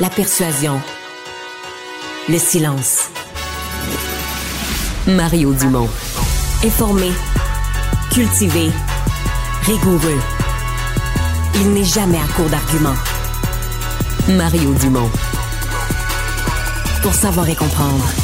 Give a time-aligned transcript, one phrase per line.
[0.00, 0.80] la persuasion,
[2.28, 3.10] le silence.
[5.06, 5.88] Mario Dumont.
[6.64, 7.10] Informé,
[8.10, 8.70] cultivé,
[9.64, 10.20] rigoureux.
[11.56, 12.96] Il n'est jamais à court d'arguments.
[14.28, 15.10] Mario Dumont.
[17.02, 18.21] Pour savoir et comprendre.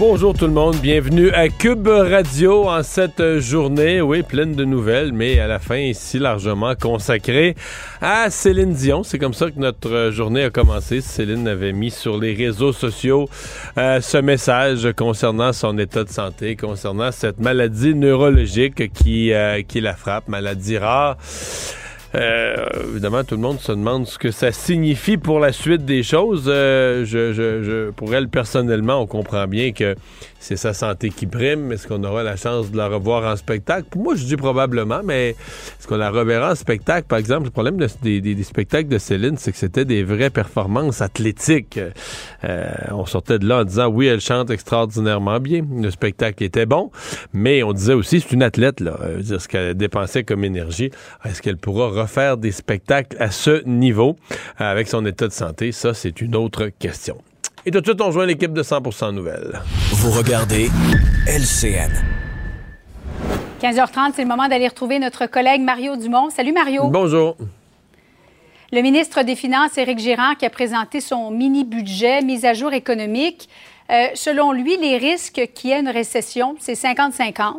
[0.00, 5.12] Bonjour tout le monde, bienvenue à Cube Radio en cette journée, oui, pleine de nouvelles,
[5.12, 7.54] mais à la fin ici largement consacrée
[8.00, 9.02] à Céline Dion.
[9.02, 11.02] C'est comme ça que notre journée a commencé.
[11.02, 13.28] Céline avait mis sur les réseaux sociaux
[13.76, 19.82] euh, ce message concernant son état de santé, concernant cette maladie neurologique qui, euh, qui
[19.82, 21.18] la frappe, maladie rare.
[22.14, 26.02] Euh, évidemment, tout le monde se demande ce que ça signifie pour la suite des
[26.02, 26.44] choses.
[26.48, 29.94] Euh, je, je, je, pour elle, personnellement, on comprend bien que
[30.40, 31.70] c'est sa santé qui prime.
[31.70, 33.86] Est-ce qu'on aura la chance de la revoir en spectacle?
[33.90, 37.06] Pour moi, je dis probablement, mais est-ce qu'on la reverra en spectacle?
[37.06, 41.02] Par exemple, le problème de, des, spectacles de Céline, c'est que c'était des vraies performances
[41.02, 41.78] athlétiques.
[42.44, 45.62] Euh, on sortait de là en disant, oui, elle chante extraordinairement bien.
[45.70, 46.90] Le spectacle était bon,
[47.32, 48.98] mais on disait aussi, c'est une athlète, là.
[49.02, 50.90] Euh, ce qu'elle dépensait comme énergie.
[51.24, 54.16] Est-ce qu'elle pourra refaire des spectacles à ce niveau
[54.56, 55.72] avec son état de santé?
[55.72, 57.18] Ça, c'est une autre question.
[57.66, 59.60] Et tout de suite, on rejoint l'équipe de 100% Nouvelles.
[59.92, 60.70] Vous regardez
[61.26, 61.90] LCN.
[63.60, 66.30] 15h30, c'est le moment d'aller retrouver notre collègue Mario Dumont.
[66.30, 66.88] Salut Mario.
[66.88, 67.36] Bonjour.
[68.72, 73.50] Le ministre des Finances, Éric Girard, qui a présenté son mini-budget mise à jour économique.
[73.90, 77.56] Euh, selon lui, les risques qu'il y ait une récession, c'est 50-50.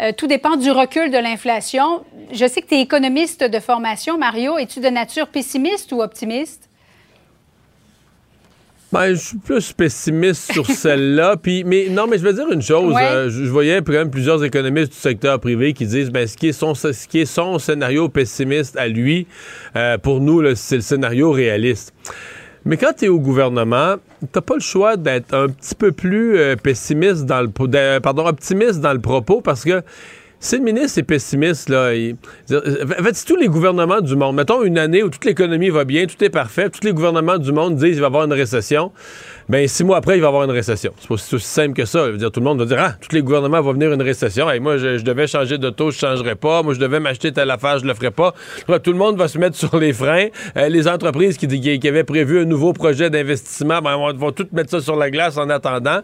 [0.00, 2.02] Euh, tout dépend du recul de l'inflation.
[2.32, 4.58] Je sais que tu es économiste de formation, Mario.
[4.58, 6.69] Es-tu de nature pessimiste ou optimiste?
[8.92, 11.36] Ben, je suis plus pessimiste sur celle-là.
[11.36, 12.94] Puis, mais non, mais je vais dire une chose.
[12.94, 13.02] Ouais.
[13.04, 16.36] Euh, je, je voyais quand même plusieurs économistes du secteur privé qui disent ben, ce,
[16.36, 19.26] qui est son, ce qui est son scénario pessimiste à lui,
[19.76, 21.92] euh, pour nous, c'est le scénario réaliste.
[22.64, 23.96] Mais quand tu es au gouvernement,
[24.32, 28.80] t'as pas le choix d'être un petit peu plus euh, pessimiste dans le pardon, optimiste
[28.80, 29.82] dans le propos parce que
[30.42, 32.16] si le ministre est pessimiste, là, il,
[32.50, 35.84] en fait, si tous les gouvernements du monde, mettons une année où toute l'économie va
[35.84, 38.32] bien, tout est parfait, tous les gouvernements du monde disent qu'il va y avoir une
[38.32, 38.90] récession,
[39.50, 40.92] ben six mois après, il va y avoir une récession.
[41.00, 42.06] C'est aussi simple que ça.
[42.06, 44.00] Je veux dire, tout le monde va dire, ah, tous les gouvernements vont venir une
[44.00, 44.48] récession.
[44.48, 46.62] Hey, moi, je, devais changer de taux, je changerais pas.
[46.62, 48.32] Moi, je devais m'acheter telle affaire, je le ferais pas.
[48.78, 50.28] Tout le monde va se mettre sur les freins.
[50.56, 54.70] Euh, les entreprises qui, avaient prévu un nouveau projet d'investissement, ben, vont, vont toutes mettre
[54.70, 55.98] ça sur la glace en attendant.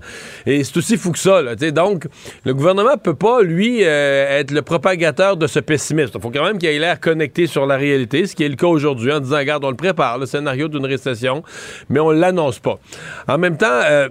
[0.44, 1.54] Et c'est aussi fou que ça, là.
[1.54, 2.08] Donc,
[2.44, 6.10] le gouvernement peut pas, lui, euh, être le propagateur de ce pessimisme.
[6.16, 8.56] Il faut quand même qu'il ait l'air connecté sur la réalité, ce qui est le
[8.56, 11.44] cas aujourd'hui, en disant, regarde, on le prépare, le scénario d'une récession,
[11.88, 12.80] mais on l'annonce pas.
[13.38, 14.08] Même temps, euh,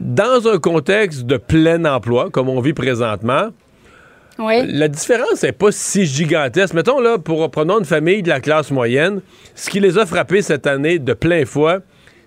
[0.00, 3.48] dans un contexte de plein emploi, comme on vit présentement,
[4.38, 4.62] Oui.
[4.66, 6.74] la différence n'est pas si gigantesque.
[6.74, 9.20] Mettons, là, pour, prenons une famille de la classe moyenne,
[9.54, 11.78] ce qui les a frappés cette année de plein fouet,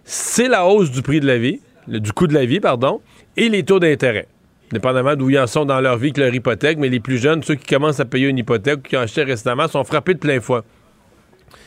[0.03, 3.01] c'est la hausse du prix de la vie, le- du coût de la vie, pardon,
[3.37, 4.27] et les taux d'intérêt.
[4.71, 7.43] Dépendamment d'où ils en sont dans leur vie que leur hypothèque, mais les plus jeunes,
[7.43, 10.19] ceux qui commencent à payer une hypothèque ou qui ont acheté récemment, sont frappés de
[10.19, 10.61] plein fouet.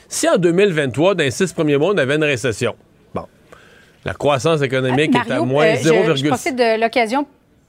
[0.09, 2.75] Si en 2023, dans les six premiers mois, on avait une récession,
[4.07, 6.17] la croissance économique est à Mario, moins euh, je- 0,6.
[6.17, 7.27] Je, profite de l'occasion.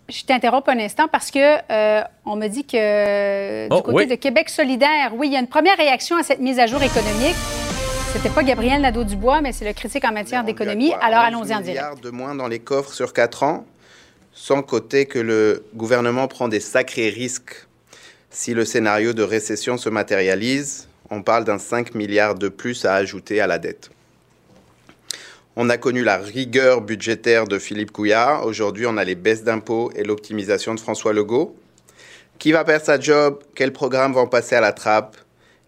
[0.09, 1.39] Je t'interromps un instant parce que
[1.71, 4.07] euh, on me dit que euh, du Oh, côté oui.
[4.07, 6.81] de Québec solidaire, oui, il y a une première réaction à cette mise à jour
[6.81, 7.35] économique.
[8.13, 10.93] C'était pas Gabriel Nadeau-Dubois, mais c'est le critique en matière d'économie.
[11.01, 11.67] Alors 11 allons-y en direct.
[11.67, 13.65] milliards de moins dans les coffres sur 4 ans,
[14.33, 17.67] sans côté que le gouvernement prend des sacrés risques.
[18.29, 22.93] Si le scénario de récession se matérialise, on parle d'un 5 milliards de plus à
[22.93, 23.89] ajouter à la dette.
[25.59, 28.45] On a connu la rigueur budgétaire de Philippe Couillard.
[28.45, 31.55] Aujourd'hui, on a les baisses d'impôts et l'optimisation de François Legault.
[32.37, 33.39] Qui va perdre sa job?
[33.55, 35.17] Quels programmes vont passer à la trappe?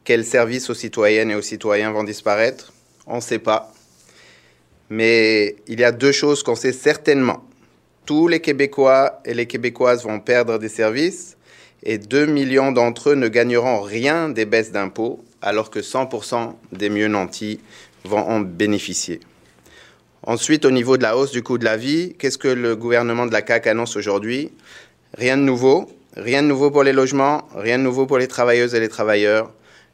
[0.04, 2.72] Quels services aux citoyennes et aux citoyens vont disparaître?
[3.08, 3.74] On ne sait pas.
[4.92, 7.44] Mais il y a deux choses qu'on sait certainement.
[8.06, 11.36] Tous les Québécois et les Québécoises vont perdre des services
[11.82, 16.92] et 2 millions d'entre eux ne gagneront rien des baisses d'impôts, alors que 100% des
[16.92, 17.60] mieux nantis
[18.04, 19.22] vont en bénéficier.
[20.30, 23.26] Ensuite, au niveau de la hausse du coût de la vie, qu'est-ce que le gouvernement
[23.26, 24.52] de la CAQ annonce aujourd'hui?
[25.18, 25.90] Rien de nouveau.
[26.16, 29.52] Rien de nouveau pour les logements, rien de nouveau pour les travailleuses et les travailleurs,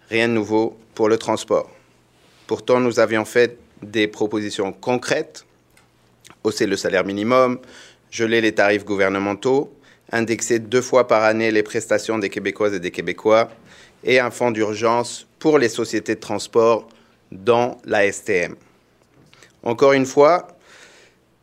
[0.10, 1.72] rien de nouveau pour le transport.
[2.48, 5.46] Pourtant, nous avions fait des propositions concrètes,
[6.44, 7.60] hausser le salaire minimum,
[8.12, 9.74] geler les tarifs gouvernementaux,
[10.12, 13.50] indexer deux fois par année les prestations des Québécoises et des Québécois,
[14.04, 16.90] et un fonds d'urgence pour les sociétés de transport
[17.32, 18.56] dans la STM.
[19.66, 20.48] Encore une fois,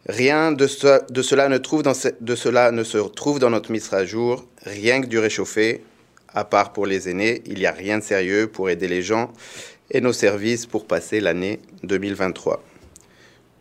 [0.09, 5.83] rien de, cela, ne se trouve dans notre mise à jour, rien que du réchauffé,
[6.33, 9.33] à part pour les aînés, il n'y a rien de sérieux pour aider les gens
[9.91, 12.63] et nos services pour passer l'année 2023.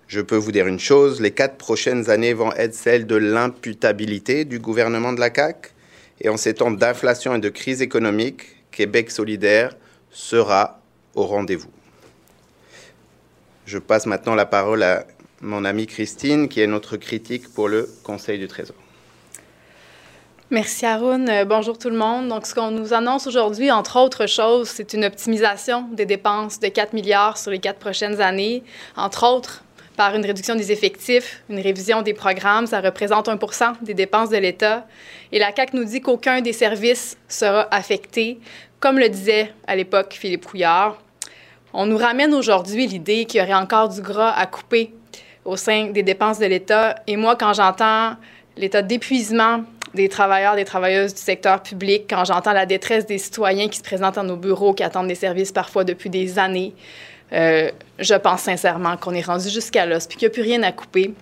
[0.08, 4.46] Je peux vous dire une chose, les quatre prochaines années vont être celles de l'imputabilité
[4.46, 5.72] du gouvernement de la CAQ.
[6.19, 9.75] Et en ces temps d'inflation et de crise économique, Québec solidaire
[10.12, 10.81] sera
[11.16, 11.72] au rendez-vous.
[13.71, 15.06] Je passe maintenant la parole à
[15.39, 18.75] mon amie Christine, qui est notre critique pour le Conseil du Trésor.
[20.50, 21.25] Merci Arun.
[21.29, 22.27] Euh, bonjour tout le monde.
[22.27, 26.68] Donc, ce qu'on nous annonce aujourd'hui, entre autres choses, c'est une optimisation des dépenses de
[26.68, 28.62] 4 milliards sur les quatre prochaines années,
[28.97, 29.63] entre autres
[29.95, 32.67] par une réduction des effectifs, une révision des programmes.
[32.67, 34.85] Ça représente 1% des dépenses de l'État.
[35.31, 38.38] Et la CAQ nous dit qu'aucun des services sera affecté,
[38.81, 40.97] comme le disait à l'époque Philippe Couillard.
[41.73, 44.94] On nous ramène aujourd'hui l'idée qu'il y aurait encore du gras à couper
[45.45, 46.95] au sein des dépenses de l'État.
[47.07, 48.15] Et moi, quand j'entends
[48.57, 49.63] l'état d'épuisement
[49.94, 53.83] des travailleurs, des travailleuses du secteur public, quand j'entends la détresse des citoyens qui se
[53.83, 56.73] présentent à nos bureaux, qui attendent des services parfois depuis des années,
[57.33, 60.63] euh, je pense sincèrement qu'on est rendu jusqu'à l'os, puis qu'il n'y a plus rien
[60.63, 61.13] à couper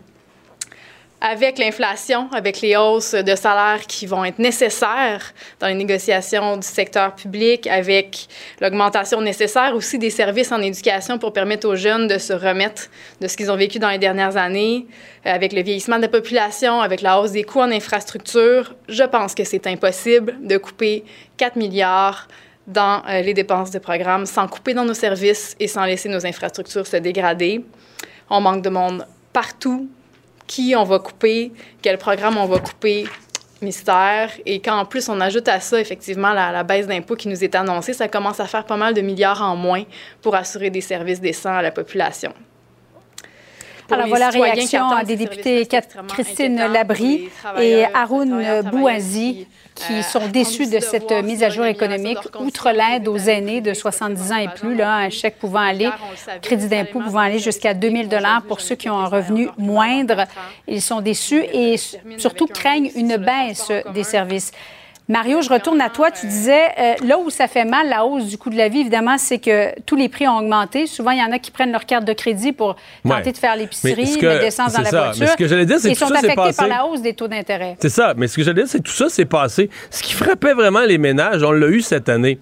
[1.22, 6.66] avec l'inflation, avec les hausses de salaires qui vont être nécessaires dans les négociations du
[6.66, 8.28] secteur public, avec
[8.62, 12.84] l'augmentation nécessaire aussi des services en éducation pour permettre aux jeunes de se remettre
[13.20, 14.88] de ce qu'ils ont vécu dans les dernières années,
[15.26, 19.04] euh, avec le vieillissement de la population, avec la hausse des coûts en infrastructure, je
[19.04, 21.04] pense que c'est impossible de couper
[21.38, 22.28] 4 milliards
[22.66, 26.26] dans euh, les dépenses de programme sans couper dans nos services et sans laisser nos
[26.26, 27.66] infrastructures se dégrader.
[28.30, 29.90] On manque de monde partout,
[30.50, 31.52] qui on va couper,
[31.84, 33.06] quel programme on va couper,
[33.62, 34.32] mystère.
[34.48, 37.44] Et quand en plus on ajoute à ça effectivement la, la baisse d'impôts qui nous
[37.44, 39.84] est annoncée, ça commence à faire pas mal de milliards en moins
[40.24, 42.34] pour assurer des services décents à la population.
[43.92, 45.68] Alors voilà la réaction des députés
[46.08, 49.48] Christine Labrie et Haroun Bouazi
[49.80, 52.20] qui euh, sont déçus de cette mise à jour économique.
[52.40, 55.90] Outre l'aide aux aînés de 70 ans et plus, là, un chèque pouvant aller,
[56.42, 60.26] crédit d'impôt pouvant aller jusqu'à 2000 dollars pour ceux qui ont un revenu moindre,
[60.68, 61.76] ils sont déçus et
[62.18, 64.52] surtout craignent une baisse des services.
[65.10, 66.12] Mario, je retourne à toi.
[66.12, 68.82] Tu disais, euh, là où ça fait mal, la hausse du coût de la vie,
[68.82, 70.86] évidemment, c'est que tous les prix ont augmenté.
[70.86, 73.56] Souvent, il y en a qui prennent leur carte de crédit pour tenter de faire
[73.56, 75.22] l'épicerie, mettre d'essence dans la voiture.
[75.22, 77.16] Mais ce que j'allais dire, c'est que tout sont ça, affectés par la hausse des
[77.16, 77.76] taux d'intérêt.
[77.82, 78.14] C'est ça.
[78.16, 79.72] Mais ce que j'allais dire, c'est que tout ça s'est passé.
[79.90, 82.38] Ce qui frappait vraiment les ménages, on l'a eu cette année.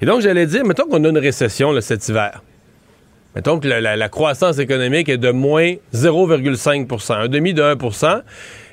[0.00, 2.40] Et donc, j'allais dire, mettons qu'on a une récession cet hiver.
[3.34, 8.22] Mettons que la, croissance économique est de moins 0,5% un demi de 1%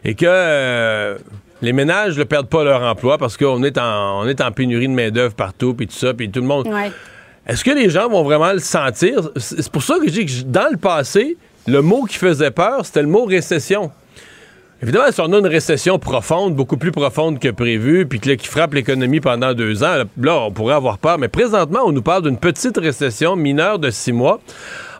[0.03, 0.25] et que...
[0.27, 1.17] Euh,
[1.61, 4.87] les ménages ne perdent pas leur emploi parce qu'on est en, on est en pénurie
[4.87, 6.67] de main-d'œuvre partout, puis tout ça, puis tout le monde.
[7.47, 9.29] Est-ce que les gens vont vraiment le sentir?
[9.37, 11.37] C'est pour ça que je dis que dans le passé,
[11.67, 13.91] le mot qui faisait peur, c'était le mot récession.
[14.81, 18.73] Évidemment, si on a une récession profonde, beaucoup plus profonde que prévu, puis qui frappe
[18.73, 21.17] l'économie pendant deux ans, là, on pourrait avoir peur.
[21.17, 24.39] Mais présentement, on nous parle d'une petite récession mineure de six mois.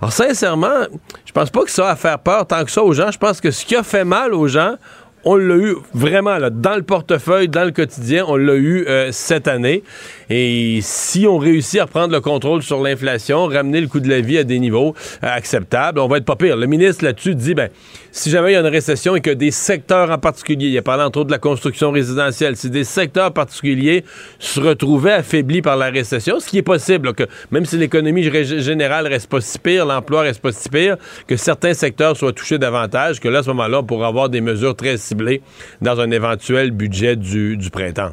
[0.01, 0.85] Alors, sincèrement,
[1.25, 3.09] je pense pas que ça va faire peur tant que ça aux gens.
[3.09, 4.75] Je pense que ce qui a fait mal aux gens,
[5.23, 9.11] on l'a eu vraiment là, dans le portefeuille, dans le quotidien, on l'a eu euh,
[9.11, 9.83] cette année.
[10.29, 14.21] Et si on réussit à prendre le contrôle sur l'inflation, ramener le coût de la
[14.21, 14.93] vie à des niveaux
[15.23, 16.55] euh, acceptables, on va être pas pire.
[16.55, 17.69] Le ministre là-dessus dit, ben,
[18.11, 20.81] si jamais il y a une récession et que des secteurs en particulier, il a
[20.81, 24.03] parlé entre autres de la construction résidentielle, si des secteurs particuliers
[24.37, 29.07] se retrouvaient affaiblis par la récession, ce qui est possible, que même si l'économie générale
[29.07, 33.19] reste pas si pire, l'emploi reste pas si pire, que certains secteurs soient touchés davantage,
[33.19, 35.41] que là, à ce moment-là, on pourra avoir des mesures très ciblées
[35.81, 38.11] dans un éventuel budget du, printemps.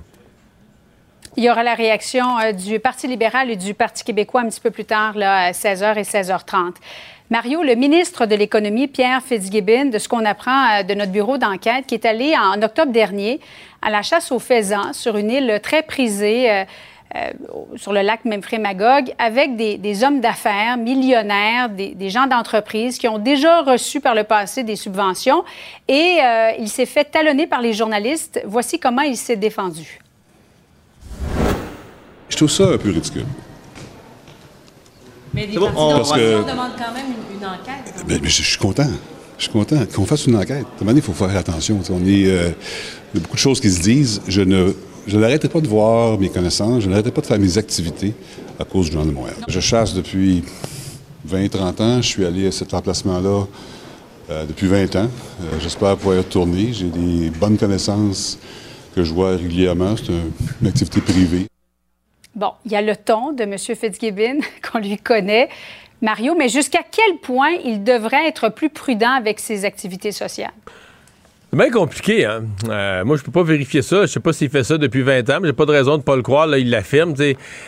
[1.39, 4.61] Il y aura la réaction euh, du Parti libéral et du Parti québécois un petit
[4.61, 6.77] peu plus tard, là, à 16h et 16h30.
[7.29, 11.37] Mario, le ministre de l'Économie, Pierre Fitzgibbon, de ce qu'on apprend euh, de notre bureau
[11.37, 13.39] d'enquête, qui est allé en octobre dernier
[13.83, 16.65] à la chasse aux faisans sur une île très prisée, euh,
[17.77, 23.61] sur le lac Memphremagog avec des, hommes d'affaires millionnaires, des, gens d'entreprise qui ont déjà
[23.61, 25.45] reçu par le passé des subventions
[25.87, 26.19] et
[26.59, 28.43] il s'est fait talonner par les journalistes.
[28.45, 30.01] Voici comment il s'est défendu.
[32.29, 33.27] Je trouve ça un peu ridicule.
[35.35, 35.99] Mais les bon, on...
[35.99, 38.05] demandent quand même une, enquête.
[38.09, 38.89] Ben, je, suis content.
[39.37, 40.67] Je suis content qu'on fasse une enquête.
[40.81, 41.81] À un il faut faire attention.
[41.91, 42.51] On est, euh,
[43.13, 44.23] il y a beaucoup de choses qui se disent.
[44.27, 44.75] Je ne
[45.07, 48.13] je n'arrêtais pas de voir mes connaissances, je n'arrêtais pas de faire mes activités
[48.59, 49.37] à cause du Journal de Montréal.
[49.47, 50.43] Je chasse depuis
[51.29, 52.03] 20-30 ans.
[52.03, 53.47] Je suis allé à cet emplacement-là
[54.31, 55.09] euh, depuis 20 ans.
[55.41, 56.73] Euh, j'espère pouvoir y retourner.
[56.73, 58.39] J'ai des bonnes connaissances
[58.95, 59.95] que je vois régulièrement.
[59.97, 60.13] C'est
[60.61, 61.47] une activité privée.
[62.37, 63.57] Bon, il y a le ton de M.
[63.57, 64.41] Fitzgibbon
[64.71, 65.49] qu'on lui connaît.
[66.03, 70.53] Mario, mais jusqu'à quel point il devrait être plus prudent avec ses activités sociales?
[71.51, 72.45] C'est bien compliqué, hein?
[72.69, 74.03] Euh, moi, je peux pas vérifier ça.
[74.03, 76.03] Je sais pas s'il fait ça depuis 20 ans, mais j'ai pas de raison de
[76.03, 76.47] pas le croire.
[76.47, 77.15] Là, il l'affirme.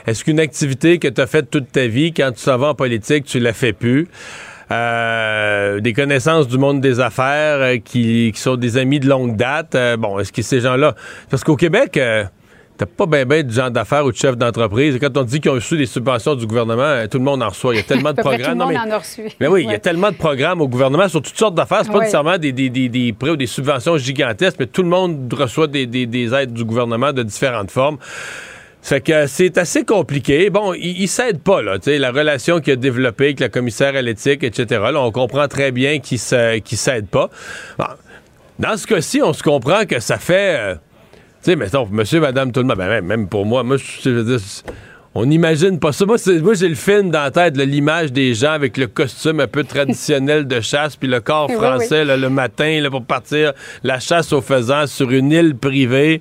[0.07, 2.75] Est-ce qu'une activité que tu as faite toute ta vie, quand tu s'en vas en
[2.75, 4.07] politique, tu la fais plus?
[4.71, 9.75] Euh, des connaissances du monde des affaires euh, qui, sont des amis de longue date.
[9.99, 10.95] bon, est-ce que ces gens-là...
[11.31, 11.99] Parce qu'au Québec
[12.79, 14.99] t'as pas bien ben de gens d'affaires ou de chefs d'entreprise.
[15.01, 17.49] Quand on dit qu'ils ont reçu des subventions du gouvernement, euh, tout le monde en
[17.49, 17.75] reçoit.
[17.75, 18.59] Il y a tellement de programmes.
[18.59, 19.23] Tout le monde en a reçu.
[19.41, 21.83] Mais oui, il y a tellement de programmes au gouvernement sur toutes sortes d'affaires.
[21.83, 25.33] C'est pas nécessairement des, des, des, prêts ou des subventions gigantesques, mais tout le monde
[25.37, 27.99] reçoit des, des aides du gouvernement de différentes formes.
[28.81, 30.49] Fait que c'est assez compliqué.
[30.49, 31.79] Bon, il, il s'aide pas, là.
[31.79, 34.81] Tu sais, la relation qu'il a développée avec la commissaire à l'éthique, etc.
[34.93, 37.29] Là, on comprend très bien qu'il ne s'aide pas.
[38.61, 40.57] dans ce cas-ci, on se comprend que ça fait.
[40.59, 40.75] Euh,
[41.43, 44.25] tu sais, mettons, monsieur, madame, tout le monde, ben, même, pour moi, moi, je veux
[44.25, 44.41] dire,
[45.15, 46.05] on n'imagine pas ça.
[46.05, 49.65] Moi, j'ai le film dans la tête, l'image des gens avec le costume un peu
[49.65, 53.53] traditionnel de chasse, puis le corps français le matin là, pour partir
[53.83, 56.21] la chasse aux faisans sur une île privée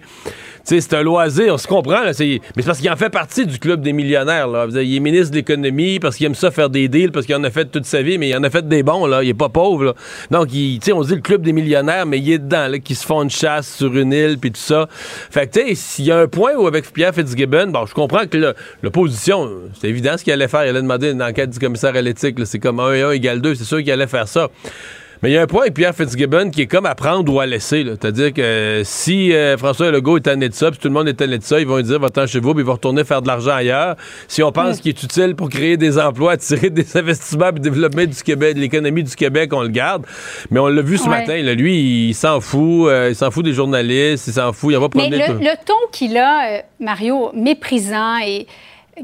[0.67, 2.03] c'est un loisir, on se comprend.
[2.03, 4.47] mais c'est parce qu'il en fait partie du club des millionnaires.
[4.47, 4.67] Là.
[4.69, 7.43] Il est ministre de l'économie parce qu'il aime ça faire des deals, parce qu'il en
[7.43, 9.05] a fait toute sa vie, mais il en a fait des bons.
[9.05, 9.23] Là.
[9.23, 9.95] Il est pas pauvre.
[10.29, 13.05] Donc, il, on dit le club des millionnaires, mais il est dedans, là, qui se
[13.05, 14.87] font une chasse sur une île, puis tout ça.
[15.31, 17.93] Fait que, tu sais, s'il y a un point où avec Pierre Fitzgibbon, bon, je
[17.93, 20.65] comprends que l'opposition, c'est évident ce qu'il allait faire.
[20.65, 22.37] Il allait demander une enquête du commissaire à l'éthique.
[22.45, 23.55] C'est comme 1 et 1 égale 2.
[23.55, 24.49] C'est sûr qu'il allait faire ça.
[25.21, 27.39] Mais il y a un point avec Pierre Fitzgibbon qui est comme à prendre ou
[27.39, 27.83] à laisser.
[27.85, 31.15] C'est-à-dire que si euh, François Legault est tanné de ça, puis tout le monde est
[31.15, 33.21] tanné de ça, ils vont lui dire va-t'en chez vous, puis il va retourner faire
[33.21, 33.95] de l'argent ailleurs.
[34.27, 38.07] Si on pense qu'il est utile pour créer des emplois, attirer des investissements, puis développer
[38.07, 40.05] du Québec, l'économie du Québec, on le garde.
[40.51, 41.41] Mais on l'a vu ce matin.
[41.41, 42.87] Là, lui, il s'en fout.
[42.87, 44.27] Euh, il s'en fout des journalistes.
[44.27, 44.73] Il s'en fout.
[44.73, 45.17] Il va promener.
[45.17, 48.47] Mais le, le ton qu'il a, euh, Mario, méprisant et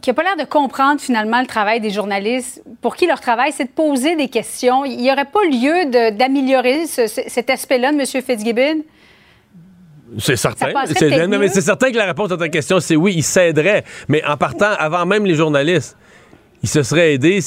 [0.01, 3.51] qui n'a pas l'air de comprendre finalement le travail des journalistes, pour qui leur travail,
[3.55, 4.85] c'est de poser des questions.
[4.85, 8.05] Il n'y aurait pas lieu d'améliorer cet aspect-là de M.
[8.05, 8.83] Fitzgibbon?
[10.19, 10.67] C'est certain.
[10.85, 13.83] C'est certain que la réponse à ta question, c'est oui, il s'aiderait.
[14.07, 15.97] Mais en partant, avant même les journalistes,
[16.61, 17.39] il se serait aidé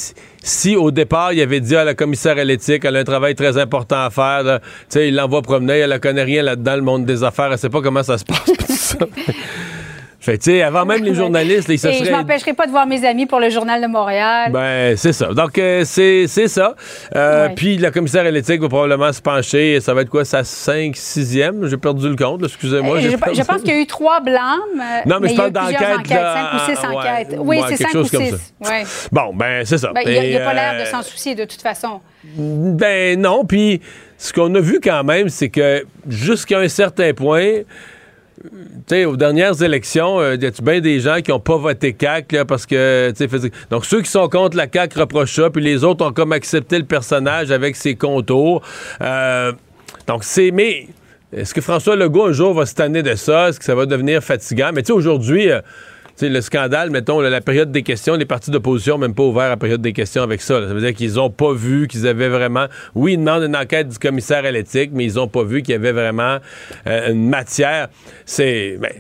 [0.43, 3.35] si, au départ, il avait dit à la commissaire à l'éthique, elle a un travail
[3.35, 4.61] très important à faire.
[4.95, 7.71] il l'envoie promener, elle ne connaît rien là-dedans, le monde des affaires, elle ne sait
[7.71, 8.97] pas comment ça se passe.
[10.27, 12.85] Fait tu sais, avant même les journalistes, ils se Et je m'empêcherai pas de voir
[12.85, 14.51] mes amis pour le Journal de Montréal.
[14.51, 15.27] Ben, c'est ça.
[15.33, 16.75] Donc, euh, c'est ça.
[17.15, 19.79] Euh, puis, la commissaire à l'éthique va probablement se pencher.
[19.81, 21.69] Ça va être quoi, sa 5, 6e?
[21.69, 22.99] J'ai perdu le compte, excusez-moi.
[22.99, 24.83] Je, je, pense qu'il y a eu trois blâmes.
[25.07, 25.79] non, mais, je parle d'enquête.
[25.79, 27.37] 5 ou 6 enquêtes.
[27.39, 28.55] oui, c'est 5 ou 6.
[29.13, 29.93] Bon, ben, c'est ça.
[29.95, 32.01] Ben, il n'y a, pas l'air de s'en soucier de toute façon.
[32.35, 33.45] Ben, non.
[33.45, 33.81] Puis,
[34.19, 37.61] ce qu'on a vu quand même, c'est que jusqu'à un certain point,
[38.87, 41.93] sais, aux dernières élections, il euh, y a bien des gens qui n'ont pas voté
[41.93, 43.13] CAC parce que,
[43.71, 46.79] donc ceux qui sont contre la CAC reprochent ça, puis les autres ont comme accepté
[46.79, 48.63] le personnage avec ses contours.
[49.01, 49.53] Euh,
[50.07, 50.89] donc c'est, mais
[51.33, 53.49] est-ce que François Legault un jour va se tanner de ça?
[53.49, 54.71] Est-ce que ça va devenir fatigant?
[54.73, 55.51] Mais tu sais, aujourd'hui.
[55.51, 55.61] Euh,
[56.21, 59.83] le scandale, mettons, la période des questions, les partis d'opposition même pas ouvert la période
[59.83, 60.67] des questions avec ça.
[60.67, 62.67] Ça veut dire qu'ils ont pas vu qu'ils avaient vraiment.
[62.95, 65.73] Oui, ils demandent une enquête du commissaire à l'éthique, mais ils ont pas vu qu'il
[65.73, 66.39] y avait vraiment
[66.87, 67.89] euh, une matière.
[68.25, 68.79] C'est.
[68.81, 68.93] Ben,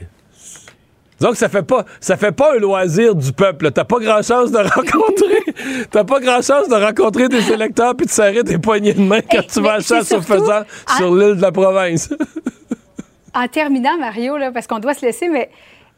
[1.18, 3.70] que ça fait pas ça fait pas un loisir du peuple.
[3.70, 8.06] T'as pas grand chance de rencontrer t'as pas grand chance de rencontrer des électeurs puis
[8.06, 10.62] de serrer des poignées de main quand tu vas à chasse au faisant
[10.96, 12.12] sur l'île de la province.
[13.34, 15.50] en terminant, Mario, là, parce qu'on doit se laisser, mais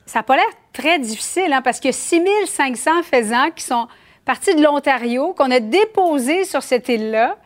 [0.09, 3.87] ça n'a pas l'air très difficile, hein, parce qu'il y a 6500 faisans qui sont
[4.25, 7.37] partis de l'Ontario, qu'on a déposés sur cette île-là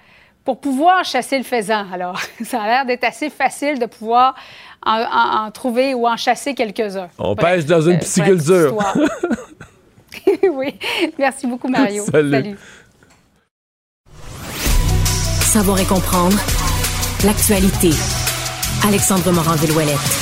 [0.44, 1.86] pour pouvoir chasser le faisan.
[1.92, 4.36] Alors, ça a l'air d'être assez facile de pouvoir
[4.84, 7.08] en, trouver ou en chasser quelques-uns.
[7.18, 8.76] On pêche dans une pisciculture.
[10.52, 10.78] oui.
[11.18, 12.04] Merci beaucoup, Mario.
[12.04, 12.56] Salut.
[15.40, 16.38] Savoir et comprendre
[17.24, 17.90] l'actualité.
[18.84, 20.21] Alexandre Morand-Villouellette.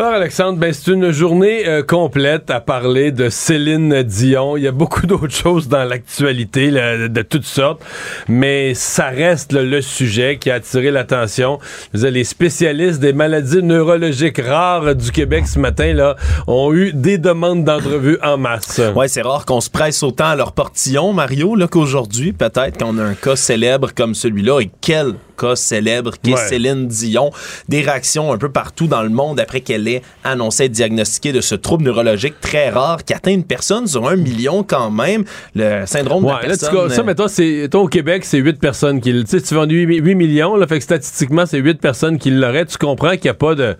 [0.00, 4.56] Alors Alexandre, ben c'est une journée euh, complète à parler de Céline Dion.
[4.56, 7.82] Il y a beaucoup d'autres choses dans l'actualité de toutes sortes,
[8.28, 11.58] mais ça reste le sujet qui a attiré l'attention.
[11.94, 16.14] Les spécialistes des maladies neurologiques rares du Québec ce matin là
[16.46, 18.80] ont eu des demandes d'entrevue en masse.
[18.94, 22.98] Ouais, c'est rare qu'on se presse autant à leur portillon, Mario, là qu'aujourd'hui, peut-être qu'on
[22.98, 24.60] a un cas célèbre comme celui-là.
[24.60, 27.30] Et quel cas célèbre qui est Céline Dion.
[27.68, 31.40] Des réactions un peu partout dans le monde après qu'elle ait annoncé être diagnostiquée de
[31.40, 35.24] ce trouble neurologique très rare qui atteint une personne sur un million quand même.
[35.54, 36.74] Le syndrome de la personne...
[36.74, 39.12] Là, ça, mettons, c'est, au Québec, c'est 8 personnes qui...
[39.12, 42.30] Tu sais, tu vends 8, 8 millions, là, fait que statistiquement, c'est 8 personnes qui
[42.30, 42.66] l'auraient.
[42.66, 43.76] Tu comprends qu'il n'y a pas de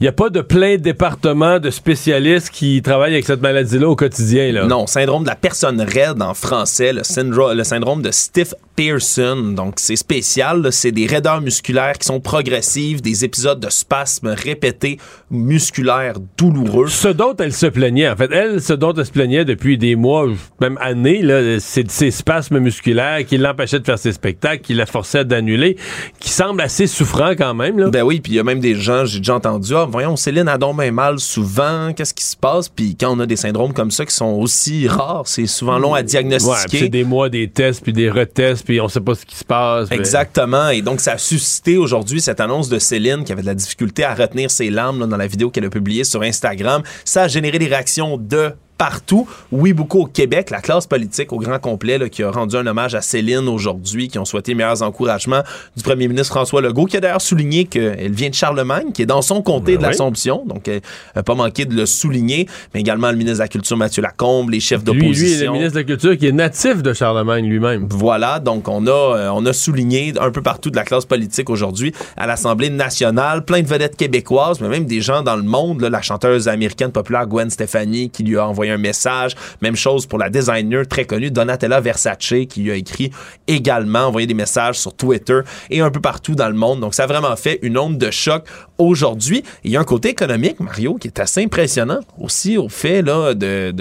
[0.00, 3.96] il n'y a pas de plein département de spécialistes qui travaillent avec cette maladie-là au
[3.96, 4.52] quotidien.
[4.52, 4.66] Là.
[4.66, 9.54] Non, syndrome de la personne raide en français, le, syndrome, le syndrome de Stiff Pearson.
[9.56, 10.68] Donc, c'est spécial.
[10.70, 14.98] C'est des raideurs musculaires qui sont progressives, des épisodes de spasmes répétés
[15.32, 16.86] musculaires douloureux.
[16.86, 18.30] Ce dont elle se plaignait, en fait.
[18.32, 20.28] Elle, ce dont elle se plaignait depuis des mois,
[20.60, 21.24] même années,
[21.58, 25.76] c'est ces spasmes musculaires qui l'empêchaient de faire ses spectacles, qui la forçaient d'annuler,
[26.20, 27.80] qui semblent assez souffrants quand même.
[27.80, 27.90] Là.
[27.90, 30.46] Ben oui, puis il y a même des gens, j'ai déjà entendu, ah, voyons, Céline
[30.46, 32.68] a donc bien mal souvent, qu'est-ce qui se passe?
[32.68, 35.94] Puis quand on a des syndromes comme ça qui sont aussi rares, c'est souvent long
[35.94, 36.76] à diagnostiquer.
[36.76, 39.34] Ouais, c'est des mois, des tests, puis des retests, puis on sait pas ce qui
[39.34, 39.90] se passe.
[39.90, 40.68] Exactement.
[40.68, 44.04] Et donc, ça a suscité aujourd'hui cette annonce de Céline qui avait de la difficulté
[44.04, 46.82] à retenir ses larmes dans la vidéo qu'elle a publiée sur Instagram.
[47.02, 49.28] Ça a généré des réactions de partout.
[49.52, 52.94] Oui, beaucoup au Québec, la classe politique au grand complet qui a rendu un hommage
[52.94, 55.42] à Céline aujourd'hui, qui ont souhaité meilleurs encouragements
[55.76, 59.06] du premier ministre François Legault, qui a d'ailleurs souligné qu'elle vient de Charlemagne, qui est
[59.06, 60.80] dans son comté ben de l'Assomption, donc elle
[61.16, 64.50] n'a pas manqué de le souligner, mais également le ministre de la Culture Mathieu Lacombe,
[64.50, 65.38] les chefs d'opposition.
[65.38, 67.88] Lui, le ministre de la Culture qui est natif de Charlemagne lui-même.
[67.90, 71.50] Voilà, donc on a, euh, on a souligné un peu partout de la classe politique
[71.50, 75.82] aujourd'hui à l'Assemblée nationale, plein de vedettes québécoises, mais même des gens dans le monde,
[75.82, 79.34] la chanteuse américaine populaire Gwen Stefani qui lui a envoyé un message.
[79.62, 83.10] Même chose pour la designer très connue Donatella Versace qui lui a écrit
[83.46, 86.80] également, envoyé des messages sur Twitter et un peu partout dans le monde.
[86.80, 88.44] Donc ça a vraiment fait une onde de choc
[88.78, 89.42] aujourd'hui.
[89.64, 93.34] Il y a un côté économique, Mario, qui est assez impressionnant aussi au fait là,
[93.34, 93.72] de,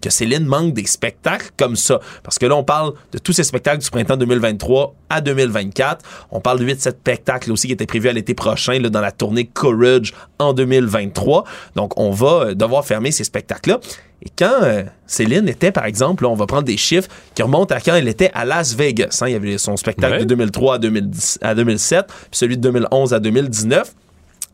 [0.00, 2.00] que Céline manque des spectacles comme ça.
[2.22, 6.04] Parce que là, on parle de tous ces spectacles du printemps 2023 à 2024.
[6.30, 9.00] On parle de 8 7 spectacles aussi qui étaient prévus à l'été prochain là, dans
[9.00, 11.44] la tournée Courage en 2023.
[11.76, 13.80] Donc, on va devoir fermer ces spectacles-là.
[14.24, 17.80] Et quand euh, Céline était, par exemple, on va prendre des chiffres qui remontent à
[17.80, 19.18] quand elle était à Las Vegas.
[19.20, 19.28] Hein.
[19.28, 23.14] il y avait son spectacle de 2003 à, 2010, à 2007, puis celui de 2011
[23.14, 23.94] à 2019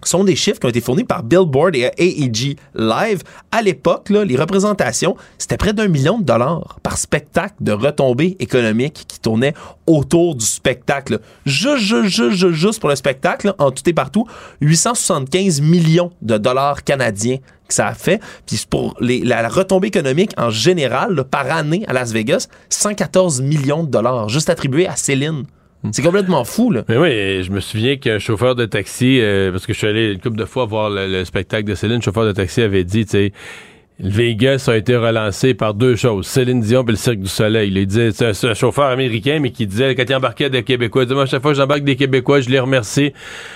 [0.04, 3.22] sont des chiffres qui ont été fournis par Billboard et AEG Live.
[3.50, 9.04] À l'époque, les représentations, c'était près d'un million de dollars par spectacle de retombées économiques
[9.08, 9.54] qui tournaient
[9.86, 11.20] autour du spectacle.
[11.46, 14.26] Juste, juste, juste, juste pour le spectacle, en tout et partout,
[14.60, 18.20] 875 millions de dollars canadiens que ça a fait.
[18.46, 23.90] Puis pour la, retombée économique en général, par année à Las Vegas, 114 millions de
[23.90, 25.44] dollars, juste attribués à Céline.
[25.92, 26.84] C'est complètement fou, là.
[26.88, 30.12] Mais oui, je me souviens qu'un chauffeur de taxi, euh, parce que je suis allé
[30.12, 33.04] une couple de fois voir le, spectacle de Céline, le chauffeur de taxi avait dit,
[33.04, 33.32] tu sais,
[34.00, 37.72] Vegas a été relancé par deux choses, Céline Dion et le Cirque du Soleil.
[37.74, 41.06] Il disait, c'est un, chauffeur américain, mais qui disait, quand il embarquait des Québécois, il
[41.06, 43.12] disait, moi, chaque fois que j'embarque des Québécois, je les remercie,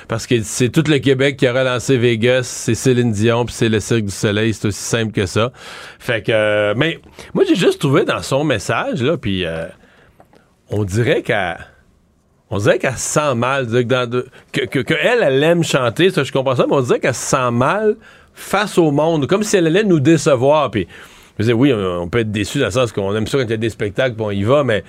[0.09, 3.69] parce que c'est tout le Québec qui a relancé Vegas, c'est Céline Dion, puis c'est
[3.69, 5.53] le Cirque du Soleil, c'est aussi simple que ça.
[6.01, 6.99] Fait que, euh, mais
[7.35, 9.67] moi, j'ai juste trouvé dans son message, là, puis euh,
[10.71, 11.57] on dirait qu'elle
[12.53, 13.67] on dirait qu'elle se sent mal.
[14.53, 17.31] Que, que, elle, elle aime chanter, ça, je comprends ça, mais on dirait qu'elle se
[17.31, 17.97] sent mal
[18.35, 20.71] face au monde, comme si elle allait nous décevoir.
[20.71, 20.87] Puis,
[21.39, 23.51] je disais, oui, on, peut être déçu dans le sens qu'on aime ça quand il
[23.51, 24.85] y a des spectacles, puis on y va, mais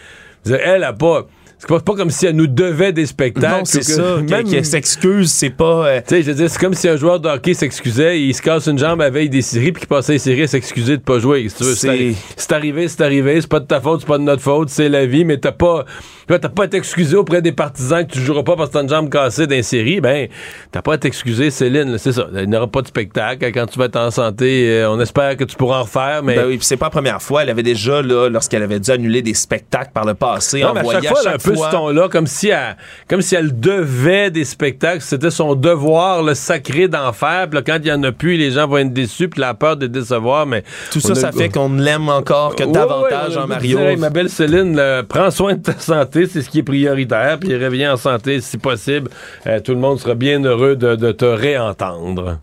[0.46, 1.26] elle a pas
[1.66, 3.60] c'est pas, comme si elle nous devait des spectacles.
[3.60, 4.18] Non, c'est ça.
[4.30, 5.88] Même qu'elle s'excuse, c'est pas.
[5.88, 8.34] Euh, tu sais, je veux dire, c'est comme si un joueur de hockey s'excusait, il
[8.34, 10.98] se casse une jambe à veille des séries, puis qu'il passait les séries à s'excuser
[10.98, 11.48] de pas jouer.
[11.50, 14.90] c'est arrivé, c'est arrivé, c'est pas de ta faute, c'est pas de notre faute, c'est
[14.90, 15.86] la vie, mais t'as pas.
[16.28, 18.90] T'as pas à t'excuser auprès des partisans que tu joueras pas parce que t'as une
[18.90, 20.28] jambe cassée dans série, ben,
[20.72, 22.28] t'as pas à t'excuser, Céline, c'est ça.
[22.34, 23.52] Il n'y aura pas de spectacle.
[23.52, 26.36] Quand tu vas être en santé, euh, on espère que tu pourras en refaire, mais.
[26.36, 27.44] Ben oui, c'est pas la première fois.
[27.44, 30.84] Elle avait déjà, là, lorsqu'elle avait dû annuler des spectacles par le passé, en à
[30.84, 32.78] chaque fois, ce ton-là, comme si elle,
[33.10, 35.02] comme si elle devait des spectacles.
[35.02, 37.50] C'était son devoir, le sacré d'en faire.
[37.50, 39.78] Puis quand il y en a plus, les gens vont être déçus, puis la peur
[39.78, 40.46] de décevoir.
[40.46, 43.80] Mais tout ça, ça fait qu'on l'aime encore que davantage en Mario.
[43.98, 47.40] ma belle Céline, prends soin de ta santé, c'est ce qui est prioritaire.
[47.40, 49.10] Puis reviens en santé si possible.
[49.48, 52.40] Euh, tout le monde sera bien heureux de, de te réentendre.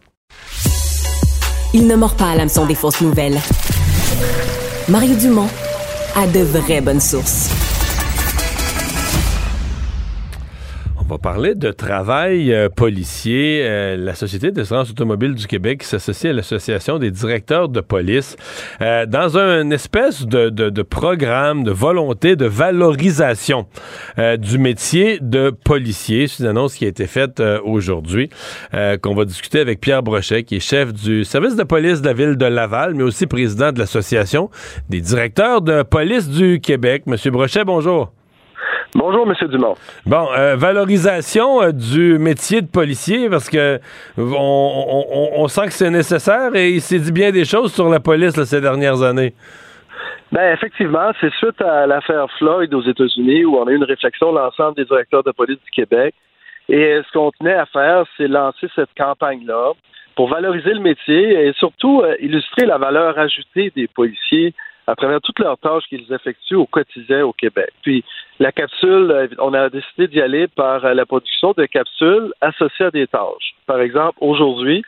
[1.73, 3.39] Il ne mord pas à l'hameçon des fausses nouvelles.
[4.89, 5.49] Mario Dumont
[6.17, 7.70] a de vraies bonnes sources
[11.11, 13.63] va parler de travail euh, policier.
[13.65, 18.37] Euh, la Société d'assurance automobile du Québec s'associe à l'Association des directeurs de police
[18.81, 23.67] euh, dans un espèce de, programme de volonté de valorisation
[24.39, 26.27] du métier de policier.
[26.27, 28.31] C'est une annonce qui a été faite aujourd'hui,
[29.03, 32.13] qu'on va discuter avec Pierre Brochet, qui est chef du service de police de la
[32.13, 34.51] ville de Laval, mais aussi président de l'Association
[34.89, 37.05] des directeurs de police du Québec.
[37.07, 38.13] Monsieur Brochet, bonjour.
[38.95, 39.49] Bonjour, M.
[39.49, 39.77] Dumont.
[40.05, 43.79] Bon, euh, valorisation euh, du métier de policier, parce que
[44.19, 48.35] on, sent que c'est nécessaire et il s'est dit bien des choses sur la police
[48.43, 49.33] ces dernières années.
[50.33, 54.33] Ben effectivement, c'est suite à l'affaire Floyd aux États-Unis où on a eu une réflexion
[54.33, 56.15] l'ensemble des directeurs de police du Québec.
[56.69, 59.73] Et ce qu'on tenait à faire, c'est lancer cette campagne-là
[60.17, 64.53] pour valoriser le métier et surtout euh, illustrer la valeur ajoutée des policiers
[64.87, 67.71] à travers toutes leurs tâches qu'ils effectuent au quotidien au Québec.
[67.83, 68.05] Puis
[68.41, 72.87] la capsule, euh, on a décidé d'y aller par euh, la production de capsules associées
[72.87, 73.55] à des tâches.
[73.67, 74.83] Par exemple, aujourd'hui,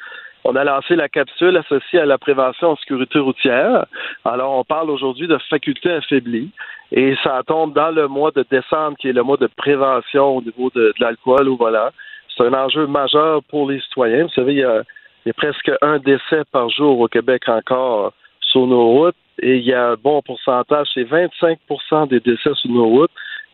[0.44, 3.84] on a lancé la capsule associée à la prévention en sécurité routière.
[4.24, 6.50] Alors, on parle aujourd'hui de facultés affaiblies
[6.92, 10.42] et ça tombe dans le mois de décembre qui est le mois de prévention au
[10.42, 11.90] niveau de, l'alcool au volant.
[12.34, 14.24] C'est un enjeu majeur pour les citoyens.
[14.24, 18.88] Vous savez, il y a presque un décès par jour au Québec encore sur nos
[18.88, 23.10] routes et il y a un bon pourcentage, c'est 25% des décès sur nos routes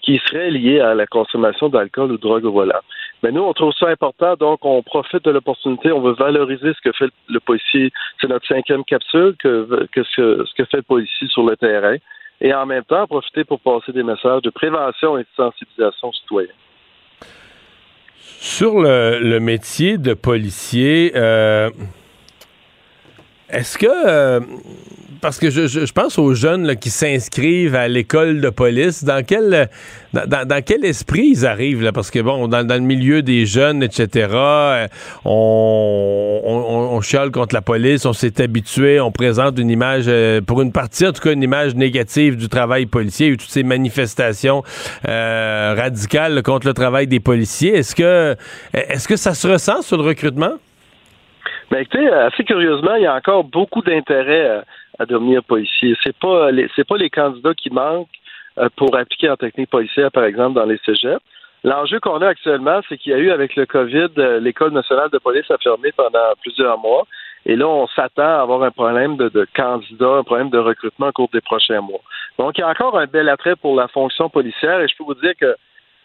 [0.09, 2.81] qui seraient liés à la consommation d'alcool ou de drogue au volant.
[3.23, 6.81] Mais nous, on trouve ça important, donc on profite de l'opportunité, on veut valoriser ce
[6.83, 7.92] que fait le policier.
[8.18, 11.97] C'est notre cinquième capsule que, ce que fait le policier sur le terrain.
[12.40, 16.53] Et en même temps, profiter pour passer des messages de prévention et de sensibilisation citoyenne.
[18.40, 21.68] Sur le, métier de policier, euh,
[23.50, 24.40] est-ce que euh,
[25.20, 29.02] parce que je, pense aux jeunes qui s'inscrivent à l'école de police.
[29.02, 29.68] Dans quel,
[30.12, 31.82] dans, quel esprit ils arrivent?
[31.82, 31.92] Là?
[31.92, 34.87] Parce que, bon, dans, le milieu des jeunes, etc., euh,
[35.24, 36.40] on,
[36.92, 40.70] on, chiale contre la police, on s'est habitué, on présente une image, euh, pour une
[40.70, 44.62] partie, en tout cas, une image négative du travail policier, toutes ces manifestations
[45.04, 47.78] radicales contre le travail des policiers.
[47.78, 48.37] Est-ce que,
[48.72, 50.58] est-ce que ça se ressent sur le recrutement?
[51.70, 54.62] Ben, écoutez, assez curieusement, il y a encore beaucoup d'intérêt
[54.98, 55.94] à devenir policier.
[56.02, 58.09] C'est pas c'est pas les candidats qui manquent
[58.59, 61.22] euh, pour appliquer en technique policière, par exemple, dans les cégeps.
[61.64, 65.11] L'enjeu qu'on a actuellement, c'est qu'il y a eu avec le COVID, euh, l'École nationale
[65.11, 67.07] de police a fermé pendant plusieurs mois.
[67.46, 71.09] Et là, on s'attend à avoir un problème de, de candidats, un problème de recrutement
[71.09, 72.00] au cours des prochains mois.
[72.38, 74.81] Donc, il y a encore un bel attrait pour la fonction policière.
[74.81, 75.54] Et je peux vous dire que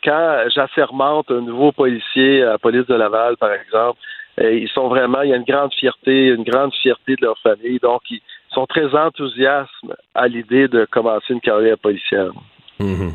[0.04, 4.00] quand j'assermente un nouveau policier à la police de Laval, par exemple,
[4.40, 7.38] euh, ils sont vraiment, il y a une grande fierté, une grande fierté de leur
[7.40, 7.80] famille.
[7.80, 8.22] Donc, ils,
[8.54, 9.72] sont très enthousiastes
[10.14, 12.32] à l'idée de commencer une carrière policière.
[12.80, 13.14] Mhm.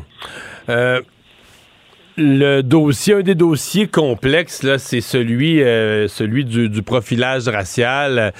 [0.67, 1.01] Euh,
[2.19, 8.33] le dossier, un des dossiers complexes, là, c'est celui, euh, celui du, profilage racial.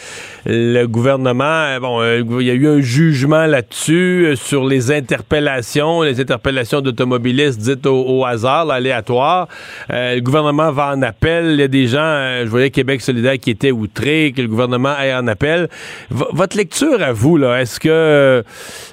[0.46, 6.02] Le gouvernement, euh, bon, euh, il y a eu un jugement là-dessus sur les interpellations,
[6.02, 9.48] les interpellations d'automobilistes dites au, hasard, aléatoires.
[9.90, 11.52] le gouvernement va en appel.
[11.52, 14.94] Il y a des gens, je voyais Québec solidaire qui étaient outrés que le gouvernement
[14.98, 15.70] aille en appel.
[16.10, 18.44] votre lecture à vous, là, est-ce que,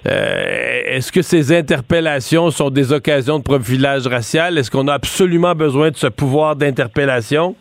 [0.04, 4.58] est-ce que ces interpellations sont des occasions de profilage racial?
[4.76, 7.56] Qu'on a absolument besoin de ce pouvoir d'interpellation?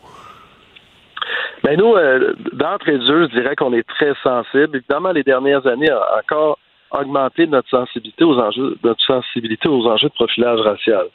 [1.63, 4.77] Ben nous, euh, d'entrée de jeu, je dirais qu'on est très sensible.
[4.77, 6.59] Évidemment, les dernières années ont encore
[6.91, 11.05] augmenté notre sensibilité aux enjeux, notre sensibilité aux enjeux de profilage racial.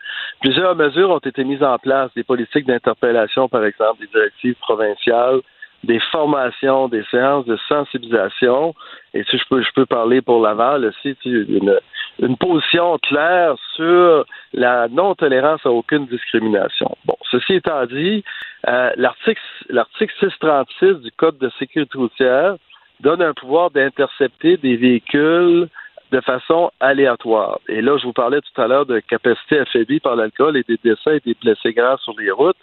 [0.41, 5.41] Plusieurs mesures ont été mises en place, des politiques d'interpellation, par exemple, des directives provinciales,
[5.85, 8.75] des formations, des séances de sensibilisation.
[9.13, 11.79] Et si je peux, je peux parler pour Laval aussi, une,
[12.21, 16.97] une position claire sur la non-tolérance à aucune discrimination.
[17.05, 18.25] Bon, ceci étant dit,
[18.69, 22.57] euh, l'article l'article 636 du Code de sécurité routière
[23.01, 25.69] donne un pouvoir d'intercepter des véhicules
[26.13, 27.61] de façon aléatoire.
[27.69, 30.79] Et là, je vous parlais tout à l'heure de capacité affaiblie par l'alcool et des
[30.83, 32.57] décès et des blessés graves sur les routes.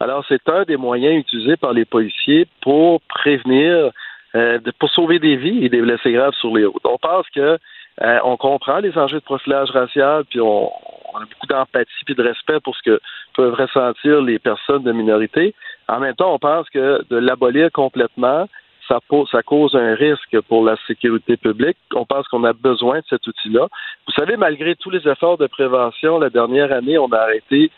[0.00, 3.90] Alors, c'est un des moyens utilisés par les policiers pour prévenir,
[4.34, 6.84] euh, pour sauver des vies et des blessés graves sur les routes.
[6.84, 7.58] On pense que
[8.02, 10.70] euh, on comprend les enjeux de profilage racial, puis on,
[11.18, 13.00] a beaucoup d'empathie et de respect pour ce que
[13.34, 15.54] peuvent ressentir les personnes de minorité.
[15.88, 18.48] En même temps, on pense que de l'abolir complètement,
[18.88, 19.00] ça,
[19.30, 21.76] ça cause un risque pour la sécurité publique.
[21.94, 23.68] On pense qu'on a besoin de cet outil-là.
[24.06, 27.70] Vous savez, malgré tous les efforts de prévention, la dernière année, on a arrêté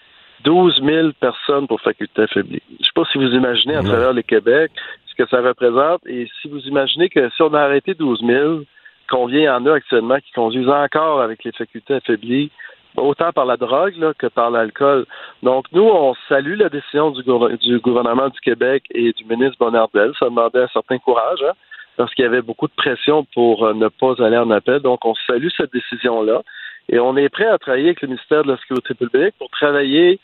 [0.44, 2.62] 12 000 personnes pour faculté affaiblie.
[2.68, 4.70] Je ne sais pas si vous imaginez à travers le Québec
[5.06, 8.60] ce que ça représente et si vous imaginez que si on a arrêté 12 000,
[9.08, 12.50] combien il y en a actuellement qui conduisent encore avec les facultés affaiblies
[12.96, 15.06] autant par la drogue que par l'alcool.
[15.42, 20.12] Donc, nous, on salue la décision du, gouvernement du Québec et du ministre Bonnardel.
[20.18, 21.52] Ça demandait un certain courage, hein,
[21.96, 24.80] parce qu'il y avait beaucoup de pression pour euh, ne pas aller en appel.
[24.80, 26.42] Donc, on salue cette décision-là.
[26.88, 30.20] Et on est prêt à travailler avec le ministère de la Sécurité publique pour travailler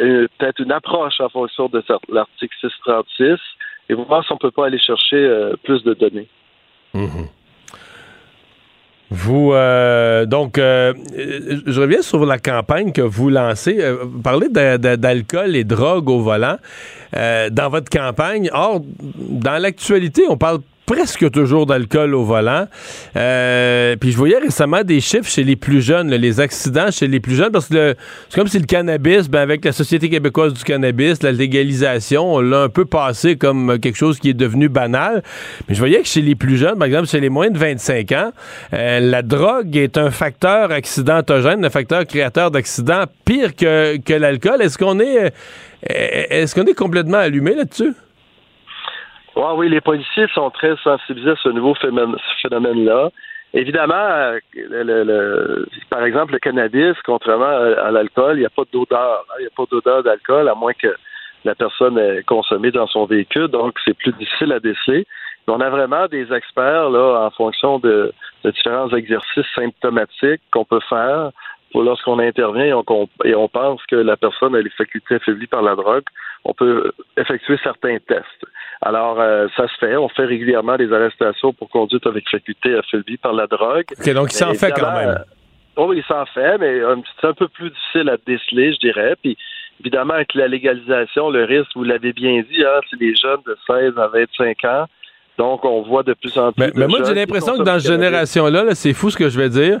[0.00, 3.38] euh, peut-être une approche en fonction de l'article 636
[3.88, 6.28] et voir si on ne peut pas aller chercher euh, plus de données.
[6.94, 7.28] Mm-hmm.
[9.10, 13.78] Vous, euh, donc, je reviens sur la campagne que vous lancez.
[14.02, 16.56] vous parlez d'alcool et drogue au volant
[17.12, 18.50] dans votre campagne.
[18.52, 18.82] Or,
[19.14, 20.60] dans l'actualité, on parle
[20.90, 22.66] presque toujours d'alcool au volant.
[23.14, 27.20] Euh, puis je voyais récemment des chiffres chez les plus jeunes, les accidents chez les
[27.20, 27.94] plus jeunes, parce que
[28.28, 32.40] c'est comme si le cannabis, ben avec la Société québécoise du cannabis, la légalisation, on
[32.40, 35.22] l'a un peu passé comme quelque chose qui est devenu banal.
[35.68, 38.10] Mais je voyais que chez les plus jeunes, par exemple chez les moins de 25
[38.10, 38.32] ans,
[38.72, 44.60] euh, la drogue est un facteur accidentogène, un facteur créateur d'accidents pire que, que l'alcool.
[44.60, 45.30] Est-ce qu'on est, euh,
[45.88, 47.94] est-ce qu'on est complètement allumé là-dessus?
[49.36, 53.10] Oui, les policiers sont très sensibilisés à ce nouveau phénomène-là.
[53.52, 59.24] Évidemment, euh, par exemple, le cannabis, contrairement à, l'alcool, il n'y a pas d'odeur.
[59.28, 59.34] Hein.
[59.38, 60.94] Il n'y a pas d'odeur d'alcool, à moins que
[61.44, 65.06] la personne ait consommé dans son véhicule, donc c'est plus difficile à déceler.
[65.48, 68.12] on a vraiment des experts là, en fonction de,
[68.44, 71.30] différents exercices symptomatiques qu'on peut faire
[71.72, 75.46] pour lorsqu'on intervient et on, et on pense que la personne a les facultés affaiblies
[75.46, 76.04] par la drogue,
[76.44, 78.44] on peut effectuer certains tests.
[78.82, 79.96] Alors, euh, ça se fait.
[79.96, 83.84] On fait régulièrement des arrestations pour conduite avec faculté affaiblie par la drogue.
[83.98, 85.18] OK, donc il s'en fait quand même.
[85.76, 88.78] Oh, oui, il s'en fait, mais euh, c'est un peu plus difficile à déceler, je
[88.78, 89.14] dirais.
[89.22, 89.36] Puis,
[89.80, 93.56] évidemment, avec la légalisation, le risque, vous l'avez bien dit, hein, c'est les jeunes de
[93.66, 94.86] 16 à 25 ans.
[95.38, 96.64] Donc, on voit de plus en plus.
[96.64, 99.48] Mais, mais moi, j'ai l'impression que dans cette génération-là, c'est fou ce que je vais
[99.48, 99.80] dire,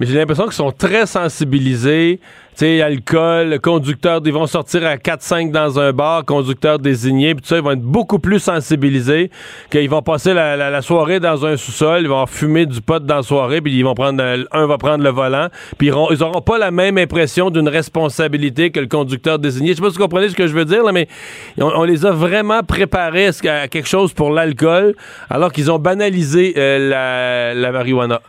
[0.00, 2.20] mais j'ai l'impression qu'ils sont très sensibilisés.
[2.56, 7.42] Tu sais, alcool, conducteur, ils vont sortir à 4-5 dans un bar, conducteur désigné, puis
[7.42, 9.30] tout ça, ils vont être beaucoup plus sensibilisés
[9.70, 13.22] qu'ils vont passer la, soirée dans un sous-sol, ils vont fumer du pot dans la
[13.22, 16.70] soirée, puis ils vont prendre, un va prendre le volant, puis ils, n'auront pas la
[16.70, 19.70] même impression d'une responsabilité que le conducteur désigné.
[19.70, 21.08] Je sais pas si vous comprenez ce que je veux dire, là, mais
[21.58, 24.96] on, les a vraiment préparés à, quelque chose pour l'alcool,
[25.28, 28.20] alors qu'ils ont banalisé euh, la marijuana.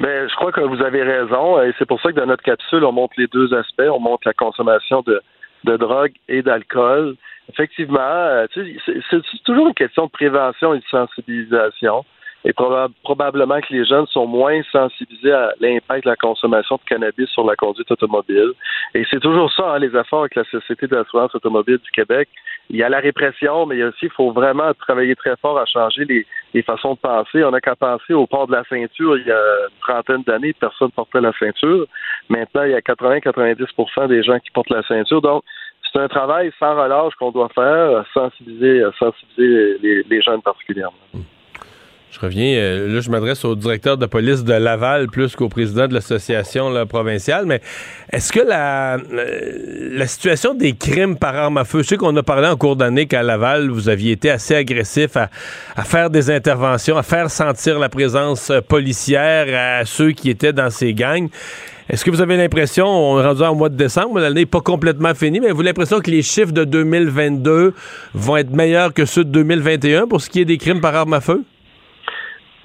[0.00, 1.62] Ben, je crois que vous avez raison.
[1.62, 3.88] Et c'est pour ça que dans notre capsule, on montre les deux aspects.
[3.90, 5.20] On montre la consommation de,
[5.64, 7.16] de drogue et d'alcool.
[7.50, 12.04] Effectivement, euh, c'est toujours une question de prévention et de sensibilisation.
[12.46, 17.28] Et probablement que les jeunes sont moins sensibilisés à l'impact de la consommation de cannabis
[17.30, 18.52] sur la conduite automobile.
[18.92, 22.28] Et c'est toujours ça, hein, les efforts avec la Société d'assurance automobile du Québec.
[22.70, 25.36] Il y a la répression, mais il y a aussi, il faut vraiment travailler très
[25.36, 27.44] fort à changer les, façons de penser.
[27.44, 29.18] On n'a qu'à penser au port de la ceinture.
[29.18, 31.86] Il y a une trentaine d'années, personne ne portait la ceinture.
[32.28, 35.20] Maintenant, il y a 80-90% des gens qui portent la ceinture.
[35.20, 35.44] Donc,
[35.92, 40.98] c'est un travail sans relâche qu'on doit faire, sensibiliser, sensibiliser les jeunes particulièrement.
[42.14, 45.88] Je reviens, euh, là, je m'adresse au directeur de police de Laval plus qu'au président
[45.88, 47.60] de l'association provinciale, mais
[48.12, 52.16] est-ce que la, euh, la situation des crimes par arme à feu, je sais qu'on
[52.16, 55.28] a parlé en cours d'année qu'à Laval, vous aviez été assez agressif à,
[55.74, 60.52] à, faire des interventions, à faire sentir la présence euh, policière à ceux qui étaient
[60.52, 61.28] dans ces gangs.
[61.90, 64.60] Est-ce que vous avez l'impression, on est rendu en mois de décembre, l'année n'est pas
[64.60, 67.74] complètement finie, mais vous avez l'impression que les chiffres de 2022
[68.14, 71.14] vont être meilleurs que ceux de 2021 pour ce qui est des crimes par arme
[71.14, 71.42] à feu?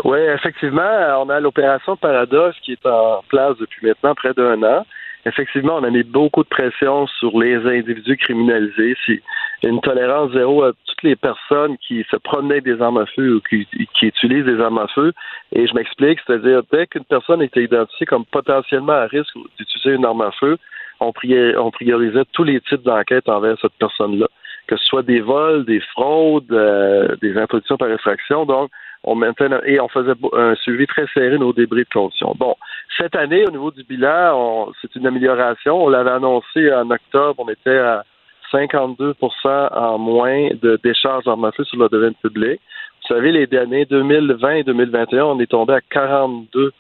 [0.04, 4.86] Oui, effectivement, on a l'opération Paradoxe qui est en place depuis maintenant près d'un an.
[5.26, 8.96] Effectivement, on a mis beaucoup de pression sur les individus criminalisés.
[9.06, 9.22] C'est
[9.64, 13.42] une tolérance zéro à toutes les personnes qui se promenaient des armes à feu ou
[13.42, 13.68] qui,
[14.02, 15.12] utilisent des armes à feu.
[15.52, 20.06] Et je m'explique, c'est-à-dire dès qu'une personne était identifiée comme potentiellement à risque d'utiliser une
[20.06, 20.58] arme à feu,
[21.02, 21.12] on,
[21.58, 24.28] on priorisait tous les types d'enquêtes envers cette personne-là,
[24.68, 28.46] que ce soit des vols, des fraudes, euh, des introductions par effraction.
[28.46, 28.72] Donc,
[29.04, 32.36] on maintenait, et on faisait un suivi très serré de nos débris de conditions.
[32.38, 32.56] Bon,
[32.98, 35.84] cette année, au niveau du bilan, c'est une amélioration.
[35.86, 38.04] On l'avait annoncé en octobre, on était à
[38.52, 42.60] 52% en moins de décharges d'armes à feu sur le domaine public.
[43.02, 46.72] Vous savez, les années 2020 et 2021, on est tombé à 42%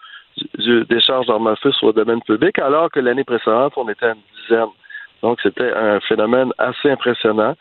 [0.89, 4.09] décharges d'armes à feu sur le domaine public, alors que l'année précédente, on était à
[4.09, 4.69] une dizaine.
[5.21, 7.55] Donc, c'était un phénomène assez impressionnant.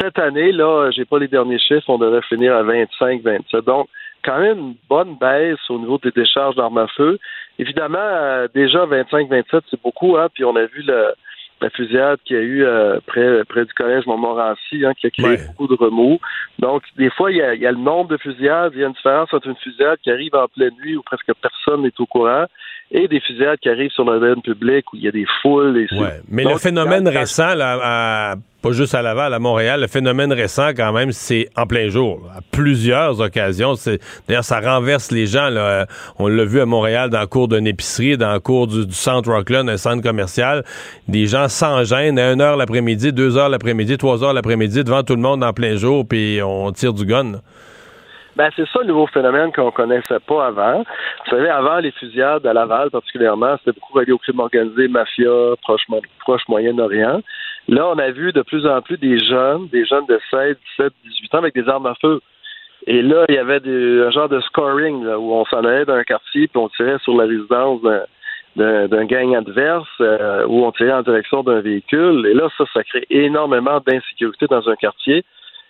[0.00, 3.64] Cette année, là, j'ai pas les derniers chiffres, on devrait finir à 25, 27.
[3.64, 3.88] Donc,
[4.24, 7.18] quand même une bonne baisse au niveau des décharges d'armes à feu.
[7.58, 11.14] Évidemment, euh, déjà 25-27, c'est beaucoup, hein, puis on a vu le,
[11.60, 15.10] la fusillade qu'il y a eu euh, près, près du collège Montmorency, hein, qui a
[15.10, 16.20] créé beaucoup de remous.
[16.58, 18.84] Donc, des fois, il y, a, il y, a, le nombre de fusillades, il y
[18.84, 21.92] a une différence entre une fusillade qui arrive en pleine nuit où presque personne n'est
[21.98, 22.46] au courant
[22.90, 25.76] et des fusillades qui arrivent sur le domaine public où il y a des foules.
[25.76, 30.32] Et ouais, mais le phénomène récent, là, pas juste à Laval, à Montréal, le phénomène
[30.32, 33.74] récent, quand même, c'est en plein jour, à plusieurs occasions.
[34.26, 35.48] D'ailleurs, ça renverse les gens.
[35.48, 35.86] Là.
[36.18, 39.30] On l'a vu à Montréal dans le cours d'une épicerie, dans le cours du, centre
[39.30, 40.64] Rockland, un centre commercial.
[41.06, 45.04] Des gens sans gêne, à 1 h l'après-midi, 2 h l'après-midi, 3 h l'après-midi, devant
[45.04, 47.40] tout le monde en plein jour, puis on tire du gun.
[48.38, 50.84] Ben, c'est ça le nouveau phénomène qu'on connaissait pas avant.
[50.84, 55.56] Vous savez, avant les fusillades à Laval particulièrement, c'était beaucoup relié au crime organisé, mafia,
[55.60, 57.20] proche, Moyen-Orient.
[57.66, 60.92] Là, on a vu de plus en plus des jeunes, des jeunes de 16, 17,
[61.04, 62.20] 18 ans avec des armes à feu.
[62.86, 66.46] Et là, il y avait un genre de scoring où on s'en allait d'un quartier
[66.46, 67.80] puis on tirait sur la résidence
[68.54, 72.24] d'un gang adverse euh, où on tirait en direction d'un véhicule.
[72.24, 75.24] Et là, ça, ça crée énormément d'insécurité dans un quartier.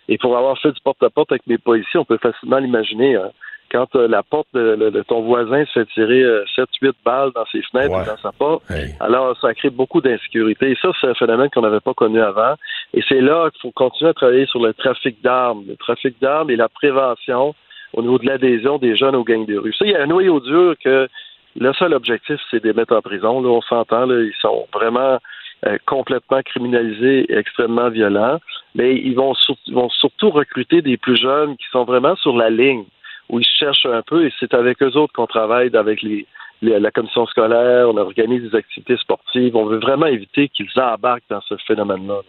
[0.09, 3.15] Et pour avoir fait du porte-à-porte avec mes policiers, on peut facilement l'imaginer.
[3.15, 3.29] Hein.
[3.71, 6.23] Quand euh, la porte de, ton voisin se fait tirer
[6.57, 8.63] 7-8 euh, balles dans ses fenêtres ou dans sa porte,
[8.99, 10.71] alors ça crée beaucoup d'insécurité.
[10.71, 12.55] Et ça, c'est un phénomène qu'on n'avait pas connu avant.
[12.95, 15.63] Et c'est là qu'il faut continuer à travailler sur le trafic d'armes.
[15.67, 17.53] Le trafic d'armes et la prévention
[17.93, 19.73] au niveau de l'adhésion des jeunes aux gangs de rue.
[19.73, 21.07] Ça, il y a un noyau dur que
[21.55, 23.41] le seul objectif, c'est de les mettre en prison.
[23.41, 25.19] Là, on s'entend, là, ils sont vraiment
[25.65, 28.39] euh, complètement criminalisés et extrêmement violents,
[28.75, 29.33] mais ils vont,
[29.71, 32.85] vont surtout recruter des plus jeunes qui sont vraiment sur la ligne,
[33.29, 36.25] où ils cherchent un peu, et c'est avec eux autres qu'on travaille, avec les,
[36.61, 41.41] la commission scolaire, on organise des activités sportives, on veut vraiment éviter qu'ils embarquent dans
[41.41, 42.21] ce phénomène-là.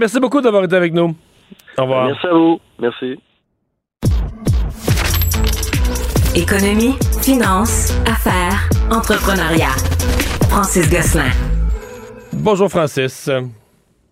[0.00, 1.14] Merci beaucoup d'avoir été avec nous.
[1.76, 2.06] Au revoir.
[2.06, 2.60] Merci à vous.
[2.78, 3.18] Merci.
[6.34, 10.27] Économie, finance, affaires, entrepreneuriat.
[10.48, 11.30] Francis Gosselin.
[12.32, 13.30] Bonjour Francis.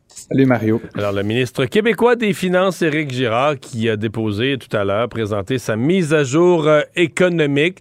[0.07, 0.81] Salut Mario.
[0.95, 5.59] Alors le ministre québécois des Finances, Éric Girard, qui a déposé tout à l'heure, présenté
[5.59, 7.79] sa mise à jour euh, économique.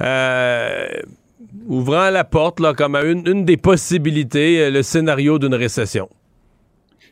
[0.00, 0.86] Euh,
[1.66, 6.08] ouvrant la porte là, comme à une des possibilités, euh, le scénario d'une récession.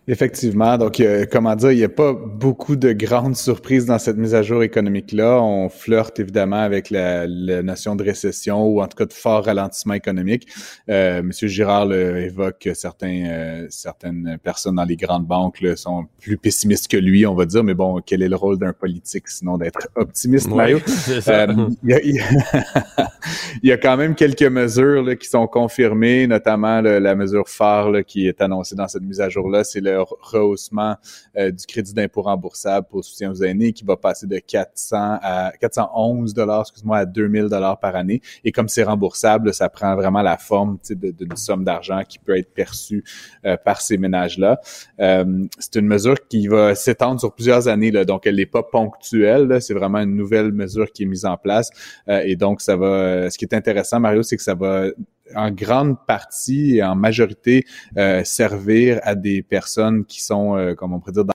[0.08, 0.76] Effectivement.
[0.78, 4.34] Donc, euh, comment dire, il n'y a pas beaucoup de grandes surprises dans cette mise
[4.34, 5.40] à jour économique-là.
[5.40, 7.28] On flirte évidemment avec la,
[7.62, 10.48] notion de récession ou en tout cas de fort ralentissement économique.
[10.88, 16.36] Euh, Monsieur Girard évoque certains, euh, certaines personnes dans les grandes banques là, sont plus
[16.36, 17.62] pessimistes que lui, on va dire.
[17.62, 20.78] Mais bon, quel est le rôle d'un politique sinon d'être optimiste, Mario?
[21.28, 21.46] Euh,
[21.84, 22.20] il,
[23.62, 28.02] y a, quand même quelques mesures là, qui sont confirmées, notamment la mesure phare là,
[28.02, 30.96] qui est annoncée dans cette mise à jour-là, c'est le rehaussement
[31.36, 35.52] euh, du crédit d'impôt remboursable pour soutien aux aînés qui va passer de 400 à
[35.60, 38.20] 411 dollars, excuse-moi, à 2000 dollars par année.
[38.44, 42.52] Et comme c'est remboursable, ça prend vraiment la forme d'une somme d'argent qui peut être
[42.52, 43.04] perçue
[43.44, 44.60] euh, par ces ménages-là.
[45.00, 48.62] Euh, c'est une mesure qui va s'étendre sur plusieurs années, là, donc elle n'est pas
[48.62, 49.60] ponctuelle.
[49.60, 51.70] C'est vraiment une nouvelle mesure qui est mise en place.
[52.08, 53.30] et donc, ça va.
[53.30, 54.86] Ce qui est intéressant, Mario, c'est que ça va
[55.34, 57.64] en grande partie et en majorité
[57.96, 61.32] euh, servir à des personnes qui sont, euh, comme on pourrait dire, dans,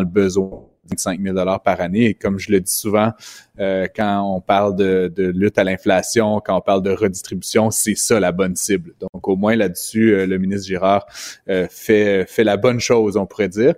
[0.00, 2.06] le besoin 25 000 par année.
[2.06, 3.12] Et comme je le dis souvent,
[3.60, 7.94] euh, quand on parle de, de lutte à l'inflation, quand on parle de redistribution, c'est
[7.94, 8.94] ça la bonne cible.
[9.00, 11.06] Donc au moins là-dessus, euh, le ministre Girard
[11.48, 13.74] euh, fait, fait la bonne chose, on pourrait dire.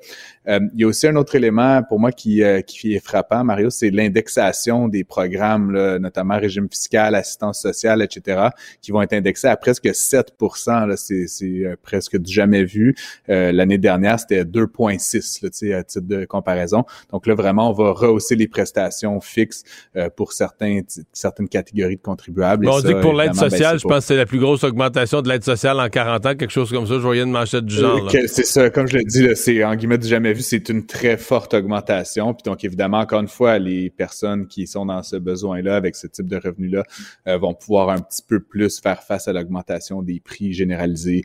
[0.47, 3.91] Il y a aussi un autre élément pour moi qui, qui est frappant, Mario, c'est
[3.91, 8.49] l'indexation des programmes, là, notamment régime fiscal, assistance sociale, etc.,
[8.81, 12.95] qui vont être indexés à presque 7% C'est presque du jamais vu.
[13.29, 16.85] L'année dernière, c'était 2,6 à titre de comparaison.
[17.11, 19.63] Donc là, vraiment, on va rehausser les prestations fixes
[19.97, 20.81] euh, pour certains,
[21.13, 22.69] certaines catégories de contribuables.
[22.69, 25.23] on dit que pour l'aide ben, sociale, je pense que c'est la plus grosse augmentation
[25.23, 26.95] de l'aide sociale en 40 ans, quelque chose comme ça.
[26.95, 28.09] Je voyais une manchette du genre.
[28.15, 30.87] Euh, c'est ça, comme je le dis, c'est en guillemets du jamais vu, c'est une
[30.87, 32.35] très forte augmentation.
[32.35, 36.07] Puis donc, évidemment, encore une fois, les personnes qui sont dans ce besoin-là, avec ce
[36.07, 36.85] type de revenus-là,
[37.27, 41.25] euh, vont pouvoir un petit peu plus faire face à l'augmentation des prix généralisés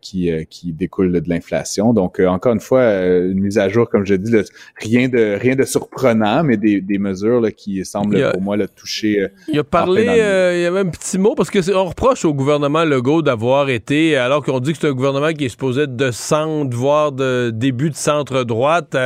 [0.00, 1.92] qui, qui découlent de l'inflation.
[1.92, 4.32] Donc, encore une fois, une mise à jour, comme je dis,
[4.76, 8.56] rien rien de rien de surprenant, mais des, des mesures là, qui semblent pour moi
[8.56, 9.20] le toucher.
[9.20, 12.24] Euh, il a parlé, euh, il y avait un petit mot parce que on reproche
[12.24, 15.86] au gouvernement Legault d'avoir été, alors qu'on dit que c'est un gouvernement qui est supposé
[15.86, 18.96] de centre, voire de début de centre droite,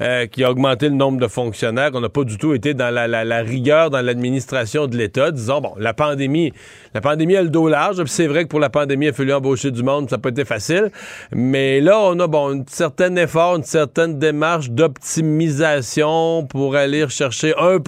[0.00, 1.90] euh, qui a augmenté le nombre de fonctionnaires.
[1.94, 5.72] On n'a pas du tout été dans la, rigueur dans l'administration de l'État, disons bon,
[5.78, 6.52] la pandémie,
[6.94, 8.02] la pandémie a le dos large.
[8.06, 10.28] C'est vrai que pour la pandémie, il a fallu embaucher du monde, ça n'a pas
[10.30, 10.90] été facile.
[11.32, 17.54] Mais là, on a bon un certain effort, une certaine démarche d'optimisation pour aller chercher
[17.58, 17.78] 1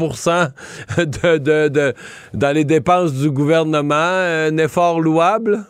[0.98, 1.94] de, de, de,
[2.32, 5.64] dans les dépenses du gouvernement, un effort louable?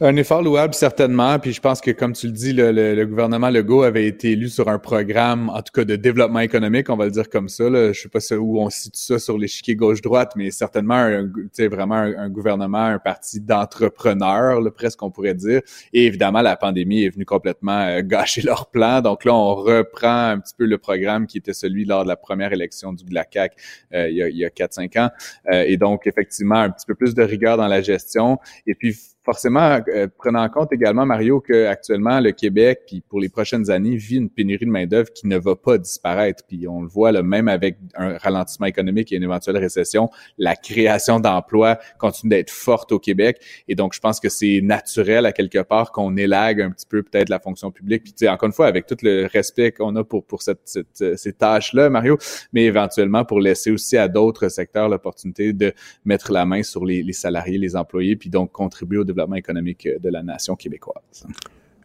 [0.00, 1.40] Un effort louable, certainement.
[1.40, 4.48] Puis je pense que, comme tu le dis, le, le, gouvernement Legault avait été élu
[4.48, 7.68] sur un programme, en tout cas de développement économique, on va le dire comme ça.
[7.68, 7.92] Là.
[7.92, 11.28] Je sais pas où on situe ça sur l'échiquier gauche-droite, mais certainement un,
[11.68, 15.62] vraiment un, gouvernement, un parti d'entrepreneurs, presque on pourrait dire.
[15.92, 19.00] Et évidemment, la pandémie est venue complètement euh, gâcher leur plan.
[19.00, 22.16] Donc là, on reprend un petit peu le programme qui était celui lors de la
[22.16, 23.56] première élection du GLACAC
[23.94, 25.10] euh, il y a, a 4-5 ans.
[25.52, 28.38] Euh, et donc, effectivement, un petit peu plus de rigueur dans la gestion.
[28.64, 28.96] Et puis,
[29.28, 33.70] forcément, euh, prenant en compte également, Mario, que actuellement le Québec, puis pour les prochaines
[33.70, 36.44] années, vit une pénurie de main-d'œuvre qui ne va pas disparaître.
[36.48, 40.08] Puis on le voit là, même avec un ralentissement économique et une éventuelle récession,
[40.38, 43.38] la création d'emplois continue d'être forte au Québec.
[43.68, 47.02] Et donc, je pense que c'est naturel à quelque part qu'on élague un petit peu
[47.02, 48.04] peut-être la fonction publique.
[48.04, 50.78] Puis tu sais, encore une fois, avec tout le respect qu'on a pour pour cette,
[50.94, 52.16] ces tâches-là, Mario,
[52.54, 55.74] mais éventuellement pour laisser aussi à d'autres secteurs l'opportunité de
[56.06, 59.86] mettre la main sur les, les salariés, les employés, puis donc contribuer au développement économique
[59.86, 61.26] euh, de la nation québécoise.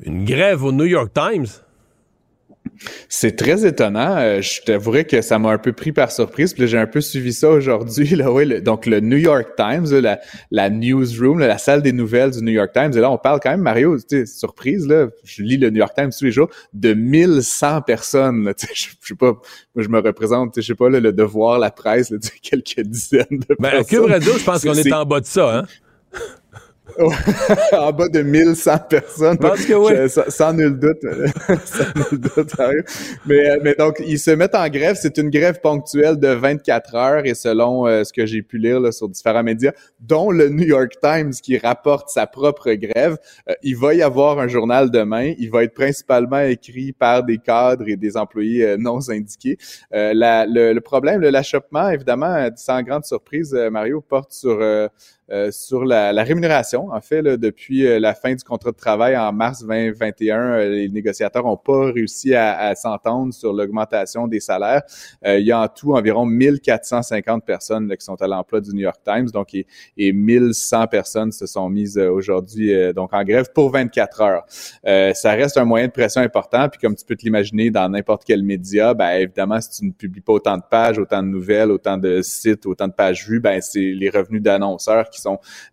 [0.03, 1.47] Une grève au New York Times?
[3.07, 4.17] C'est très étonnant.
[4.17, 6.53] Euh, je t'avouerais que ça m'a un peu pris par surprise.
[6.53, 8.15] Puis j'ai un peu suivi ça aujourd'hui.
[8.15, 10.19] Là, donc le New York Times, la,
[10.51, 12.91] la newsroom, la salle des nouvelles du New York Times.
[12.95, 16.09] Et là, on parle quand même, Mario, surprise, là, je lis le New York Times
[16.17, 18.45] tous les jours, de 1100 personnes.
[18.45, 19.33] Là, je, je sais pas,
[19.75, 23.69] moi je me représente, je sais pas, le devoir, la presse, quelques dizaines de ben,
[23.69, 23.99] personnes.
[23.99, 25.59] Cube Radio, je pense qu'on est en bas de ça.
[25.59, 25.65] Hein?
[27.71, 29.37] En bas de 1100 personnes.
[29.37, 30.09] Parce que oui.
[30.29, 31.01] sans, nul doute.
[31.65, 32.53] sans nul doute
[33.25, 34.97] mais, euh, mais donc, ils se mettent en grève.
[34.99, 38.79] C'est une grève ponctuelle de 24 heures et selon euh, ce que j'ai pu lire
[38.79, 43.17] là, sur différents médias, dont le New York Times qui rapporte sa propre grève,
[43.49, 45.33] euh, il va y avoir un journal demain.
[45.37, 49.57] Il va être principalement écrit par des cadres et des employés non syndiqués.
[49.91, 54.59] La, le, le, problème, l'achoppement, évidemment, sans grande surprise, Mario, porte sur
[55.33, 56.89] euh, sur la, rémunération.
[56.91, 60.89] En fait, depuis euh, la fin du contrat de travail en mars 2021, euh, les
[60.89, 64.83] négociateurs n'ont pas réussi à, s'entendre sur l'augmentation des salaires.
[65.25, 68.99] il y a en tout environ 1450 personnes qui sont à l'emploi du New York
[69.03, 69.65] Times, donc et,
[69.97, 74.45] et 1100 personnes se sont mises aujourd'hui donc en grève pour 24 heures.
[75.15, 78.23] ça reste un moyen de pression important, puis comme tu peux te l'imaginer dans n'importe
[78.25, 81.71] quel média, ben évidemment si tu ne publies pas autant de pages, autant de nouvelles,
[81.71, 85.21] autant de sites, autant de pages vues, ben c'est les revenus d'annonceurs qui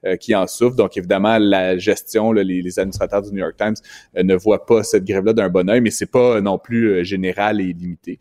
[0.07, 0.77] euh, qui en souffrent.
[0.77, 3.75] Donc évidemment, la gestion, les, administrateurs du New York Times
[4.17, 7.05] euh, ne voient pas cette grève-là d'un bon oeil, mais c'est pas non plus euh,
[7.05, 8.19] général et limité.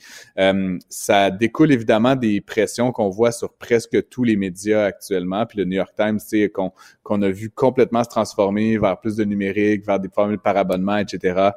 [0.89, 5.45] ça découle évidemment des pressions qu'on voit sur presque tous les médias actuellement.
[5.45, 9.23] Puis le New York Times, c'est qu'on a vu complètement se transformer vers plus de
[9.23, 11.51] numérique, vers des formules par abonnement, etc.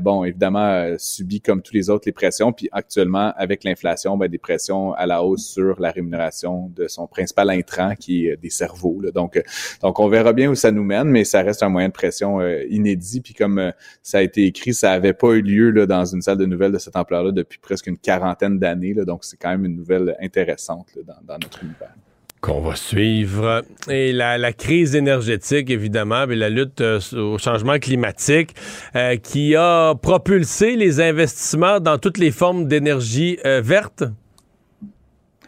[0.00, 2.52] bon, évidemment, subit comme tous les autres les pressions.
[2.52, 7.06] Puis actuellement, avec l'inflation, ben, des pressions à la hausse sur la rémunération de son
[7.06, 9.42] principal intrant, qui est des cerveaux donc, euh,
[9.82, 12.40] donc, on verra bien où ça nous mène, mais ça reste un moyen de pression
[12.40, 13.20] euh, inédit.
[13.20, 13.70] Puis comme euh,
[14.02, 16.72] ça a été écrit, ça n'avait pas eu lieu là, dans une salle de nouvelles
[16.72, 18.94] de cette ampleur-là depuis presque une quarantaine d'années.
[18.94, 21.94] Donc, c'est quand même une nouvelle intéressante dans, notre univers
[22.42, 23.64] qu'on va suivre.
[23.90, 28.54] Et la, crise énergétique, évidemment, mais la lutte au changement climatique
[29.22, 34.04] qui a propulsé les investissements dans toutes les formes d'énergie verte.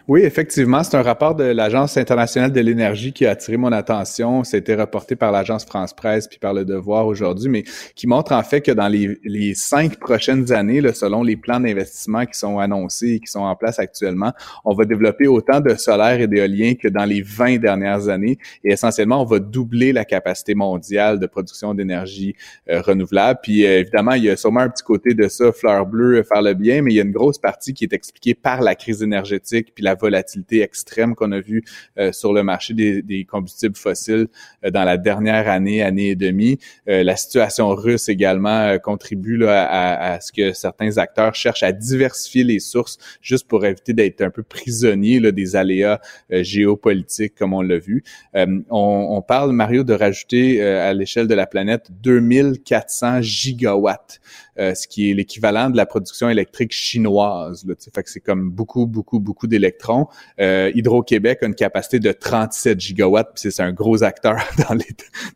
[0.08, 4.42] Oui, effectivement, c'est un rapport de l'Agence internationale de l'énergie qui a attiré mon attention.
[4.42, 8.42] C'était reporté par l'Agence France Presse puis par Le Devoir aujourd'hui, mais qui montre en
[8.42, 13.20] fait que dans les, cinq prochaines années, selon les plans d'investissement qui sont annoncés et
[13.20, 14.32] qui sont en place actuellement,
[14.64, 18.38] on va développer autant de solaire et d'éolien que dans les 20 dernières années.
[18.64, 22.34] Et essentiellement, on va doubler la capacité mondiale de production d'énergie
[22.70, 23.40] euh, renouvelable.
[23.42, 26.40] Puis euh, évidemment, il y a sûrement un petit côté de ça, fleur bleue, faire
[26.40, 29.02] le bien, mais il y a une grosse partie qui est expliquée par la crise
[29.02, 31.64] énergétique puis la volatilité extrême qu'on a vue
[31.98, 34.28] euh, sur le marché des, combustibles fossiles
[34.64, 36.58] euh, dans la dernière année, année et demie.
[36.88, 42.60] Euh, la situation russe également contribue à, ce que certains acteurs cherchent à diversifier les
[42.60, 48.02] sources juste pour éviter d'être un peu prisonniers des aléas géopolitiques comme on l'a vu.
[48.34, 54.20] On, on, parle, Mario, de rajouter à l'échelle de la planète 2400 gigawatts
[54.58, 57.64] euh, ce qui est l'équivalent de la production électrique chinoise.
[57.66, 60.08] Là, fait que c'est comme beaucoup, beaucoup, beaucoup d'électrons.
[60.40, 64.36] Euh, Hydro-Québec a une capacité de 37 gigawatts, puis c'est un gros acteur
[64.68, 64.86] dans, les,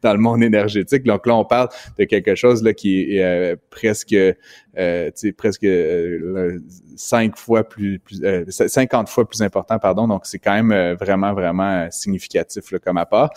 [0.02, 1.04] dans le monde énergétique.
[1.04, 1.68] Donc là, on parle
[1.98, 4.16] de quelque chose là, qui est euh, presque
[4.78, 6.58] euh, presque euh,
[6.96, 10.08] cinq fois plus, plus euh, 50 fois plus important, pardon.
[10.08, 13.30] Donc, c'est quand même euh, vraiment, vraiment significatif là, comme apport.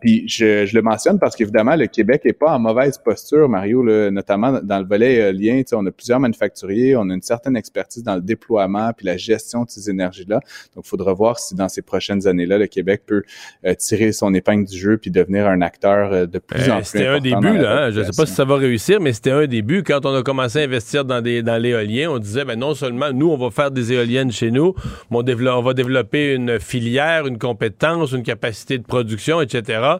[0.00, 3.82] puis, je, je, le mentionne parce qu'évidemment, le Québec est pas en mauvaise posture, Mario,
[3.82, 5.62] là, notamment dans le volet lien.
[5.72, 9.64] On a plusieurs manufacturiers, on a une certaine expertise dans le déploiement puis la gestion
[9.64, 10.36] de ces énergies-là.
[10.36, 10.40] là.
[10.74, 13.22] Donc, il faudra voir si dans ces prochaines années-là, le Québec peut
[13.66, 16.84] euh, tirer son épingle du jeu puis devenir un acteur euh, de plus en plus
[16.86, 17.84] C'était un début, là.
[17.84, 17.90] Hein?
[17.90, 19.82] Je ne sais pas si ça va réussir, mais c'était un début.
[19.82, 23.36] Quand on a commencé investir dans, dans l'éolien, on disait, ben non seulement nous, on
[23.36, 24.74] va faire des éoliennes chez nous,
[25.10, 29.96] mais on, va développer une filière, une compétence, une capacité de production, etc.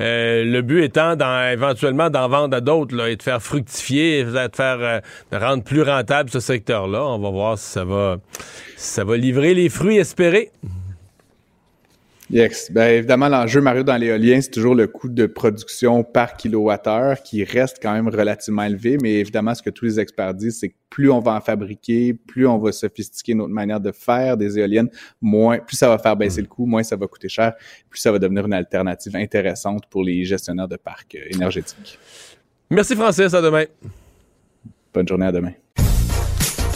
[0.00, 1.16] Euh, le but étant
[1.50, 5.02] éventuellement d'en vendre à d'autres et de faire fructifier, de faire
[5.32, 7.04] de rendre plus rentable ce secteur-là.
[7.04, 8.18] On va voir si ça va,
[8.76, 10.50] si ça va livrer les fruits espérés.
[12.30, 12.72] Yes.
[12.72, 17.44] Bien, évidemment, l'enjeu, Mario, dans l'éolien, c'est toujours le coût de production par kilowattheure qui
[17.44, 18.96] reste quand même relativement élevé.
[19.02, 22.14] Mais évidemment, ce que tous les experts disent, c'est que plus on va en fabriquer,
[22.14, 24.88] plus on va sophistiquer notre manière de faire des éoliennes,
[25.20, 27.54] moins, plus ça va faire baisser le coût, moins ça va coûter cher,
[27.90, 31.98] plus ça va devenir une alternative intéressante pour les gestionnaires de parcs euh, énergétiques.
[32.70, 33.34] Merci, Francis.
[33.34, 33.64] À demain.
[34.94, 35.26] Bonne journée.
[35.26, 35.52] À demain.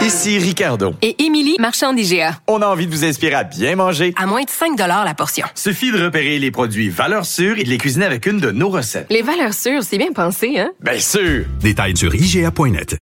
[0.00, 0.94] Ici Ricardo.
[1.02, 2.40] Et Émilie, marchand d'IGA.
[2.46, 4.14] On a envie de vous inspirer à bien manger.
[4.16, 5.46] À moins de 5 la portion.
[5.54, 8.68] Suffit de repérer les produits valeurs sûres et de les cuisiner avec une de nos
[8.68, 9.06] recettes.
[9.10, 10.70] Les valeurs sûres, c'est bien pensé, hein?
[10.80, 11.44] Bien sûr!
[11.60, 12.96] Détails sur IGA.net.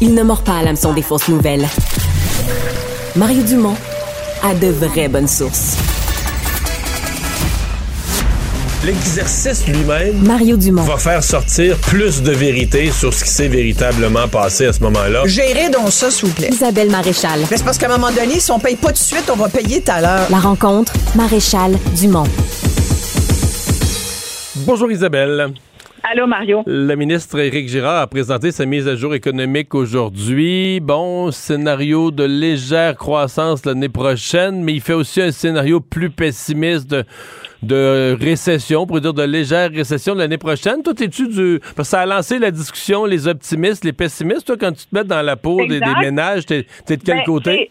[0.00, 1.66] Il ne mord pas à l'hameçon des fausses nouvelles.
[3.16, 3.76] Mario Dumont
[4.42, 5.76] a de vraies bonnes sources.
[8.82, 10.80] L'exercice lui-même Mario Dumont.
[10.84, 15.26] va faire sortir plus de vérité sur ce qui s'est véritablement passé à ce moment-là.
[15.26, 16.48] Gérez donc ça, s'il vous plaît.
[16.50, 17.40] Isabelle Maréchal.
[17.50, 19.36] Mais c'est parce qu'à un moment donné, si on paye pas tout de suite, on
[19.36, 20.26] va payer tout à l'heure.
[20.30, 22.24] La rencontre, Maréchal Dumont.
[24.64, 25.52] Bonjour Isabelle.
[26.02, 26.62] Allô, Mario.
[26.66, 30.80] Le ministre Éric Girard a présenté sa mise à jour économique aujourd'hui.
[30.80, 36.88] Bon, scénario de légère croissance l'année prochaine, mais il fait aussi un scénario plus pessimiste
[36.88, 37.04] de,
[37.62, 40.82] de récession, pour dire de légère récession l'année prochaine.
[40.82, 41.60] Toi, es-tu du.
[41.60, 44.46] Parce que ça a lancé la discussion, les optimistes, les pessimistes.
[44.46, 47.18] Toi, quand tu te mets dans la peau des, des, ménages, t'es es de quel
[47.18, 47.70] Ben, côté?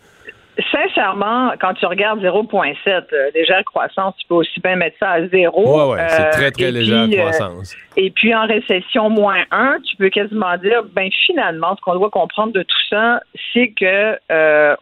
[0.74, 2.76] Sincèrement, quand tu regardes 0,7,
[3.14, 5.94] euh, légère croissance, tu peux aussi bien mettre ça à zéro.
[5.94, 7.78] Ouais, ouais, c'est Euh, très, très légère puis, euh, croissance.
[7.96, 12.10] et puis en récession moins 1, tu peux quasiment dire, ben finalement, ce qu'on doit
[12.10, 13.22] comprendre de tout ça,
[13.54, 14.18] c'est que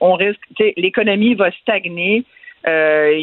[0.01, 0.41] on risque,
[0.78, 2.26] l'économie va stagner.
[2.68, 3.18] Euh,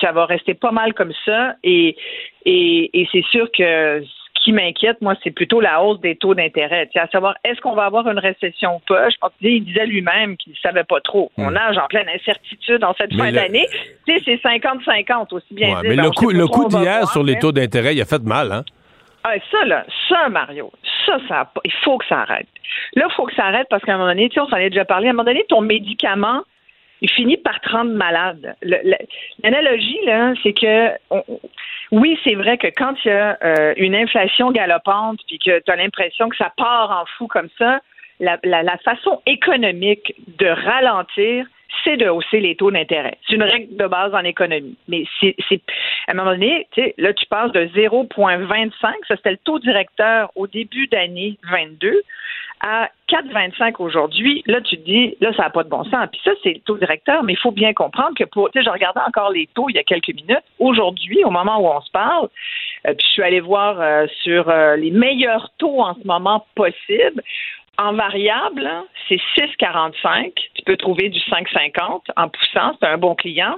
[0.00, 1.96] ça va rester pas mal comme ça et,
[2.44, 6.34] et, et c'est sûr que ce qui m'inquiète, moi, c'est plutôt la hausse des taux
[6.34, 6.88] d'intérêt.
[6.94, 9.08] À savoir, est-ce qu'on va avoir une récession ou pas?
[9.10, 11.30] Je pense qu'il disait lui-même qu'il ne savait pas trop.
[11.36, 13.12] On nage en pleine incertitude en cette.
[13.12, 13.66] Mais fin le- d'année.
[14.06, 17.38] Tu sais, c'est 50-50 aussi bien Ouais, mais le coup, le coup d'hier sur les
[17.38, 18.64] taux d'intérêt, il a fait mal, hein?
[19.24, 20.70] ah, ça, là, ça, Mario,
[21.04, 22.46] ça, ça il faut que ça arrête.
[22.94, 24.56] Là, il faut que ça arrête parce qu'à un moment donné, tu sais, on s'en
[24.56, 26.42] est déjà parlé, à un moment donné, ton médicament,
[27.00, 28.56] il finit par te rendre malade.
[29.42, 30.90] L'analogie, là, c'est que,
[31.92, 35.70] oui, c'est vrai que quand il y a euh, une inflation galopante puis que tu
[35.70, 37.80] as l'impression que ça part en fou comme ça,
[38.20, 41.46] la, façon économique de ralentir,
[41.84, 43.18] c'est de hausser les taux d'intérêt.
[43.26, 44.76] C'est une règle de base en économie.
[44.88, 45.36] Mais c'est,
[46.08, 46.66] à un moment donné,
[46.96, 48.70] là, tu passes de 0,25,
[49.06, 52.02] ça c'était le taux directeur au début d'année 22,
[52.60, 54.42] à 4,25 aujourd'hui.
[54.46, 56.08] Là, tu te dis, là, ça n'a pas de bon sens.
[56.10, 58.64] Puis ça, c'est le taux directeur, mais il faut bien comprendre que pour, tu sais,
[58.64, 60.44] je regardais encore les taux il y a quelques minutes.
[60.58, 62.28] Aujourd'hui, au moment où on se parle,
[62.86, 66.46] euh, puis je suis allée voir euh, sur euh, les meilleurs taux en ce moment
[66.54, 67.22] possibles.
[67.78, 68.68] En variable,
[69.08, 70.32] c'est 6,45.
[70.54, 72.76] Tu peux trouver du 5,50 en poussant.
[72.80, 73.56] C'est un bon client.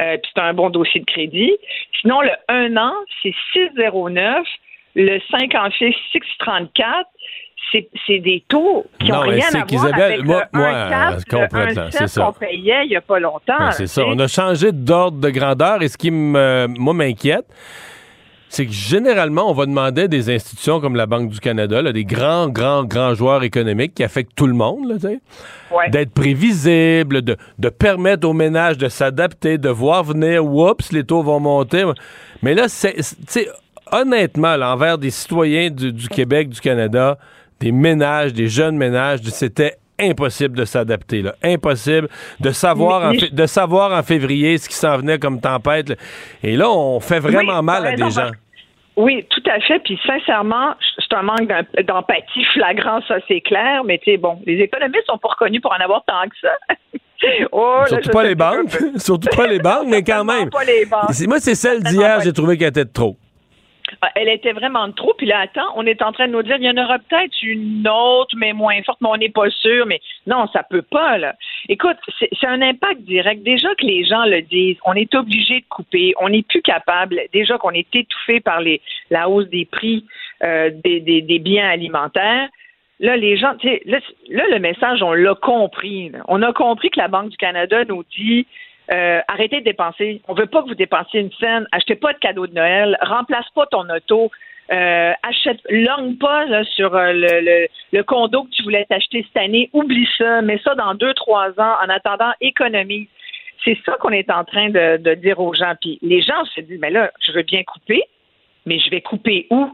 [0.00, 1.52] Euh, puis c'est un bon dossier de crédit.
[2.00, 4.44] Sinon, le 1 an, c'est 6,09.
[4.94, 7.04] Le 5 ans fixe, 6,34.
[7.72, 11.58] C'est des taux qui n'ont rien à voir avec moi- le moi, 1,4, je comprends,
[11.66, 12.24] le là, 1,7 c'est ça.
[12.24, 13.58] qu'on payait il n'y a pas longtemps.
[13.58, 14.04] Ben, c'est ça.
[14.06, 17.44] On a changé d'ordre de grandeur et ce qui me, moi m'inquiète,
[18.48, 21.92] c'est que généralement, on va demander à des institutions comme la Banque du Canada, là,
[21.92, 24.98] des grands, grands, grands joueurs économiques qui affectent tout le monde,
[25.70, 25.90] Ouais.
[25.90, 31.22] d'être prévisibles, de, de permettre aux ménages de s'adapter, de voir venir, oups, les taux
[31.22, 31.84] vont monter.
[32.42, 32.96] Mais là, c'est,
[33.92, 37.18] honnêtement, là, envers des citoyens du, du Québec, du Canada,
[37.60, 41.24] des ménages, des jeunes ménages, c'était impossible de s'adapter.
[41.42, 45.40] Impossible de savoir, en Mais- fé- de savoir en février ce qui s'en venait comme
[45.40, 45.88] tempête.
[45.88, 45.94] là.
[46.44, 48.30] Et là, on fait vraiment Oui, mal à des gens.
[48.96, 49.78] Oui, tout à fait.
[49.80, 53.82] Puis sincèrement, c'est un manque d'em- d'empathie flagrant, ça c'est clair.
[53.84, 56.74] Mais tu sais, bon, les économistes sont pas reconnus pour en avoir tant que ça.
[57.50, 58.70] Oh, Surtout pas les banques.
[58.96, 60.50] Surtout pas les banques, mais quand même.
[60.50, 61.10] pas les banques.
[61.26, 63.16] Moi, c'est celle d'hier, j'ai trouvé qu'elle était de trop.
[64.02, 65.14] Ah, Elle était vraiment trop.
[65.16, 67.42] Puis là, attends, on est en train de nous dire, il y en aura peut-être
[67.42, 69.86] une autre, mais moins forte, mais on n'est pas sûr.
[69.86, 71.34] Mais non, ça peut pas, là.
[71.68, 73.42] Écoute, c'est un impact direct.
[73.42, 77.20] Déjà que les gens le disent, on est obligé de couper, on n'est plus capable.
[77.32, 78.60] Déjà qu'on est étouffé par
[79.10, 80.04] la hausse des prix
[80.44, 82.48] euh, des, biens alimentaires.
[83.00, 86.12] Là, les gens, là, là, le message, on l'a compris.
[86.28, 88.46] On a compris que la Banque du Canada nous dit
[88.90, 90.22] euh, arrêtez de dépenser.
[90.28, 91.66] On veut pas que vous dépensiez une scène.
[91.72, 92.96] Achetez pas de cadeaux de Noël.
[93.02, 94.30] Remplace pas ton auto.
[94.70, 99.26] Euh, achète, lorgne pas là, sur euh, le, le, le condo que tu voulais t'acheter
[99.26, 99.70] cette année.
[99.72, 100.42] Oublie ça.
[100.42, 101.74] Mets ça dans deux, trois ans.
[101.82, 103.08] En attendant, économise.
[103.64, 105.74] C'est ça qu'on est en train de, de dire aux gens.
[105.80, 108.02] Puis les gens se disent, mais là, je veux bien couper,
[108.66, 109.70] mais je vais couper où?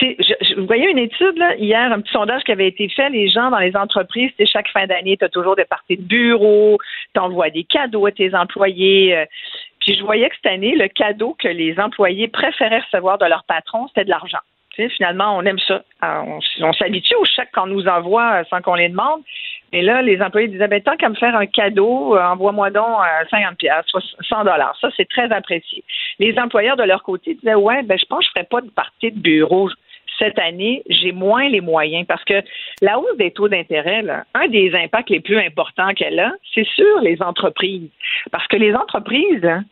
[0.00, 3.28] Je, vous voyez une étude là, hier, un petit sondage qui avait été fait, les
[3.28, 6.78] gens dans les entreprises, c'est chaque fin d'année, tu as toujours des parties de bureau,
[7.14, 9.16] tu envoies des cadeaux à tes employés.
[9.16, 9.24] euh,
[9.80, 13.44] puis je voyais que cette année, le cadeau que les employés préféraient recevoir de leur
[13.44, 14.40] patron, c'était de l'argent.
[14.96, 15.82] Finalement, on aime ça.
[16.02, 19.22] On, s'habitue aux chèques qu'on nous envoie euh, sans qu'on les demande.
[19.72, 22.86] Et là, les employés disaient, ben, tant qu'à me faire un cadeau, euh, envoie-moi donc
[23.00, 23.86] euh, 50 pièces,
[24.28, 24.76] 100 dollars.
[24.80, 25.82] Ça, c'est très apprécié.
[26.18, 28.70] Les employeurs, de leur côté, disaient, ouais, ben, je pense que je ferai pas de
[28.70, 29.70] partie de bureau
[30.18, 32.42] cette année, j'ai moins les moyens parce que
[32.82, 34.02] la hausse des taux d'intérêt,
[34.34, 37.90] un des impacts les plus importants qu'elle a, c'est sur les entreprises.
[38.30, 39.64] Parce que les entreprises, hein,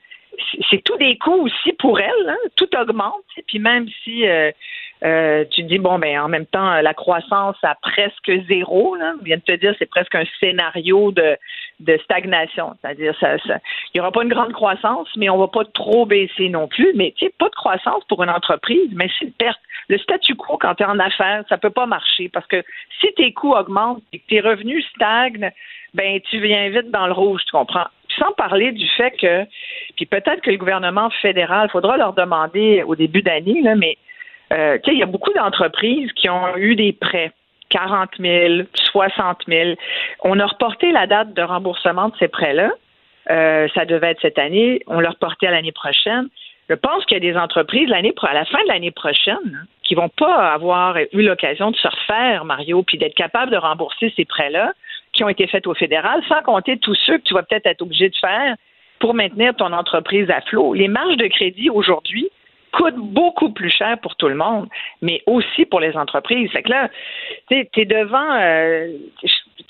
[0.71, 3.25] c'est- tout des coûts aussi pour elles, hein, tout augmente.
[3.47, 4.51] Puis même si euh,
[5.05, 9.15] euh, tu te dis, bon, ben en même temps, la croissance à presque zéro, là,
[9.21, 11.37] je viens de te dire, c'est presque un scénario de,
[11.81, 12.75] de stagnation.
[12.81, 13.61] C'est-à-dire, il
[13.95, 16.93] n'y aura pas une grande croissance, mais on va pas trop baisser non plus.
[16.95, 19.61] Mais tu sais, pas de croissance pour une entreprise, mais c'est une perte.
[19.89, 22.63] Le statu quo, quand tu es en affaires, ça peut pas marcher parce que
[23.01, 25.51] si tes coûts augmentent et que tes revenus stagnent,
[25.93, 27.87] ben tu viens vite dans le rouge, tu comprends?
[28.19, 29.45] Sans parler du fait que,
[29.97, 33.99] puis peut-être que le gouvernement fédéral, faudra leur demander au début d'année, mais
[34.53, 37.33] euh, il y a beaucoup d'entreprises qui ont eu des prêts.
[37.71, 38.63] 40 000,
[38.93, 39.71] 60 000.
[40.23, 42.71] On a reporté la date de remboursement de ces prêts-là.
[43.31, 44.83] Euh, ça devait être cette année.
[44.87, 46.29] On l'a reporté à l'année prochaine.
[46.69, 49.95] Je pense qu'il y a des entreprises à la fin de l'année prochaine hein, qui
[49.95, 54.25] vont pas avoir eu l'occasion de se refaire, Mario, puis d'être capable de rembourser ces
[54.25, 54.73] prêts-là
[55.13, 57.83] qui ont été faits au fédéral, sans compter tous ceux que tu vas peut-être être
[57.83, 58.57] obligé de faire
[58.99, 60.75] pour maintenir ton entreprise à flot.
[60.75, 62.31] Les marges de crédit aujourd'hui
[62.77, 64.69] coûtent beaucoup plus cher pour tout le monde,
[65.03, 66.51] mais aussi pour les entreprises.
[66.51, 66.89] Fait que là,
[67.49, 68.33] tu devant.
[68.33, 68.89] euh,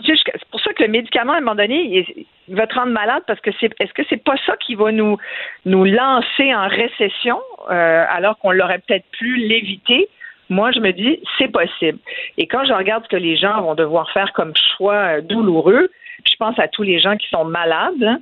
[0.05, 2.07] c'est pour ça que le médicament, à un moment donné,
[2.49, 3.71] il, va te rendre malade parce que c'est.
[3.81, 5.17] Est-ce que c'est pas ça qui va nous
[5.65, 7.41] nous lancer en récession
[7.71, 10.09] euh, alors qu'on l'aurait peut-être pu l'éviter?
[10.51, 11.99] Moi, je me dis, c'est possible.
[12.37, 15.89] Et quand je regarde ce que les gens vont devoir faire comme choix euh, douloureux,
[16.31, 18.21] je pense à tous les gens qui sont malades, hein,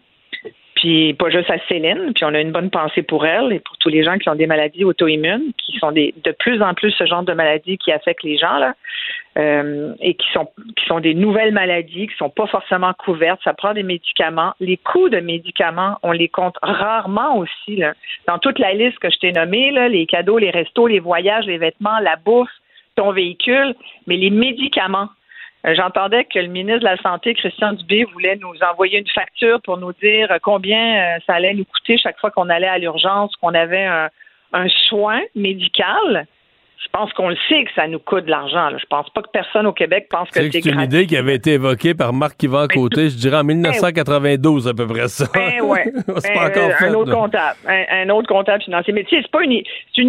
[0.82, 3.78] puis pas juste à Céline, puis on a une bonne pensée pour elle et pour
[3.78, 6.90] tous les gens qui ont des maladies auto-immunes, qui sont des, de plus en plus
[6.90, 8.72] ce genre de maladies qui affectent les gens
[9.38, 13.38] euh, et qui sont des nouvelles maladies qui sont pas forcément couvertes.
[13.44, 14.54] Ça prend des médicaments.
[14.58, 17.80] Les coûts de médicaments, on les compte rarement aussi.
[18.26, 21.58] Dans toute la liste que je t'ai nommée les cadeaux, les restos, les voyages, les
[21.58, 22.50] vêtements, la bouffe,
[22.96, 23.76] ton véhicule,
[24.08, 25.10] mais les médicaments.
[25.66, 29.60] Euh, J'entendais que le ministre de la Santé, Christian Dubé, voulait nous envoyer une facture
[29.62, 32.78] pour nous dire euh, combien euh, ça allait nous coûter chaque fois qu'on allait à
[32.78, 34.08] l'urgence, qu'on avait un,
[34.52, 36.26] un soin médical.
[36.84, 38.68] Je pense qu'on le sait que ça nous coûte de l'argent.
[38.76, 41.52] Je pense pas que personne au Québec pense que C'est une idée qui avait été
[41.52, 45.26] évoquée par Marc-Yvan Côté, je dirais en 1992 à peu près ça.
[45.32, 45.84] Ben ouais.
[46.18, 46.86] c'est Ben, pas encore euh, fait.
[46.88, 47.56] un autre comptable.
[47.66, 48.92] Un, un autre comptable financier.
[48.92, 49.52] Mais tu sais, c'est pas une,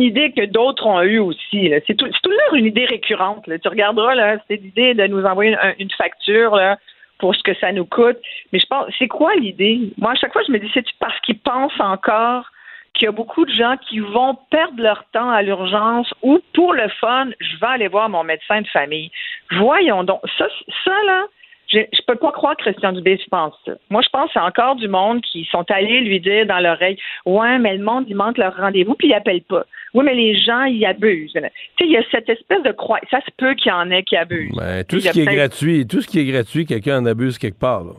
[0.01, 1.71] idée que d'autres ont eue aussi.
[1.87, 3.45] C'est tout, tout une idée récurrente.
[3.47, 3.59] là.
[3.59, 6.77] Tu regarderas, là, c'est l'idée de nous envoyer un- une facture là,
[7.19, 8.17] pour ce que ça nous coûte.
[8.51, 9.79] Mais je pense, c'est quoi l'idée?
[9.97, 12.45] Moi, à chaque fois, je me dis, c'est parce qu'ils pensent encore
[12.93, 16.73] qu'il y a beaucoup de gens qui vont perdre leur temps à l'urgence ou pour
[16.73, 19.11] le fun, je vais aller voir mon médecin de famille.
[19.57, 20.21] Voyons donc.
[20.37, 20.45] Ça,
[20.85, 21.25] ça là,
[21.71, 23.73] je, je peux pas croire que Christian Dubé se pense ça.
[23.89, 26.97] Moi, je pense que c'est encore du monde qui sont allés lui dire dans l'oreille
[27.25, 29.65] Ouais, mais le monde, il manque leur rendez-vous, puis ils appellent pas.
[29.93, 31.33] Oui, mais les gens, ils abusent.
[31.33, 31.49] Tu sais,
[31.81, 32.99] il y a cette espèce de croix.
[33.09, 34.55] Ça se peut qu'il y en ait qui abusent.
[34.55, 37.05] Ben, tout y ce a qui est gratuit, tout ce qui est gratuit, quelqu'un en
[37.05, 37.83] abuse quelque part.
[37.83, 37.93] là.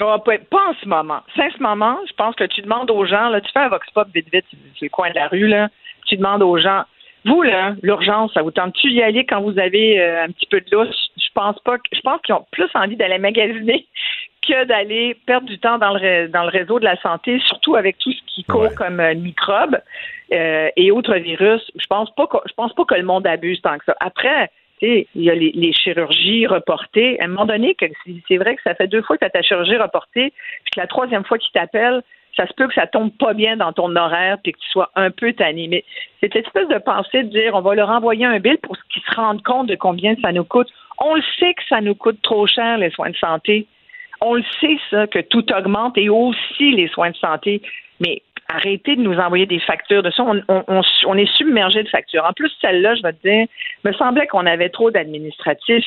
[0.00, 1.20] Ah, pas, pas en ce moment.
[1.34, 3.68] C'est en ce moment, je pense que tu demandes aux gens, là, tu fais un
[3.68, 5.68] vox pop vite vite sur le coin de la rue, là,
[6.06, 6.84] tu demandes aux gens,
[7.24, 10.60] Vous, là, l'urgence, ça vous tente-tu d'y aller quand vous avez euh, un petit peu
[10.60, 11.10] de lousse?
[11.16, 13.86] Je pense pas que, je pense qu'ils ont plus envie d'aller magasiner
[14.46, 17.98] que d'aller perdre du temps dans le, dans le réseau de la santé, surtout avec
[17.98, 19.80] tout ce qui court comme euh, microbes
[20.32, 21.62] euh, et autres virus.
[21.74, 23.96] Je pense pas que, je pense pas que le monde abuse tant que ça.
[23.98, 24.50] Après,
[24.80, 27.20] sais, il y a les, chirurgies reportées.
[27.20, 27.76] À un moment donné,
[28.28, 30.32] c'est vrai que ça fait deux fois que tu as ta chirurgie reportée,
[30.64, 32.02] puis que la troisième fois qu'ils t'appellent,
[32.36, 34.90] ça se peut que ça tombe pas bien dans ton horaire puis que tu sois
[34.94, 35.68] un peu tanné.
[35.68, 35.84] Mais
[36.20, 39.16] cette espèce de pensée de dire on va leur envoyer un bill pour qu'ils se
[39.16, 40.68] rendent compte de combien ça nous coûte.
[40.98, 43.66] On le sait que ça nous coûte trop cher, les soins de santé.
[44.20, 47.62] On le sait, ça, que tout augmente et aussi les soins de santé.
[48.00, 50.22] Mais arrêtez de nous envoyer des factures de ça.
[50.22, 52.24] On, on, on est submergé de factures.
[52.24, 53.46] En plus, celle-là, je vais te dire,
[53.84, 55.84] me semblait qu'on avait trop d'administratifs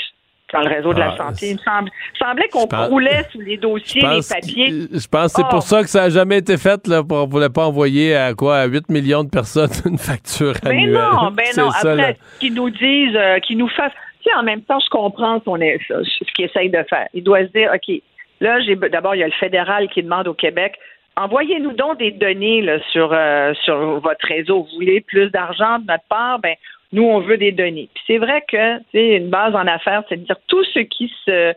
[0.51, 1.49] dans le réseau de la Ah, santé.
[1.49, 4.87] Il me semble- semblait qu'on croulait sous les dossiers, les papiers.
[4.91, 5.51] Je pense que c'est Oh.
[5.51, 6.87] pour ça que ça n'a jamais été fait.
[6.87, 9.99] Là, pour, on ne voulait pas envoyer à quoi à 8 millions de personnes une
[9.99, 10.93] facture Ben annuelle.
[10.93, 11.69] non, ben non.
[11.69, 12.03] ça, là.
[12.03, 13.91] Après, qu'ils nous disent, euh, qu'ils nous fassent.
[14.23, 17.07] Tu sais, en même temps, je comprends son, ça, ce qu'il essaye de faire.
[17.13, 18.01] Il doit se dire, OK,
[18.41, 20.73] là, j'ai d'abord, il y a le fédéral qui demande au Québec,
[21.19, 24.63] envoyez-nous donc des données sur, euh, sur votre réseau.
[24.63, 26.39] Vous voulez plus d'argent de notre part?
[26.39, 26.55] Ben,
[26.91, 27.89] nous, on veut des données.
[27.93, 31.11] Puis c'est vrai que, sais, une base en affaires, c'est de dire tout ce qui
[31.25, 31.53] se.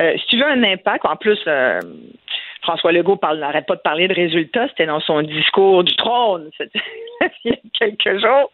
[0.00, 1.80] euh, si tu veux un impact, en plus, euh,
[2.62, 6.50] François Legault parle, n'arrête pas de parler de résultats, c'était dans son discours du trône
[7.44, 8.50] il y a quelques jours.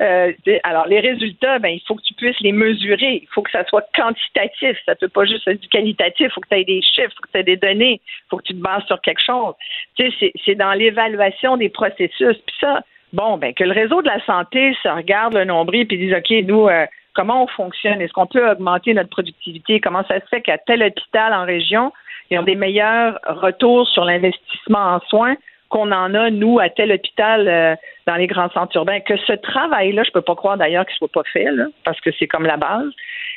[0.00, 0.32] Euh,
[0.64, 3.20] alors, les résultats, ben, il faut que tu puisses les mesurer.
[3.22, 4.76] Il faut que ça soit quantitatif.
[4.86, 6.26] Ça ne peut pas juste être du qualitatif.
[6.26, 8.28] Il faut que tu aies des chiffres, il faut que tu aies des données, il
[8.28, 9.54] faut que tu te bases sur quelque chose.
[9.96, 12.36] C'est- dans l'évaluation des processus.
[12.46, 12.82] Puis ça,
[13.12, 16.30] bon, ben, que le réseau de la santé se regarde le nombril puis dise, OK,
[16.44, 18.00] nous, euh, comment on fonctionne?
[18.00, 19.80] Est-ce qu'on peut augmenter notre productivité?
[19.80, 21.92] Comment ça se fait qu'à tel hôpital en région,
[22.30, 25.36] ils ont des meilleurs retours sur l'investissement en soins
[25.70, 27.76] qu'on en a, nous, à tel hôpital euh,
[28.06, 29.00] dans les grands centres urbains.
[29.00, 32.10] Que ce travail-là, je peux pas croire d'ailleurs qu'il soit pas fait, là, parce que
[32.18, 32.90] c'est comme la base.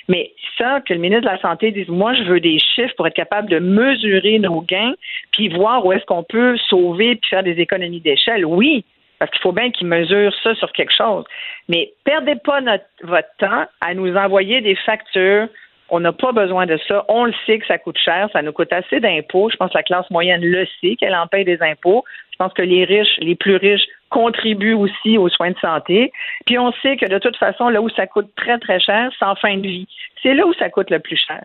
[0.09, 3.05] Mais ça, que le ministre de la Santé dise, moi, je veux des chiffres pour
[3.05, 4.95] être capable de mesurer nos gains,
[5.31, 8.45] puis voir où est-ce qu'on peut sauver puis faire des économies d'échelle.
[8.45, 8.83] Oui,
[9.19, 11.23] parce qu'il faut bien qu'ils mesurent ça sur quelque chose.
[11.69, 15.47] Mais perdez pas notre, votre temps à nous envoyer des factures.
[15.95, 17.05] On n'a pas besoin de ça.
[17.07, 18.27] On le sait que ça coûte cher.
[18.33, 19.51] Ça nous coûte assez d'impôts.
[19.51, 22.03] Je pense que la classe moyenne le sait qu'elle en paye des impôts.
[22.31, 26.11] Je pense que les riches, les plus riches, contribuent aussi aux soins de santé.
[26.47, 29.25] Puis on sait que de toute façon, là où ça coûte très, très cher, c'est
[29.25, 29.87] en fin de vie.
[30.23, 31.43] C'est là où ça coûte le plus cher.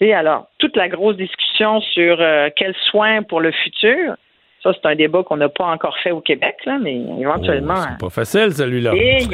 [0.00, 4.16] Et alors, toute la grosse discussion sur euh, quels soins pour le futur,
[4.64, 7.74] ça, c'est un débat qu'on n'a pas encore fait au Québec, là, mais éventuellement.
[7.78, 8.92] Oh, Pas facile, celui-là.
[8.96, 9.26] Eh,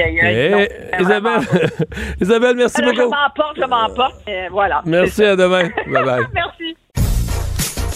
[0.51, 0.67] non,
[1.01, 1.41] Isabelle,
[2.21, 3.15] Isabelle, merci Alors, je beaucoup.
[3.15, 4.15] m'emporte, je m'emporte.
[4.51, 4.83] voilà.
[4.85, 5.69] Merci, C'est à demain.
[5.87, 6.21] Bye bye.
[6.35, 6.77] Merci.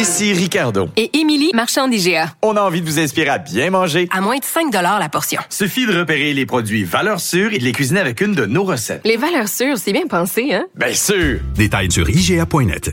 [0.00, 0.88] Ici Ricardo.
[0.96, 2.34] Et Émilie, marchand d'IGA.
[2.40, 4.08] On a envie de vous inspirer à bien manger.
[4.10, 5.42] À moins de 5 la portion.
[5.50, 8.64] Suffit de repérer les produits valeurs sûres et de les cuisiner avec une de nos
[8.64, 9.02] recettes.
[9.04, 10.64] Les valeurs sûres, c'est bien pensé, hein?
[10.74, 11.40] Bien sûr!
[11.54, 12.92] Détails sur IGA.net.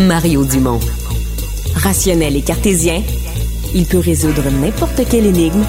[0.00, 0.80] Mario Dumont.
[1.76, 3.02] Rationnel et cartésien,
[3.74, 5.64] il peut résoudre n'importe quelle énigme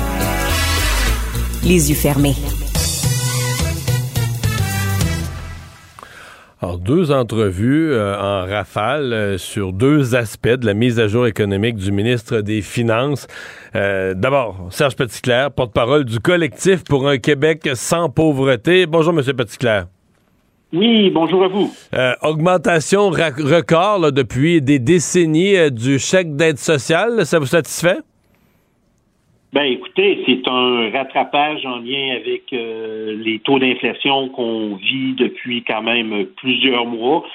[1.64, 2.36] les yeux fermés.
[6.62, 11.26] Alors, deux entrevues euh, en rafale euh, sur deux aspects de la mise à jour
[11.26, 13.28] économique du ministre des Finances.
[13.76, 18.88] Euh, D'abord, Serge Petitclerc, porte-parole du collectif pour un Québec sans pauvreté.
[18.88, 19.86] Bonjour, Monsieur Petitclerc.
[20.72, 21.74] Oui, bonjour à vous.
[21.96, 27.26] Euh, augmentation record là, depuis des décennies euh, du chèque d'aide sociale.
[27.26, 27.98] Ça vous satisfait?
[29.52, 35.64] Ben écoutez, c'est un rattrapage en lien avec euh, les taux d'inflation qu'on vit depuis
[35.64, 37.26] quand même plusieurs mois.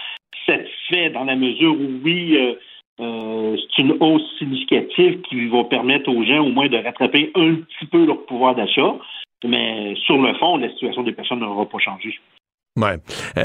[0.46, 2.54] Satisfait dans la mesure où oui, euh,
[3.00, 7.54] euh, c'est une hausse significative qui va permettre aux gens au moins de rattraper un
[7.56, 8.94] petit peu leur pouvoir d'achat.
[9.44, 12.20] Mais sur le fond, la situation des personnes n'aura pas changé.
[12.76, 12.96] Ouais.
[13.38, 13.44] Euh,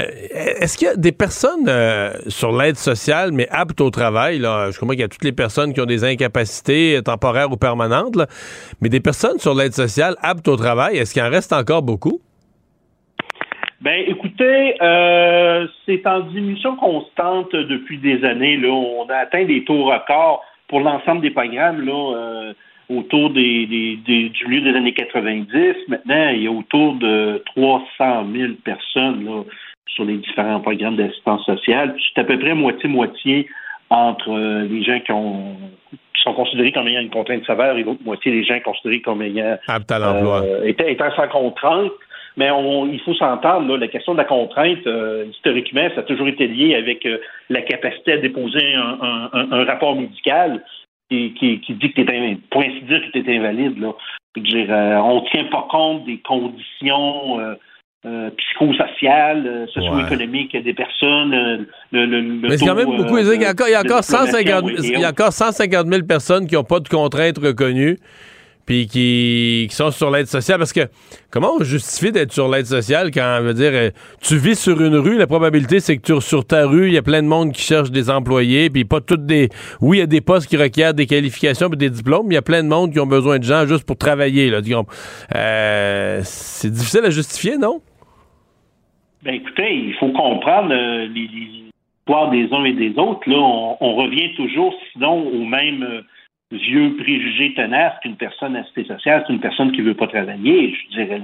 [0.60, 4.40] Est-ce qu'il y a des personnes euh, sur l'aide sociale, mais aptes au travail?
[4.40, 7.56] Là, je comprends qu'il y a toutes les personnes qui ont des incapacités temporaires ou
[7.56, 8.18] permanentes,
[8.80, 12.20] mais des personnes sur l'aide sociale aptes au travail, est-ce qu'il en reste encore beaucoup?
[13.80, 18.56] Ben, écoutez, euh, c'est en diminution constante depuis des années.
[18.56, 22.52] Là, on a atteint des taux records pour l'ensemble des programmes là, euh,
[22.90, 25.48] autour des, des, des- du milieu des années 90.
[25.88, 29.42] Maintenant, il y a autour de 300 000 personnes là,
[29.86, 31.94] sur les différents programmes d'assistance sociale.
[32.14, 33.46] C'est à peu près moitié-moitié
[33.90, 35.56] entre euh, les gens qui, ont,
[35.90, 39.22] qui sont considérés comme ayant une contrainte sévère et l'autre moitié des gens considérés comme
[39.22, 40.42] ayant Aptes à l'emploi.
[40.42, 41.92] euh, étant, étant sans contrainte.
[42.36, 46.28] Mais on, il faut s'entendre, la question de la contrainte, euh, historiquement, ça a toujours
[46.28, 47.06] été lié avec
[47.50, 50.62] la capacité à déposer un, un- un- un rapport médical
[51.10, 53.78] qui, qui- qui dit que tu es, pour ainsi dire, que tu es invalide.
[53.78, 53.92] Là.
[54.36, 57.54] Je veux dire, euh, on ne tient pas compte des conditions euh,
[58.06, 61.32] euh, psychosociales, socio-économiques des personnes.
[61.32, 63.18] le, le- le Mais c'est quand même beaucoup.
[63.18, 65.32] il y a encore, il y a encore 150, diplomation et il y a encore
[65.32, 67.98] 150 000 personnes qui n'ont pas de contraintes reconnues
[68.70, 70.58] puis qui, sont sur l'aide sociale.
[70.58, 70.82] Parce que
[71.28, 73.90] comment on justifie d'être sur l'aide sociale quand, je veux dire, euh,
[74.22, 76.96] tu vis sur une rue, la probabilité c'est que tu, sur ta rue, il y
[76.96, 79.48] a plein de monde qui cherche des employés, puis pas toutes des...
[79.80, 82.36] Oui, il y a des postes qui requièrent des qualifications et des diplômes, mais il
[82.36, 84.50] y a plein de monde qui ont besoin de gens juste pour travailler.
[84.50, 84.94] Là, comprends?
[85.34, 87.80] Euh, c'est difficile à justifier, non?
[89.24, 91.08] Ben écoutez, il faut comprendre euh,
[91.98, 93.28] histoires des uns et des autres.
[93.28, 96.02] Là, on, on revient toujours, sinon, au même euh,
[96.50, 100.74] vieux préjugé tenace qu'une personne assistée sociale, c'est une personne qui veut pas travailler.
[100.74, 101.20] Je dirais,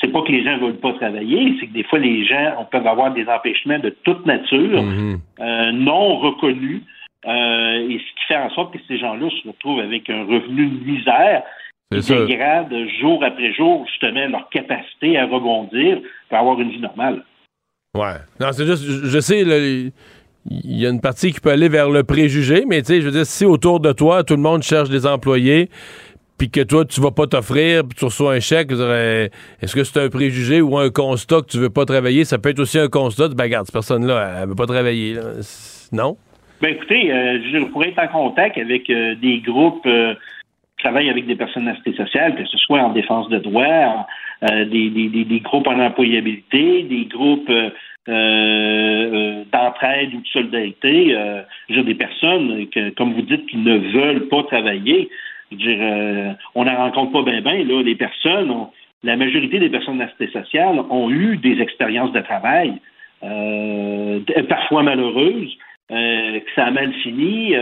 [0.00, 2.64] c'est pas que les gens veulent pas travailler, c'est que des fois les gens on
[2.64, 4.84] peuvent avoir des empêchements de toute nature,
[5.40, 6.82] euh, non reconnus,
[7.26, 10.66] euh, et ce qui fait en sorte que ces gens-là se retrouvent avec un revenu
[10.68, 11.42] de misère
[11.90, 15.98] qui dégrade jour après jour justement leur capacité à rebondir
[16.28, 17.24] pour avoir une vie normale.
[17.96, 18.18] Ouais.
[18.38, 19.56] Non, c'est juste, je, je sais, là,
[20.50, 23.06] il y a une partie qui peut aller vers le préjugé, mais tu sais, je
[23.06, 25.68] veux dire, si autour de toi, tout le monde cherche des employés,
[26.38, 29.30] puis que toi, tu vas pas t'offrir, puis tu reçois un chèque, dirais,
[29.60, 32.24] est-ce que c'est un préjugé ou un constat que tu veux pas travailler?
[32.24, 35.16] Ça peut être aussi un constat de, ben, regarde, cette personne-là, elle veut pas travailler.
[35.92, 36.16] Non?
[36.60, 40.14] Ben écoutez, euh, je pourrez être en contact avec euh, des groupes euh,
[40.76, 44.90] qui travaillent avec des personnes assistées sociales, que ce soit en défense de euh, des,
[44.90, 47.50] des, des, des groupes en employabilité, des groupes
[48.08, 51.14] euh, euh, d'entraide ou de solidarité.
[51.14, 55.08] Euh, dire, des personnes, que, comme vous dites, qui ne veulent pas travailler.
[55.50, 57.64] Je veux dire, euh, on n'en rencontre pas bien, bien.
[57.64, 58.70] Là, les personnes, ont-
[59.02, 62.74] la majorité des personnes assistées sociales ont eu des expériences de travail,
[64.48, 65.56] parfois malheureuses,
[65.88, 67.54] que ça a mal fini,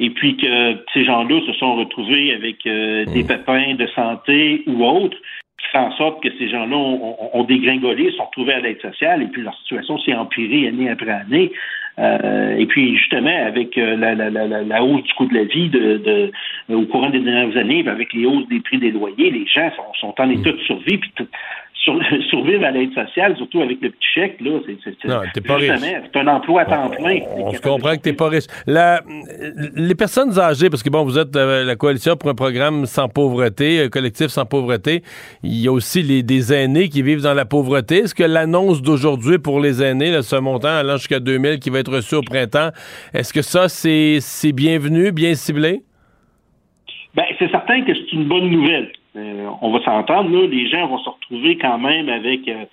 [0.00, 5.16] et puis que ces gens-là se sont retrouvés avec des pépins de santé ou autres,
[5.64, 8.80] qui fait en sorte que ces gens-là ont, ont- ont dégringolé, sont retrouvés à l'aide
[8.80, 11.50] sociale, et puis leur situation s'est empirée année après année.
[11.98, 15.44] Euh, et puis justement, avec euh, la, la, la, la- hausse du coût de la
[15.44, 19.30] vie de, de- au courant des dernières années, avec les hausses des prix des loyers,
[19.30, 21.12] les gens sont, sont en état de survie, puis
[21.84, 25.56] sur, survivre à l'aide sociale, surtout avec le petit chèque, là, c'est, Non, t'es pas
[25.56, 25.70] riche.
[25.78, 27.18] c'est un emploi à temps plein.
[27.36, 28.46] On se comprend que t'es pas riche.
[28.66, 29.02] La-
[29.76, 33.82] les personnes âgées, parce que bon, vous êtes la coalition pour un programme sans pauvreté,
[33.82, 35.02] un collectif sans pauvreté.
[35.42, 37.98] Il y a aussi les, des aînés qui vivent dans la pauvreté.
[37.98, 41.80] Est-ce que l'annonce d'aujourd'hui pour les aînés, là, ce montant allant jusqu'à 2000 qui va
[41.80, 42.70] être reçu au printemps,
[43.12, 45.82] est-ce que ça, c'est, c'est bienvenu, bien ciblé?
[47.14, 48.90] Ben, c'est certain que c'est une bonne nouvelle.
[49.16, 52.64] Euh, on va s'entendre, là, les gens vont se retrouver quand même avec euh,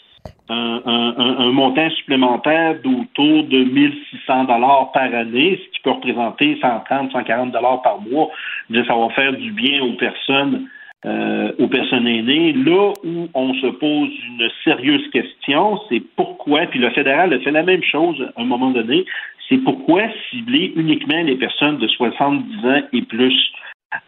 [0.50, 7.52] un, montant supplémentaire d'autour de 1600 dollars par année, ce qui peut représenter 130, 140
[7.52, 8.30] dollars par mois.
[8.74, 10.68] Ça va faire du bien aux personnes,
[11.06, 12.54] euh, aux personnes aînées.
[12.54, 17.52] Là où on se pose une sérieuse question, c'est pourquoi, puis le fédéral a fait
[17.52, 19.06] la même chose à un moment donné,
[19.48, 23.52] c'est pourquoi cibler uniquement les personnes de 70 ans et plus?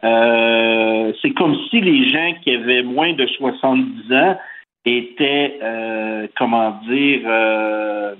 [0.03, 4.37] Euh, c'est comme si les gens qui avaient moins de 70 ans
[4.85, 8.15] étaient, euh, comment dire, euh,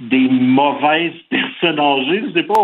[0.00, 2.22] des mauvaises personnes âgées.
[2.28, 2.54] Je sais pas,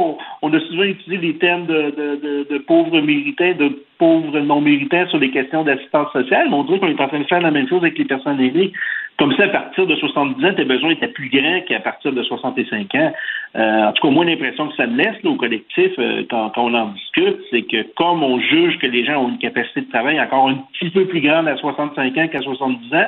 [0.43, 5.31] on, a souvent utilisé les termes de, pauvres méritants, de pauvres non méritants sur les
[5.31, 7.83] questions d'assistance sociale, mais on dirait qu'on est en train de faire la même chose
[7.83, 8.73] avec les personnes aînées.
[9.17, 12.23] Comme ça, à partir de 70 ans, tes besoins étaient plus grands qu'à partir de
[12.23, 13.13] 65 ans.
[13.57, 16.51] Euh, en tout cas, moi, l'impression que ça me laisse là, au collectif euh, quand,
[16.51, 19.83] quand on en discute, c'est que comme on juge que les gens ont une capacité
[19.83, 23.07] de travail encore un petit peu plus grande à 65 ans qu'à 70 ans,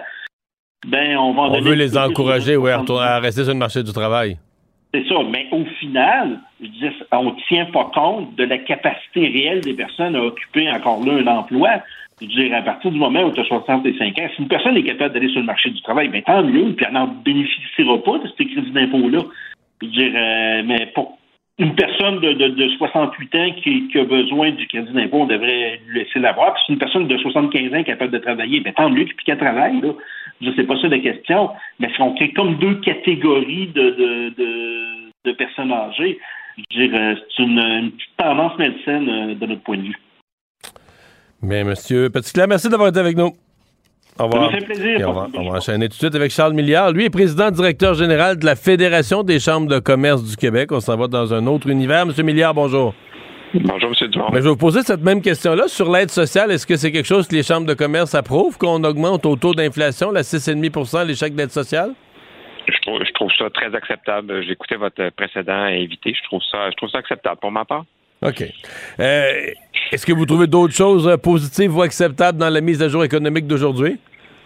[0.86, 3.52] ben on va en On veut les encourager, oui, à, 70 retourner- à rester sur
[3.52, 4.36] le marché du travail.
[4.94, 5.16] C'est ça.
[5.28, 9.74] Mais au final, je dis, on ne tient pas compte de la capacité réelle des
[9.74, 11.70] personnes à occuper encore là un emploi.
[12.20, 14.76] Je veux dire, à partir du moment où tu as 65 ans, si une personne
[14.76, 18.02] est capable d'aller sur le marché du travail, bien tant mieux, puis elle n'en bénéficiera
[18.02, 19.20] pas de ces crédits d'impôt-là.
[19.82, 21.18] Je veux dire, euh, mais pour
[21.58, 25.26] une personne de, de, de 68 ans qui, qui, a besoin du crédit d'impôt, on
[25.26, 26.54] devrait lui laisser l'avoir.
[26.54, 29.38] Puis si une personne de 75 ans capable de travailler, bien tant mieux puis qu'elle
[29.38, 29.78] travaille.
[29.82, 29.92] Là.
[30.40, 31.50] Je sais pas ça la question,
[31.80, 34.84] mais si on crée comme deux catégories de, de, de,
[35.24, 36.18] de personnes âgées,
[36.70, 39.82] je veux dire, euh, c'est une, une, petite tendance malsaine euh, de notre point de
[39.82, 39.96] vue.
[41.42, 43.32] Bien, monsieur Petitclerc, merci d'avoir été avec nous.
[44.18, 44.50] Au revoir.
[44.50, 45.08] Ça me fait plaisir.
[45.08, 46.92] on, va, on va enchaîner tout de suite avec Charles Milliard.
[46.92, 50.72] Lui est président directeur général de la Fédération des chambres de commerce du Québec.
[50.72, 52.06] On s'en va dans un autre univers.
[52.06, 52.94] Monsieur Milliard, bonjour.
[53.54, 54.08] Bonjour, M.
[54.08, 54.28] Dumont.
[54.32, 55.68] Mais je vais vous poser cette même question-là.
[55.68, 58.82] Sur l'aide sociale, est-ce que c'est quelque chose que les chambres de commerce approuvent, qu'on
[58.84, 61.92] augmente au taux d'inflation, la 6,5 les chèques d'aide sociale?
[62.66, 64.42] Je trouve, je trouve, ça très acceptable.
[64.42, 66.14] J'ai écouté votre précédent invité.
[66.14, 67.84] Je trouve ça, je trouve ça acceptable pour ma part.
[68.22, 68.42] OK.
[69.00, 69.50] Euh,
[69.92, 73.46] Est-ce que vous trouvez d'autres choses positives ou acceptables dans la mise à jour économique
[73.46, 73.98] d'aujourd'hui?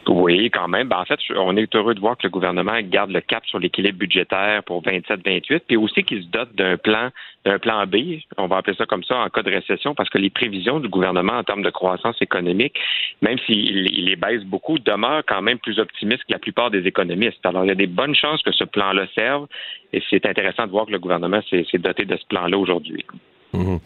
[0.08, 0.88] Oui, quand même.
[0.88, 3.58] Ben, en fait, on est heureux de voir que le gouvernement garde le cap sur
[3.58, 7.10] l'équilibre budgétaire pour 27-28, puis aussi qu'il se dote d'un plan,
[7.44, 10.18] d'un plan B, on va appeler ça comme ça, en cas de récession, parce que
[10.18, 12.76] les prévisions du gouvernement en termes de croissance économique,
[13.20, 16.86] même s'il il les baisse beaucoup, demeurent quand même plus optimistes que la plupart des
[16.86, 17.44] économistes.
[17.44, 19.46] Alors, il y a des bonnes chances que ce plan-là serve,
[19.92, 23.04] et c'est intéressant de voir que le gouvernement s'est doté de ce plan-là aujourd'hui.
[23.53, 23.76] Mmh.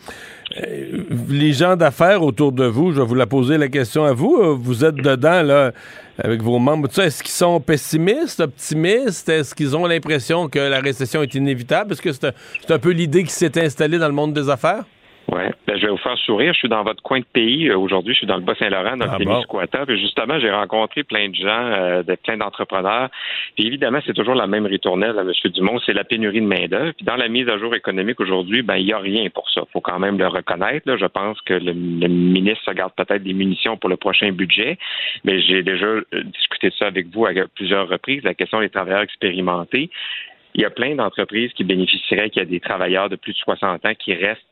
[0.62, 4.12] Euh, les gens d'affaires autour de vous, je vais vous la poser la question à
[4.12, 4.56] vous.
[4.56, 5.72] Vous êtes dedans là
[6.22, 6.88] avec vos membres.
[6.98, 9.28] Est-ce qu'ils sont pessimistes, optimistes?
[9.28, 11.92] Est-ce qu'ils ont l'impression que la récession est inévitable?
[11.92, 14.84] Est-ce que c'est un, peu l'idée qui s'est installée dans le monde des affaires?
[15.28, 16.52] Oui, ben, je vais vous faire sourire.
[16.52, 18.12] Je suis dans votre coin de pays euh, aujourd'hui.
[18.12, 19.86] Je suis dans le Bas-Saint-Laurent, dans ah le Témiscouata.
[19.86, 23.08] Puis justement, j'ai rencontré plein de gens, euh, de, plein d'entrepreneurs.
[23.56, 25.32] Puis évidemment, c'est toujours la même ritournelle à M.
[25.52, 26.92] Dumont, c'est la pénurie de main-d'œuvre.
[26.92, 29.62] Puis dans la mise à jour économique aujourd'hui, ben il n'y a rien pour ça.
[29.66, 30.88] Il faut quand même le reconnaître.
[30.88, 30.96] Là.
[30.96, 34.78] Je pense que le, le ministre garde peut-être des munitions pour le prochain budget.
[35.24, 38.68] Mais j'ai déjà euh, discuté de ça avec vous à plusieurs reprises, la question des
[38.68, 39.90] travailleurs expérimentés.
[40.54, 43.38] Il y a plein d'entreprises qui bénéficieraient qu'il y a des travailleurs de plus de
[43.38, 44.42] 60 ans qui restent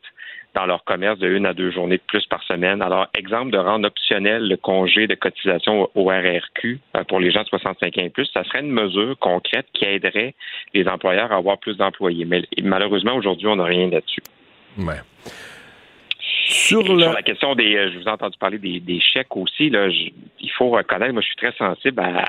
[0.55, 2.81] dans leur commerce de une à deux journées de plus par semaine.
[2.81, 7.43] Alors, exemple de rendre optionnel le congé de cotisation au RRQ euh, pour les gens
[7.43, 10.35] de 65 ans et plus, ça serait une mesure concrète qui aiderait
[10.73, 12.25] les employeurs à avoir plus d'employés.
[12.25, 14.23] Mais malheureusement, aujourd'hui, on n'a rien là-dessus.
[16.45, 19.69] Sur, la question des, euh, je vous ai entendu parler des, des chèques aussi.
[19.69, 22.25] Là, je, il faut reconnaître, moi, je suis très sensible à,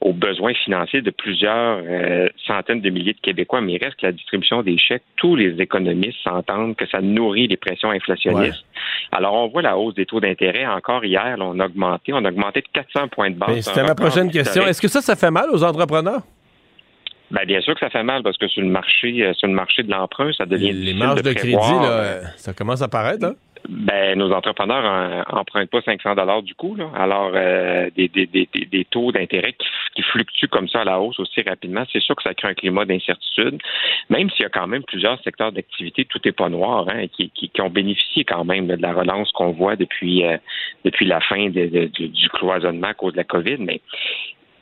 [0.00, 4.06] aux besoins financiers de plusieurs euh, centaines de milliers de Québécois, mais il reste que
[4.06, 8.64] la distribution des chèques, tous les économistes s'entendent que ça nourrit les pressions inflationnistes.
[8.64, 9.16] Ouais.
[9.18, 10.66] Alors, on voit la hausse des taux d'intérêt.
[10.66, 13.60] Encore hier, là, on a augmenté, on a augmenté de 400 points de base.
[13.60, 14.66] C'était ma prochaine question.
[14.66, 16.22] Est-ce que ça, ça fait mal aux entrepreneurs?
[17.30, 19.82] Ben, bien sûr que ça fait mal parce que sur le marché, sur le marché
[19.82, 23.26] de l'emprunt, ça devient les marges de, de crédit, là, ça commence à paraître.
[23.26, 23.34] Hein?
[23.68, 26.76] Ben, nos entrepreneurs empruntent pas 500 dollars du coup.
[26.76, 26.88] Là.
[26.94, 29.66] Alors, euh, des, des, des, des, taux d'intérêt qui,
[29.96, 32.54] qui, fluctuent comme ça à la hausse aussi rapidement, c'est sûr que ça crée un
[32.54, 33.60] climat d'incertitude.
[34.08, 37.30] Même s'il y a quand même plusieurs secteurs d'activité, tout n'est pas noir, hein, qui,
[37.30, 40.36] qui, qui, ont bénéficié quand même de la relance qu'on voit depuis euh,
[40.84, 43.56] depuis la fin de, de, du cloisonnement à cause de la COVID.
[43.58, 43.80] Mais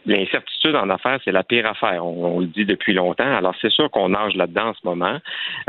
[0.06, 2.04] l'incertitude en affaires, c'est la pire affaire.
[2.04, 3.36] On, le dit depuis longtemps.
[3.36, 5.18] Alors, c'est sûr qu'on nage là-dedans en ce moment.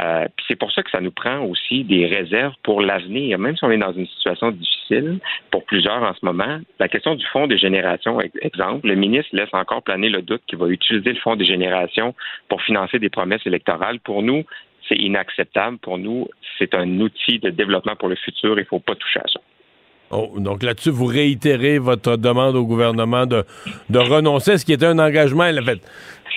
[0.02, 3.40] Euh, c'est pour ça que ça nous prend aussi des réserves pour l'avenir.
[3.40, 5.20] Même si on est dans une situation difficile
[5.52, 9.54] pour plusieurs en ce moment, la question du fonds des générations, exemple, le ministre laisse
[9.54, 12.14] encore planer le doute qu'il va utiliser le fonds des générations
[12.50, 14.00] pour financer des promesses électorales.
[14.00, 14.44] Pour nous,
[14.88, 15.78] c'est inacceptable.
[15.80, 16.28] Pour nous,
[16.58, 18.58] c'est un outil de développement pour le futur.
[18.58, 19.40] Il ne faut pas toucher à ça.
[20.12, 23.44] Oh, donc là-dessus, vous réitérez votre demande au gouvernement de,
[23.90, 25.82] de renoncer à ce qui était un engagement, en fait,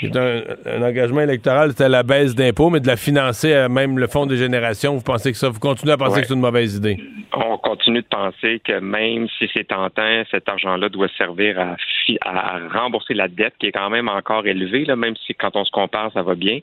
[0.03, 4.07] un, un, engagement électoral, c'était la baisse d'impôts, mais de la financer à même le
[4.07, 4.95] Fonds des générations.
[4.95, 6.21] Vous pensez que ça, vous continuez à penser ouais.
[6.23, 6.99] que c'est une mauvaise idée?
[7.33, 11.77] On continue de penser que même si c'est tentant, cet argent-là doit servir à,
[12.23, 15.65] à, rembourser la dette qui est quand même encore élevée, là, même si quand on
[15.65, 16.61] se compare, ça va bien.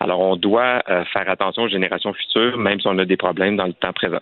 [0.00, 3.56] Alors, on doit euh, faire attention aux générations futures, même si on a des problèmes
[3.56, 4.20] dans le temps présent.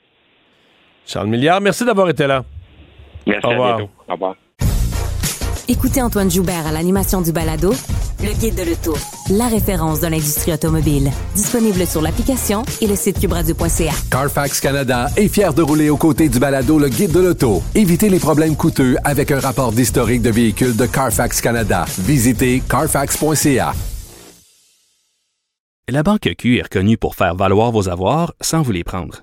[1.06, 2.44] Charles Milliard, merci d'avoir été là.
[3.26, 3.46] Merci.
[3.46, 3.80] Au revoir.
[4.08, 4.34] Au revoir.
[5.68, 7.72] Écoutez Antoine Joubert à l'animation du balado
[8.20, 8.96] Le Guide de l'Auto,
[9.30, 11.12] la référence de l'industrie automobile.
[11.36, 13.92] Disponible sur l'application et le site cubradio.ca.
[14.10, 17.62] Carfax Canada est fier de rouler aux côtés du balado Le Guide de l'Auto.
[17.76, 21.84] Évitez les problèmes coûteux avec un rapport d'historique de véhicules de Carfax Canada.
[22.00, 23.72] Visitez carfax.ca.
[25.88, 29.22] La Banque Q est reconnue pour faire valoir vos avoirs sans vous les prendre.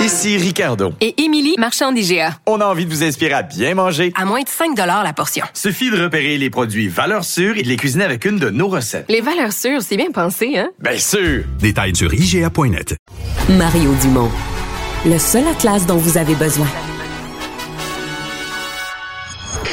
[0.00, 0.94] Ici Ricardo.
[1.02, 2.30] Et Émilie, marchand d'IGA.
[2.46, 4.14] On a envie de vous inspirer à bien manger.
[4.16, 5.44] À moins de 5 la portion.
[5.52, 8.68] Suffit de repérer les produits valeurs sûres et de les cuisiner avec une de nos
[8.68, 9.04] recettes.
[9.10, 10.70] Les valeurs sûres, c'est bien pensé, hein?
[10.78, 11.44] Bien sûr!
[11.58, 12.96] Détails sur IGA.net.
[13.50, 14.30] Mario Dumont.
[15.04, 16.66] Le seul atlas dont vous avez besoin.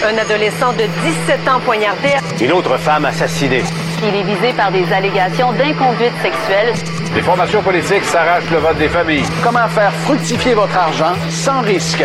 [0.04, 0.84] Un adolescent de
[1.28, 2.10] 17 ans poignardé.
[2.42, 3.64] Une autre femme assassinée.
[4.04, 6.74] Il est visé par des allégations d'inconduite sexuelle.
[7.18, 9.24] Les formations politiques s'arrachent le vote des familles.
[9.44, 12.04] Comment faire fructifier votre argent sans risque?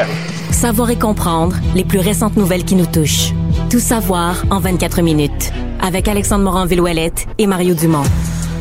[0.51, 3.35] Savoir et comprendre les plus récentes nouvelles qui nous touchent.
[3.69, 5.53] Tout savoir en 24 minutes.
[5.83, 8.05] Avec Alexandre Morin-Villouellette et Mario Dumont.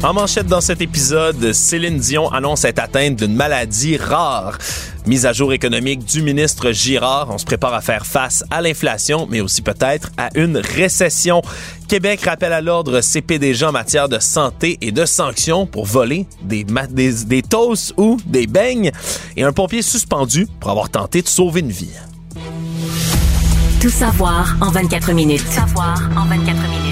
[0.04, 4.58] En manchette dans cet épisode, Céline Dion annonce être atteinte d'une maladie rare.
[5.08, 7.30] Mise à jour économique du ministre Girard.
[7.32, 11.42] On se prépare à faire face à l'inflation, mais aussi peut-être à une récession.
[11.88, 16.28] Québec rappelle à l'ordre ses PDG en matière de santé et de sanctions pour voler
[16.44, 18.92] des, des, des toasts ou des beignes.
[19.36, 21.94] Et un pompier suspendu pour avoir tenté de sauver une vie.
[23.82, 25.44] Tout savoir en 24 minutes.
[25.44, 26.92] Tout savoir en 24 minutes.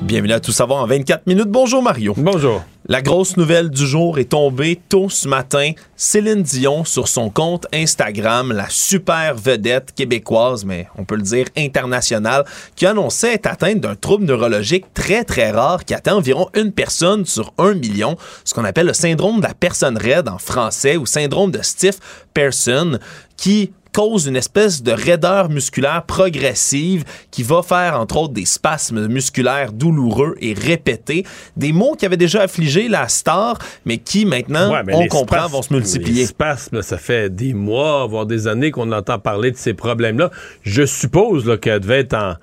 [0.00, 1.48] Bienvenue à Tout savoir en 24 minutes.
[1.48, 2.14] Bonjour Mario.
[2.16, 2.62] Bonjour.
[2.86, 5.72] La grosse nouvelle du jour est tombée tôt ce matin.
[5.96, 11.46] Céline Dion sur son compte Instagram, la super vedette québécoise, mais on peut le dire
[11.56, 12.44] internationale,
[12.76, 17.24] qui annonçait être atteinte d'un trouble neurologique très très rare qui atteint environ une personne
[17.24, 21.06] sur un million, ce qu'on appelle le syndrome de la personne raide en français ou
[21.06, 21.96] syndrome de stiff
[22.34, 22.98] person,
[23.38, 29.06] qui cause une espèce de raideur musculaire progressive qui va faire, entre autres, des spasmes
[29.06, 31.24] musculaires douloureux et répétés.
[31.56, 35.46] Des mots qui avaient déjà affligé la star, mais qui maintenant, Ouais, mais on comprend,
[35.46, 36.22] spasmes- vont se multiplier.
[36.22, 40.30] Les spasmes, ça fait des mois, voire des années qu'on entend parler de ces problèmes-là.
[40.62, 42.34] Je suppose là, qu'elle devait être en,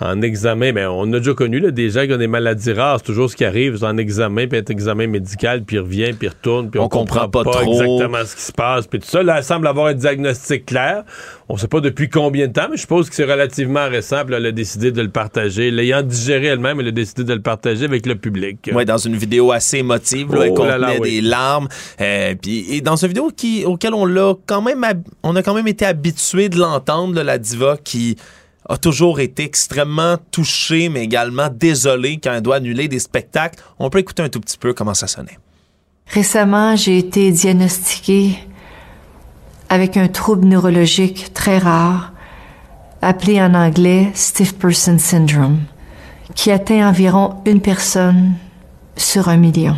[0.00, 0.72] en examen.
[0.72, 2.98] Mais on a déjà connu là, des gens qui ont des maladies rares.
[2.98, 3.76] C'est toujours ce qui arrive.
[3.78, 6.84] C'est en examen, puis un examen médical, puis il revient, puis il retourne, puis on,
[6.84, 7.72] On comprend pas trop.
[7.72, 9.22] exactement ce qui se passe, puis tout ça.
[9.22, 11.04] Là, elle semble avoir un diagnostic clair.
[11.48, 14.22] On sait pas depuis combien de temps, mais je suppose que c'est relativement récent.
[14.22, 15.70] Puis là, elle a décidé de le partager.
[15.70, 18.70] L'ayant digéré elle-même, elle a décidé de le partager avec le public.
[18.72, 21.10] Ouais, dans une vidéo assez émotive, là, elle Oh là contenait là, oui.
[21.10, 21.68] des larmes.
[22.00, 24.84] Euh, puis, et dans une vidéo qui, auquel on l'a quand même,
[25.22, 28.16] on a quand même été habitué de l'entendre, la diva qui
[28.70, 33.58] a toujours été extrêmement touchée, mais également désolée quand elle doit annuler des spectacles.
[33.80, 35.38] On peut écouter un tout petit peu comment ça sonnait.
[36.06, 38.38] Récemment, j'ai été diagnostiquée
[39.68, 42.12] avec un trouble neurologique très rare,
[43.02, 45.58] appelé en anglais Stiff Person Syndrome,
[46.36, 48.34] qui atteint environ une personne
[48.96, 49.76] sur un million.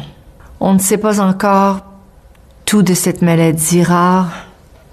[0.61, 1.81] On ne sait pas encore
[2.67, 4.33] tout de cette maladie rare,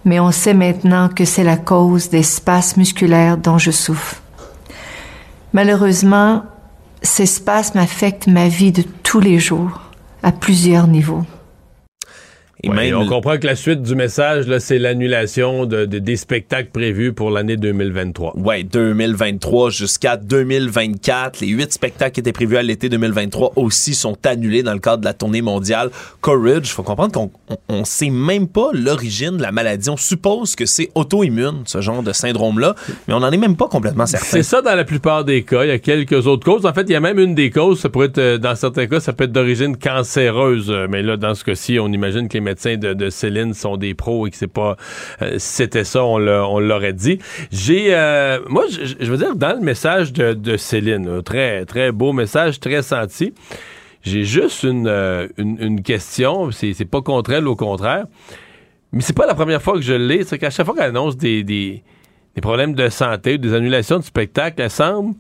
[0.05, 4.15] mais on sait maintenant que c'est la cause des spasmes musculaires dont je souffre.
[5.53, 6.43] Malheureusement,
[7.01, 9.81] ces spasmes affectent ma vie de tous les jours,
[10.23, 11.23] à plusieurs niveaux.
[12.63, 15.99] Et Ouais, même- on comprend que la suite du message, là, c'est l'annulation de, de-
[15.99, 18.33] des spectacles prévus pour l'année 2023.
[18.37, 21.39] Ouais, 2023 jusqu'à 2024.
[21.41, 24.97] Les huit spectacles qui étaient prévus à l'été 2023 aussi sont annulés dans le cadre
[24.99, 25.89] de la tournée mondiale
[26.21, 26.67] Courage.
[26.73, 29.89] Faut comprendre qu'on on, on sait même pas l'origine de la maladie.
[29.89, 32.75] On suppose que c'est auto-immune, ce genre de syndrome-là,
[33.07, 34.25] mais on n'en est même pas complètement certain.
[34.27, 35.63] C'est ça dans la plupart des cas.
[35.63, 36.65] Il y a quelques autres causes.
[36.65, 37.79] En fait, il y a même une des causes.
[37.79, 40.69] Ça pourrait être, euh, dans certains cas, ça peut être d'origine cancéreuse.
[40.69, 43.93] Euh, Mais là, dans ce cas-ci, on imagine que les médecins de, Céline sont des
[43.93, 44.75] pros et que c'est pas,
[45.21, 47.19] euh, si c'était ça, on l'a- on l'aurait dit.
[47.51, 52.59] J'ai, euh, moi, je veux dire, dans le message de, Céline, très, très beau message,
[52.59, 53.33] très senti.
[54.01, 56.51] J'ai juste une, euh, une, question.
[56.51, 58.05] C'est pas contre elle, au contraire.
[58.91, 60.23] Mais c'est pas la première fois que je l'ai.
[60.23, 61.83] C'est qu'à chaque fois qu'elle annonce des, des,
[62.35, 65.15] des problèmes de santé ou des annulations de spectacle, elle semble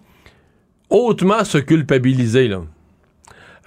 [0.89, 2.47] hautement se culpabiliser.
[2.47, 2.61] Là.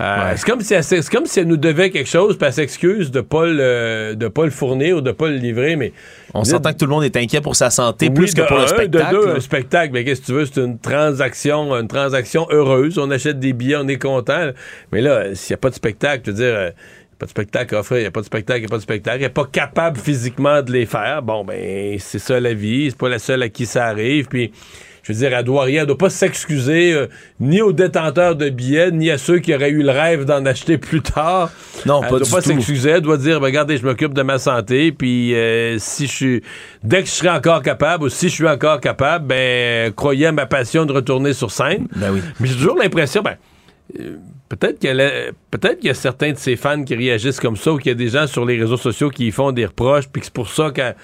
[0.00, 2.52] Euh, C'est comme si elle, c'est comme si elle nous devait quelque chose, puis elle
[2.52, 5.92] s'excuse de pas le de pas le fournir ou de pas le livrer, mais
[6.34, 8.58] On s'entend que tout le monde est inquiet pour sa santé oui, plus que pour
[8.58, 9.14] le spectacle.
[9.14, 9.34] De deux, là.
[9.34, 12.98] un spectacle, mais qu'est-ce que tu veux, c'est une transaction, une transaction heureuse.
[12.98, 14.50] On achète des billets, on est content.
[14.92, 17.18] Mais là, s'il n'y a pas de spectacle, je veux dire, euh, il n'y a
[17.18, 18.76] pas de spectacle à offrir, il n'y a pas de spectacle, il n'y a pas
[18.78, 21.22] de spectacle, elle n'est pas capable physiquement de les faire.
[21.22, 24.26] Bon, ben, c'est ça la vie, c'est pas la seule à qui ça arrive.
[24.26, 24.52] Puis,
[25.02, 27.06] je veux dire, elle doit rien, elle doit pas s'excuser euh,
[27.40, 30.78] ni aux détenteurs de billets, ni à ceux qui auraient eu le rêve d'en acheter
[30.78, 31.50] plus tard.
[31.86, 34.22] Non, elle pas doit du pas s'excuser, elle doit dire, ben, regardez, je m'occupe de
[34.22, 36.42] ma santé, puis euh, si je suis,
[36.84, 40.32] dès que je serai encore capable, ou si je suis encore capable, ben, croyez à
[40.32, 41.88] ma passion de retourner sur scène.
[41.96, 42.20] Ben oui.
[42.38, 43.36] Mais j'ai toujours l'impression, ben,
[43.98, 44.16] euh,
[44.48, 47.72] peut-être qu'elle est- peut-être qu'il y a certains de ses fans qui réagissent comme ça
[47.72, 50.08] ou qu'il y a des gens sur les réseaux sociaux qui y font des reproches
[50.08, 50.94] puis que c'est pour ça qu'elle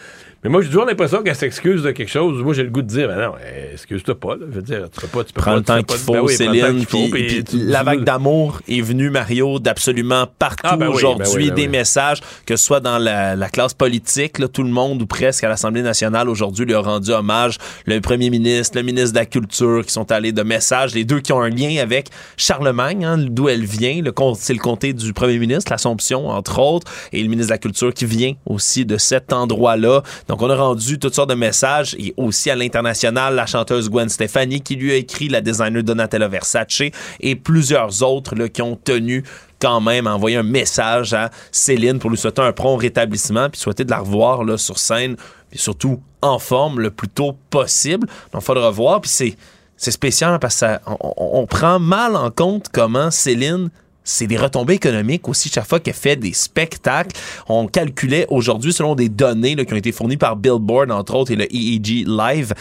[0.44, 2.86] mais moi j'ai toujours l'impression qu'elle s'excuse de quelque chose moi j'ai le goût de
[2.86, 4.46] dire ben non eh, excuse-toi pas là.
[4.50, 6.20] je veux dire tu peux pas tu peux Prends pas le temps qu'il faut, ben
[6.20, 6.84] oui, Céline.
[6.86, 11.24] puis- puis puis la vague d'amour est venue, Mario, d'absolument partout Ah, ben oui, aujourd'hui.
[11.26, 14.62] ben oui, ben des messages, que ce soit dans la, la classe politique, là, tout
[14.62, 17.58] le monde ou presque à l'Assemblée nationale aujourd'hui lui a rendu hommage.
[17.86, 20.94] Le premier ministre, le ministre de la Culture qui sont allés de messages.
[20.94, 24.00] Les deux qui ont un lien avec Charlemagne, hein, d'où elle vient.
[24.02, 26.90] Le C'est le comté du premier ministre, l'Assomption, entre autres.
[27.12, 30.02] Et le ministre de la Culture qui vient aussi de cet endroit-là.
[30.28, 31.94] Donc, on a rendu toutes sortes de messages.
[31.98, 36.28] Et aussi à l'international, la chanteuse Gwen Stefani qui lui a écrit, la designer Donatella
[36.28, 36.82] Versace
[37.20, 39.24] et plusieurs autres là, qui ont tenu
[39.60, 43.58] quand même à envoyer un message à Céline pour lui souhaiter un prompt rétablissement puis
[43.60, 45.16] souhaiter de la revoir là, sur scène
[45.50, 48.06] puis surtout en forme le plus tôt possible.
[48.32, 49.00] Donc, faudra voir.
[49.00, 49.36] Puis c'est,
[49.76, 53.70] c'est spécial parce que ça- on, on- on prend mal en compte comment Céline
[54.08, 57.14] c'est des retombées économiques aussi chaque fois qu'elle fait des spectacles.
[57.48, 61.36] On calculait aujourd'hui, selon des données qui ont été fournies par Billboard, entre autres, et
[61.36, 62.54] le EEG Live,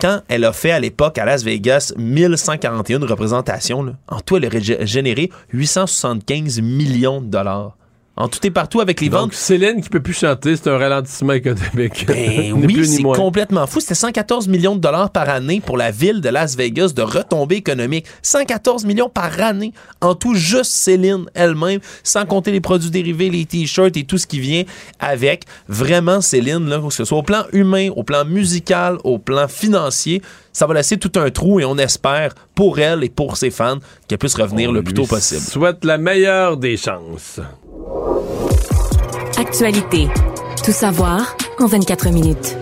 [0.00, 4.84] quand elle a fait à l'époque à Las Vegas 1141 représentations, en tout, elle gé-
[4.86, 7.76] généré 875 millions de dollars.
[8.18, 9.34] En tout et partout avec les donc ventes.
[9.34, 13.80] Céline qui peut plus chanter c'est un ralentissement économique Ben oui, c'est complètement fou.
[13.80, 17.56] C'était 114 millions de dollars par année pour la ville de Las Vegas de retombées
[17.56, 18.06] économiques.
[18.22, 19.74] 114 millions par année.
[20.00, 24.26] En tout, juste Céline elle-même, sans compter les produits dérivés, les t-shirts et tout ce
[24.26, 24.64] qui vient
[24.98, 25.44] avec.
[25.68, 30.22] Vraiment, Céline, là, que ce soit au plan humain, au plan musical, au plan financier,
[30.56, 33.76] ça va laisser tout un trou et on espère pour elle et pour ses fans
[34.08, 35.42] qu'elle puisse revenir On le plus tôt possible.
[35.42, 37.40] souhaite la meilleure des chances
[39.36, 40.08] Actualité.
[40.64, 42.56] Tout savoir en 24 minutes.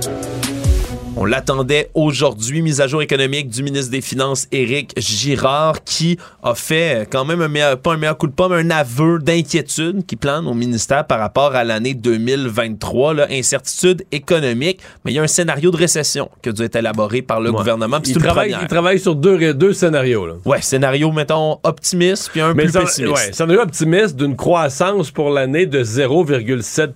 [1.16, 6.56] On l'attendait aujourd'hui, mise à jour économique du ministre des Finances, Éric Girard, qui a
[6.56, 10.04] fait euh, quand même un meilleur, pas un meilleur coup de pomme, un aveu d'inquiétude
[10.06, 15.20] qui plane au ministère par rapport à l'année 2023, là, incertitude économique, mais il y
[15.20, 17.58] a un scénario de récession qui a dû être élaboré par le Ouais.
[17.58, 18.00] gouvernement.
[18.04, 20.34] il travaille, il travaille sur deux, deux scénarios là.
[20.44, 23.14] Ouais, scénario, mettons, optimiste, puis un Mais plus ça- pessimiste.
[23.14, 26.92] ouais, scénario optimiste d'une croissance pour l'année de 0,7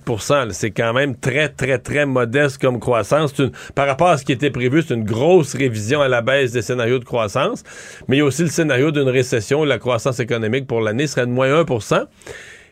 [0.48, 0.48] là.
[0.50, 3.32] C'est quand même très, très, très modeste comme croissance.
[3.38, 6.62] Une- par rapport ce qui était prévu, c'est une grosse révision à la baisse des
[6.62, 7.62] scénarios de croissance.
[8.06, 11.06] Mais il y a aussi le scénario d'une récession où la croissance économique pour l'année
[11.06, 11.64] serait de moins 1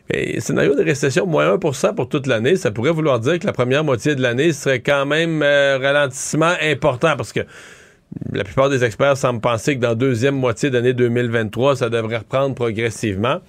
[0.09, 3.51] et scénario de récession moins 1% pour toute l'année, ça pourrait vouloir dire que la
[3.51, 7.41] première moitié de l'année serait quand même euh, ralentissement important parce que
[8.31, 12.17] la plupart des experts semblent penser que dans la deuxième moitié d'année 2023, ça devrait
[12.17, 13.39] reprendre progressivement.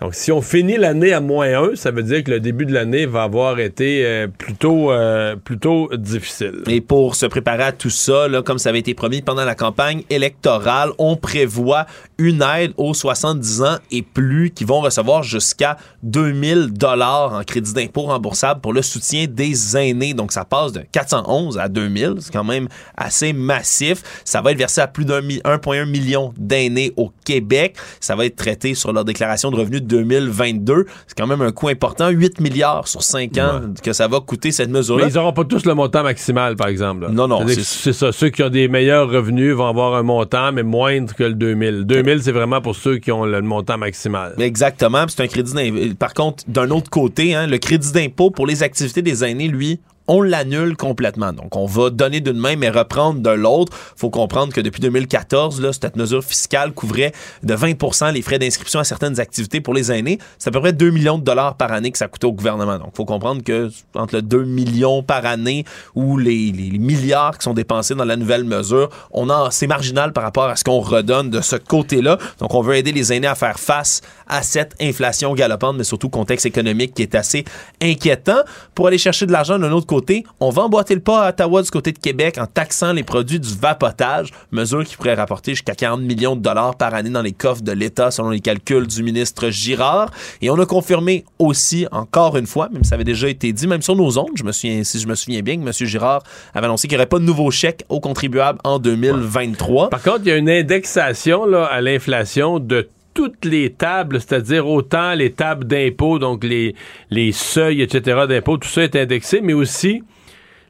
[0.00, 2.72] Donc, si on finit l'année à moins 1, ça veut dire que le début de
[2.72, 6.62] l'année va avoir été euh, plutôt, euh, plutôt difficile.
[6.68, 9.54] Et pour se préparer à tout ça, là, comme ça avait été promis pendant la
[9.54, 11.86] campagne électorale, on prévoit
[12.18, 17.72] une aide aux 70 ans et plus qui vont recevoir jusqu'à 2000 dollars en crédit
[17.72, 20.14] d'impôt remboursable pour le soutien des aînés.
[20.14, 24.02] Donc ça passe de 411 à 2000, c'est quand même assez massif.
[24.24, 27.76] Ça va être versé à plus d'un mi- 1,1 million d'aînés au Québec.
[28.00, 30.86] Ça va être traité sur leur déclaration de revenus 2022.
[31.06, 34.50] C'est quand même un coût important, 8 milliards sur 5 ans que ça va coûter
[34.52, 35.04] cette mesure-là.
[35.06, 37.02] Mais ils n'auront pas tous le montant maximal, par exemple.
[37.02, 37.08] là.
[37.10, 38.12] Non, non, c'est- ça.
[38.12, 41.84] Ceux qui ont des meilleurs revenus vont avoir un montant, mais moindre que le 2000.
[41.84, 44.34] 2000, c'est vraiment pour ceux qui ont le montant maximal.
[44.38, 45.04] Exactement.
[45.08, 45.94] C'est un crédit d'impôt.
[45.98, 49.80] Par contre, d'un autre côté, hein, le crédit d'impôt pour les activités des aînés, lui,
[50.06, 51.32] on l'annule complètement.
[51.32, 53.72] Donc, on va donner d'une main, mais reprendre de l'autre.
[53.96, 57.12] faut comprendre que depuis 2014, là, cette mesure fiscale couvrait
[57.42, 60.18] de 20% les frais d'inscription à certaines activités pour les aînés.
[60.38, 62.78] C'est à peu près 2 millions de dollars par année que ça coûtait au gouvernement.
[62.78, 65.64] Donc, faut comprendre que entre le 2 millions par année
[65.94, 70.24] ou les, milliards qui sont dépensés dans la nouvelle mesure, on a, c'est marginal par
[70.24, 72.18] rapport à ce qu'on redonne de ce côté-là.
[72.40, 76.08] Donc, on veut aider les aînés à faire face à cette inflation galopante, mais surtout
[76.08, 77.44] contexte économique qui est assez
[77.80, 78.42] inquiétant.
[78.74, 81.62] Pour aller chercher de l'argent d'un autre côté, on va emboîter le pas à Ottawa
[81.62, 85.74] du côté de Québec en taxant les produits du vapotage, mesure qui pourrait rapporter jusqu'à
[85.74, 89.02] 40 millions de dollars par année dans les coffres de l'État selon les calculs du
[89.02, 90.10] ministre Girard.
[90.40, 93.82] Et on a confirmé aussi, encore une fois, même ça avait déjà été dit, même
[93.82, 95.72] sur nos ondes, je me souviens, si je me souviens bien, que M.
[95.72, 96.22] Girard
[96.54, 99.90] avait annoncé qu'il n'y aurait pas de nouveau chèque aux contribuables en 2023.
[99.90, 104.66] Par contre, il y a une indexation là, à l'inflation de toutes les tables, c'est-à-dire
[104.68, 106.74] autant les tables d'impôt, donc les,
[107.10, 108.24] les seuils, etc.
[108.28, 110.02] d'impôt, tout ça est indexé, mais aussi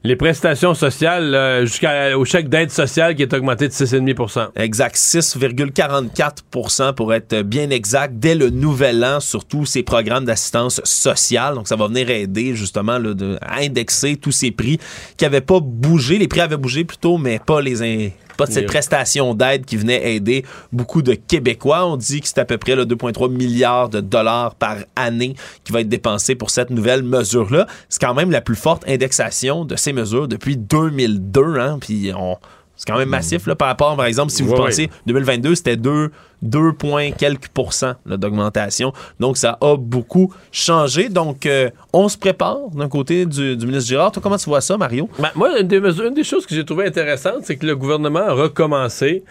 [0.05, 6.93] les prestations sociales euh, jusqu'au chèque d'aide sociale qui est augmenté de 6,5% Exact, 6,44%
[6.93, 11.55] pour être bien exact, dès le nouvel an, sur tous ces programmes d'assistance sociale.
[11.55, 14.77] Donc, ça va venir aider justement là, de, à indexer tous ces prix
[15.17, 16.19] qui n'avaient pas bougé.
[16.19, 20.15] Les prix avaient bougé plutôt, mais pas les, pas de cette prestation d'aide qui venait
[20.15, 21.85] aider beaucoup de Québécois.
[21.85, 25.71] On dit que c'est à peu près là, 2,3 milliards de dollars par année qui
[25.71, 27.67] va être dépensé pour cette nouvelle mesure-là.
[27.89, 31.59] C'est quand même la plus forte indexation de ces mesures depuis 2002.
[31.59, 32.37] Hein, puis on...
[32.77, 34.89] C'est quand même massif là, par rapport, par exemple, si vous pensez, ouais.
[35.07, 36.11] 2022, c'était 2,
[36.41, 38.91] 2 points quelques pourcents d'augmentation.
[39.19, 41.07] Donc, ça a beaucoup changé.
[41.09, 44.11] Donc, euh, on se prépare d'un côté du, du ministre Girard.
[44.11, 45.09] Toi, comment tu vois ça, Mario?
[45.19, 47.75] Ben, moi, une des, mesures- une des choses que j'ai trouvé intéressante, c'est que le
[47.77, 49.23] gouvernement a recommencé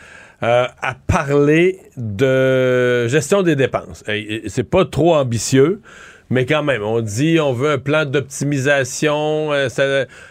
[0.42, 4.02] euh, à parler de gestion des dépenses.
[4.46, 5.80] C'est pas trop ambitieux.
[6.30, 9.68] Mais quand même, on dit on veut un plan d'optimisation, euh,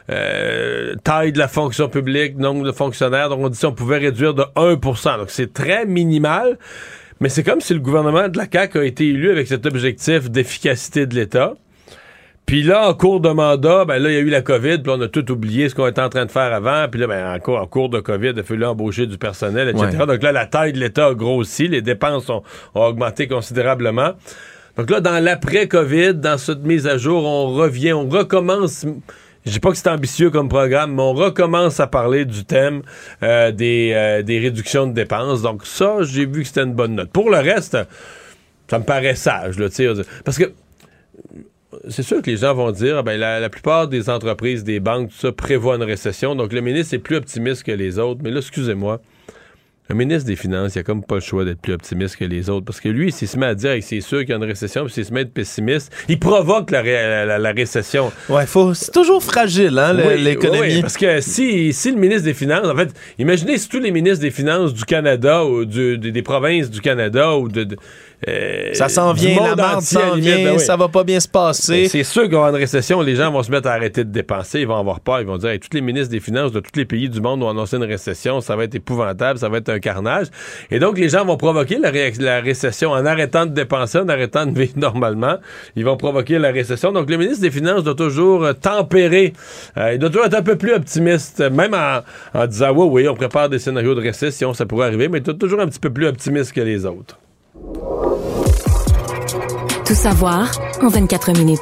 [0.09, 3.29] euh, taille de la fonction publique, nombre de fonctionnaires.
[3.29, 6.57] Donc on dit si on pouvait réduire de 1% Donc c'est très minimal,
[7.19, 10.29] mais c'est comme si le gouvernement de la CAQ a été élu avec cet objectif
[10.31, 11.53] d'efficacité de l'État.
[12.45, 14.91] Puis là, en cours de mandat, ben là, il y a eu la COVID, puis
[14.93, 16.87] on a tout oublié ce qu'on était en train de faire avant.
[16.91, 19.69] Puis là, ben, en, cours, en cours de COVID, il a fallu embaucher du personnel,
[19.69, 19.85] etc.
[19.97, 20.05] Ouais.
[20.05, 22.43] Donc là, la taille de l'État a grossi, les dépenses ont,
[22.75, 24.11] ont augmenté considérablement.
[24.77, 28.85] Donc là, dans l'après-COVID, dans cette mise à jour, on revient, on recommence.
[29.45, 32.81] Je dis pas que c'est ambitieux comme programme, mais on recommence à parler du thème
[33.21, 35.41] euh, des, euh, des réductions de dépenses.
[35.41, 37.09] Donc ça, j'ai vu que c'était une bonne note.
[37.09, 37.77] Pour le reste,
[38.69, 39.67] ça me paraît sage, là,
[40.23, 40.51] parce que
[41.89, 44.79] c'est sûr que les gens vont dire, ah ben, la, la plupart des entreprises, des
[44.79, 46.35] banques, tout ça, prévoient une récession.
[46.35, 48.21] Donc, le ministre est plus optimiste que les autres.
[48.23, 49.01] Mais là, excusez-moi,
[49.89, 52.49] le ministre des Finances, il a comme pas le choix d'être plus optimiste que les
[52.49, 52.65] autres.
[52.65, 54.43] Parce que lui, s'il se met à dire que c'est sûr qu'il y a une
[54.45, 57.51] récession, puis s'il se met à être pessimiste, il provoque la, ré- la- la- la
[57.51, 58.11] récession.
[58.29, 60.59] Ouais, faut, c'est toujours fragile, hein, Oui, l'économie.
[60.61, 63.91] oui, parce que si, si le ministre des Finances, en fait, imaginez si tous les
[63.91, 67.65] ministres des Finances du Canada ou du- des, des provinces du Canada ou de.
[67.65, 67.77] de-
[68.27, 70.59] euh, Ça s'en vient, la marde s'en vient, ben oui.
[70.59, 71.83] ça va pas bien se passer.
[71.83, 74.11] Ben, C'est sûr qu'il va une récession, les gens vont se mettre à arrêter de
[74.11, 76.59] dépenser, ils vont avoir peur, ils vont dire hey, tous les ministres des Finances de
[76.59, 79.57] tous les pays du monde vont annoncer une récession, ça va être épouvantable, ça va
[79.57, 80.27] être un carnage.
[80.71, 84.07] Et donc les gens vont provoquer la, ré- la récession en arrêtant de dépenser, en
[84.09, 85.37] arrêtant de vivre normalement.
[85.75, 86.91] Ils vont provoquer la récession.
[86.91, 89.33] Donc le ministre des Finances doit toujours euh, tempérer,
[89.77, 91.99] Euh, il doit toujours être un peu plus optimiste, même en,
[92.39, 95.23] en disant oui, oui, on prépare des scénarios de récession, ça pourrait arriver, mais il
[95.23, 97.17] doit toujours un petit peu plus optimiste que les autres.
[99.85, 100.49] Tout savoir
[100.81, 101.59] en 24 minutes.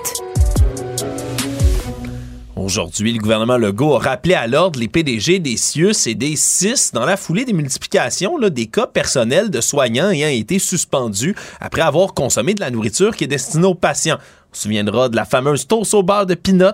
[2.56, 6.92] Aujourd'hui, le gouvernement Legault a rappelé à l'ordre les PDG des CIUS et des CIS
[6.94, 12.14] dans la foulée des multiplications des cas personnels de soignants ayant été suspendus après avoir
[12.14, 14.18] consommé de la nourriture qui est destinée aux patients.
[14.52, 16.66] On se souviendra de la fameuse toast au beurre de pinot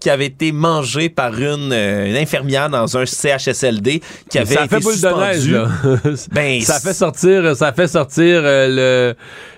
[0.00, 4.64] qui avait été mangée par une, euh, une infirmière dans un CHSLD qui avait ça
[4.64, 5.68] été fait boule de neige, là.
[6.32, 9.14] Ben, ça fait sortir, ça fait sortir euh, le,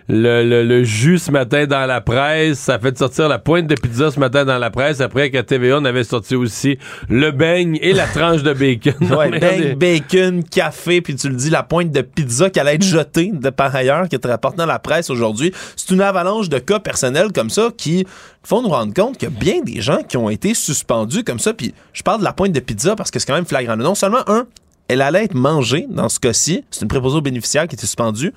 [0.09, 2.59] le, le, le jus ce matin dans la presse.
[2.59, 5.01] Ça fait sortir la pointe de pizza ce matin dans la presse.
[5.01, 6.79] Après qu'à TVA, on avait sorti aussi
[7.09, 8.95] le beigne et la tranche de bacon.
[9.15, 12.85] Ouais, regardez, bacon, café, puis tu le dis, la pointe de pizza qui allait être
[12.85, 15.53] jetée de par ailleurs, qui est rapportée dans la presse aujourd'hui.
[15.77, 18.07] C'est une avalanche de cas personnels comme ça qui
[18.43, 21.39] font nous rendre compte qu'il y a bien des gens qui ont été suspendus comme
[21.39, 21.55] ça.
[21.55, 23.77] Puis je parle de la pointe de pizza parce que c'est quand même flagrant.
[23.77, 24.47] Non seulement, un,
[24.89, 26.65] elle allait être mangée dans ce cas-ci.
[26.71, 28.33] C'est une préposée aux bénéficiaires qui était suspendue,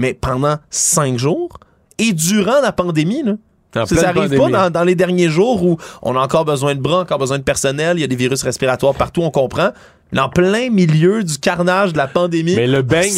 [0.00, 1.50] mais pendant cinq jours
[1.98, 3.34] et durant la pandémie, là.
[3.72, 7.02] Ça n'arrive pas dans, dans les derniers jours où on a encore besoin de bras,
[7.02, 9.68] encore besoin de personnel, il y a des virus respiratoires partout, on comprend.
[10.12, 13.12] Mais en plein milieu du carnage de la pandémie, Mais le beigne,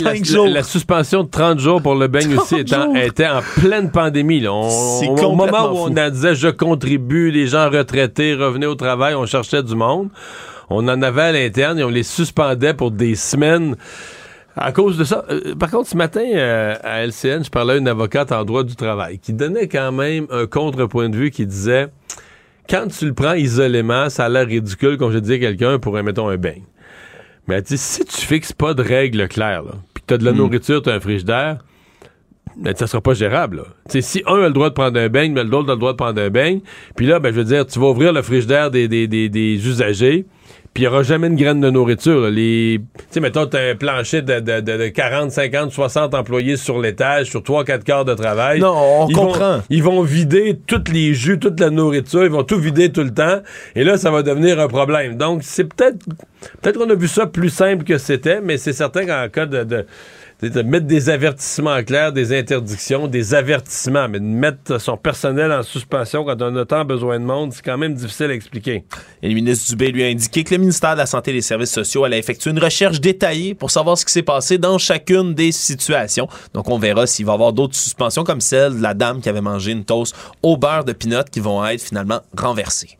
[0.52, 4.40] la, suspension de 30 jours pour le beigne 30 aussi étant, était en pleine pandémie.
[4.40, 4.52] là.
[4.52, 9.24] On- au moment où on disait je contribue, les gens retraités revenaient au travail, on
[9.24, 10.10] cherchait du monde.
[10.68, 13.76] On en avait à l'interne et on les suspendait pour des semaines.
[14.56, 15.24] À cause de ça.
[15.30, 18.64] Euh, par contre, ce matin, euh, à LCN, je parlais à une avocate en droit
[18.64, 21.88] du travail qui donnait quand même un contrepoint de vue qui disait
[22.68, 25.94] quand tu le prends isolément, ça a l'air ridicule, comme je disais à quelqu'un, pour,
[26.02, 26.64] mettons, un beigne.
[27.48, 30.18] Mais elle dit, si tu fixes pas de règles claires, là, puis que tu as
[30.18, 30.36] de la Mm.
[30.36, 31.58] nourriture, tu as un frigidaire,
[32.56, 33.56] ben, ça sera pas gérable.
[33.56, 34.00] là.
[34.00, 35.96] Si un a le droit de prendre un beigne, mais l'autre a le droit de
[35.96, 36.60] prendre un beigne,
[36.94, 39.66] puis là, ben, je veux dire, tu vas ouvrir le frigidaire des, des, des, des
[39.66, 40.26] usagers,
[40.74, 42.20] puis il n'y aura jamais une graine de nourriture.
[42.20, 42.30] là.
[42.30, 46.14] Les, tu sais, mettons, tu as un plancher de, de, de, de 40, 50, 60
[46.14, 48.60] employés sur l'étage, sur 3-4 quarts de travail.
[48.60, 49.56] Non, on ils comprend.
[49.58, 53.02] Vont, ils vont vider tous les jus, toute la nourriture, ils vont tout vider tout
[53.02, 53.40] le temps,
[53.74, 55.16] et là, ça va devenir un problème.
[55.16, 55.98] Donc, c'est peut-être
[56.60, 59.64] peut-être qu'on a vu ça plus simple que c'était, mais c'est certain qu'en cas de,
[59.64, 59.86] de,
[60.42, 65.62] de- mettre des avertissements clairs, des interdictions, des avertissements, mais de mettre son personnel en
[65.62, 68.84] suspension quand on a tant besoin de monde, c'est quand même difficile à expliquer.
[69.22, 71.42] Et le ministre Dubé lui a indiqué que le ministère de la Santé et des
[71.42, 75.34] Services sociaux allait effectuer une recherche détaillée pour savoir ce qui s'est passé dans chacune
[75.34, 76.28] des situations.
[76.54, 79.28] Donc, on verra s'il va y avoir d'autres suspensions comme celle de la dame qui
[79.28, 82.98] avait mangé une toast au beurre de pinot qui vont être finalement renversées.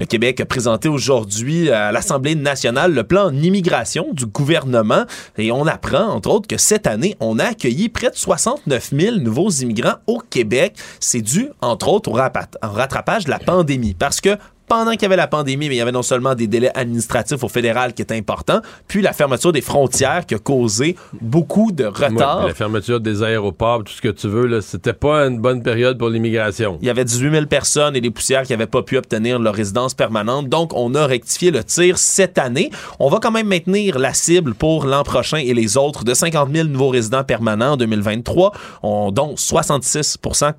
[0.00, 5.04] Le Québec a présenté aujourd'hui à l'Assemblée nationale le plan immigration du gouvernement
[5.36, 9.16] et on apprend, entre autres, que cette année, on a accueilli près de 69 000
[9.16, 10.74] nouveaux immigrants au Québec.
[11.00, 14.38] C'est dû, entre autres, au rattrapage de la pandémie parce que
[14.70, 17.42] pendant qu'il y avait la pandémie, mais il y avait non seulement des délais administratifs
[17.42, 21.86] au fédéral qui étaient importants, puis la fermeture des frontières qui a causé beaucoup de
[21.86, 22.46] retard.
[22.46, 25.98] la fermeture des aéroports, tout ce que tu veux, là, c'était pas une bonne période
[25.98, 26.78] pour l'immigration.
[26.82, 29.54] Il y avait 18 000 personnes et des poussières qui n'avaient pas pu obtenir leur
[29.54, 30.48] résidence permanente.
[30.48, 32.70] Donc, on a rectifié le tir cette année.
[33.00, 36.48] On va quand même maintenir la cible pour l'an prochain et les autres de 50
[36.54, 38.52] 000 nouveaux résidents permanents en 2023,
[38.84, 40.52] on, dont 66%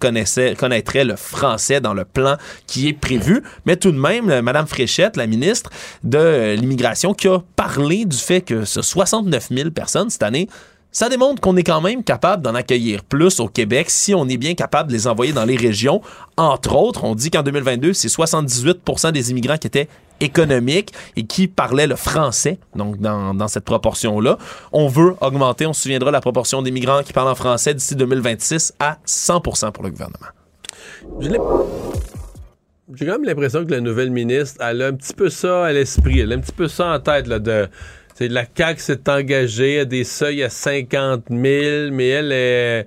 [0.57, 2.35] connaîtraient le français dans le plan
[2.67, 3.41] qui est prévu.
[3.65, 5.69] Mais tout de même Mme Fréchette, la ministre
[6.03, 10.49] de l'immigration, qui a parlé du fait que ce 69 000 personnes cette année,
[10.91, 14.37] ça démontre qu'on est quand même capable d'en accueillir plus au Québec si on est
[14.37, 16.01] bien capable de les envoyer dans les régions.
[16.35, 18.81] Entre autres, on dit qu'en 2022, c'est 78
[19.13, 19.87] des immigrants qui étaient
[20.19, 24.37] économiques et qui parlaient le français, donc dans, dans cette proportion-là.
[24.71, 27.95] On veut augmenter, on se souviendra, la proportion des migrants qui parlent en français d'ici
[27.95, 30.27] 2026 à 100 pour le gouvernement.
[31.19, 31.29] Je
[32.95, 35.71] j'ai quand même l'impression que la nouvelle ministre, elle a un petit peu ça à
[35.71, 37.67] l'esprit, elle a un petit peu ça en tête, là, de...
[38.19, 41.39] la CAQ s'est engagée à des seuils à 50 000,
[41.91, 42.85] mais elle, est,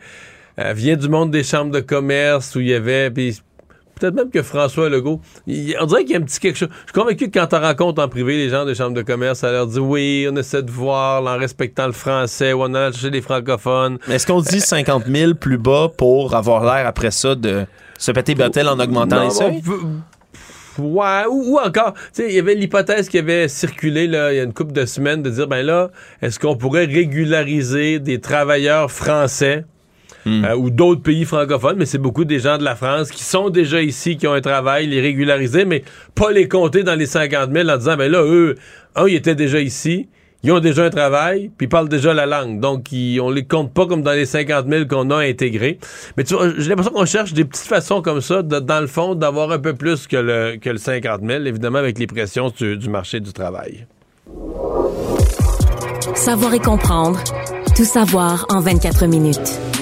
[0.57, 3.11] elle vient du monde des chambres de commerce où il y avait...
[3.11, 6.69] peut-être même que François Legault, on dirait qu'il y a un petit quelque chose.
[6.71, 9.39] Je suis convaincu que quand tu rencontres en privé les gens des chambres de commerce,
[9.39, 12.93] ça leur dit oui, on essaie de voir en respectant le français ou on a
[12.93, 13.99] cherché les francophones.
[14.09, 17.67] Mais est-ce qu'on dit 50 000 plus bas pour avoir l'air après ça de
[17.99, 19.62] se péter Bethel en augmentant les seuils?
[20.79, 24.41] Ouais, ou, encore, tu sais, il y avait l'hypothèse qui avait circulé là, il y
[24.41, 25.91] a une couple de semaines de dire, ben là,
[26.21, 29.65] est-ce qu'on pourrait régulariser des travailleurs français
[30.27, 30.45] hmm.
[30.45, 33.51] euh, ou d'autres pays francophones, mais c'est beaucoup des gens de la France qui sont
[33.51, 35.85] déjà ici, qui ont un travail, les régulariser, mais
[36.15, 38.57] pas les compter dans les 50 000 en disant, ben là, eux,
[38.97, 40.09] un, ils étaient déjà ici,
[40.45, 42.61] ils ont déjà un travail, puis ils parlent déjà la langue.
[42.61, 45.79] Donc, ils, on les compte pas comme dans les 50 000 qu'on a intégrés.
[46.16, 49.15] Mais tu vois, j'ai l'impression qu'on cherche des petites façons comme ça, dans le fond,
[49.15, 52.77] d'avoir un peu plus que le, que le 50 000, évidemment avec les pressions du,
[52.77, 53.87] du marché du travail.
[56.15, 57.19] Savoir et comprendre.
[57.75, 59.74] Tout savoir en 24 minutes.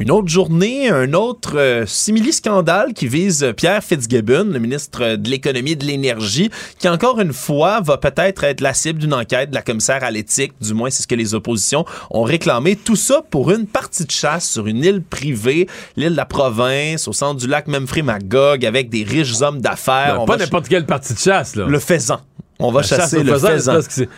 [0.00, 5.72] Une autre journée, un autre euh, simili-scandale qui vise Pierre Fitzgibbon, le ministre de l'Économie
[5.72, 6.50] et de l'Énergie,
[6.80, 10.10] qui encore une fois va peut-être être la cible d'une enquête de la commissaire à
[10.10, 12.74] l'éthique, du moins c'est ce que les oppositions ont réclamé.
[12.74, 17.06] Tout ça pour une partie de chasse sur une île privée, l'île de la province,
[17.06, 20.18] au centre du lac Memphrey-Magog, avec des riches hommes d'affaires.
[20.18, 21.66] Ben, pas n'importe quelle partie de chasse, là.
[21.66, 22.20] Le faisan.
[22.58, 23.78] On va chasser le faisan.
[23.80, 24.08] C'est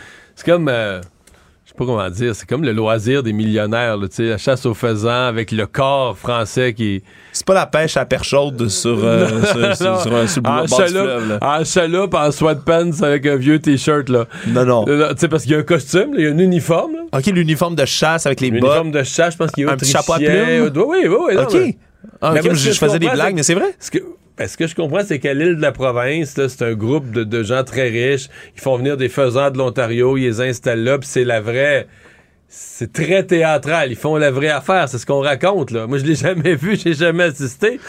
[0.43, 0.69] comme...
[0.69, 1.01] Euh,
[1.77, 5.27] pas comment dire, c'est comme le loisir des millionnaires, tu sais, la chasse aux faisans
[5.27, 7.03] avec le corps français qui.
[7.31, 11.41] C'est pas la pêche à perche chaude sur, euh, sur, sur, un sur en chaloupe,
[11.41, 14.25] en chaloupe, en sweatpants avec un vieux t-shirt là.
[14.47, 14.85] Non non.
[14.85, 16.93] Tu sais parce qu'il y a un costume, il y a un uniforme.
[16.93, 17.19] Là.
[17.19, 18.63] Ok, l'uniforme de chasse avec les bottes.
[18.63, 20.71] L'uniforme de chasse, je pense qu'il y a un petit chapeau à plumes.
[20.75, 21.37] Oui oui oui.
[21.37, 21.75] ok.
[22.21, 23.75] Ah, je, faisais des blagues, mais c'est vrai.
[24.37, 27.43] Ben, ce que je comprends, c'est qu'à l'île de la province, c'est un groupe de,
[27.43, 28.29] gens très riches.
[28.55, 31.87] Ils font venir des faisans de l'Ontario, ils les installent là, puis c'est la vraie.
[32.49, 33.91] C'est très théâtral.
[33.91, 34.87] Ils font la vraie affaire.
[34.87, 35.85] C'est ce qu'on raconte, là.
[35.85, 37.79] Moi, je l'ai jamais vu, j'ai jamais assisté.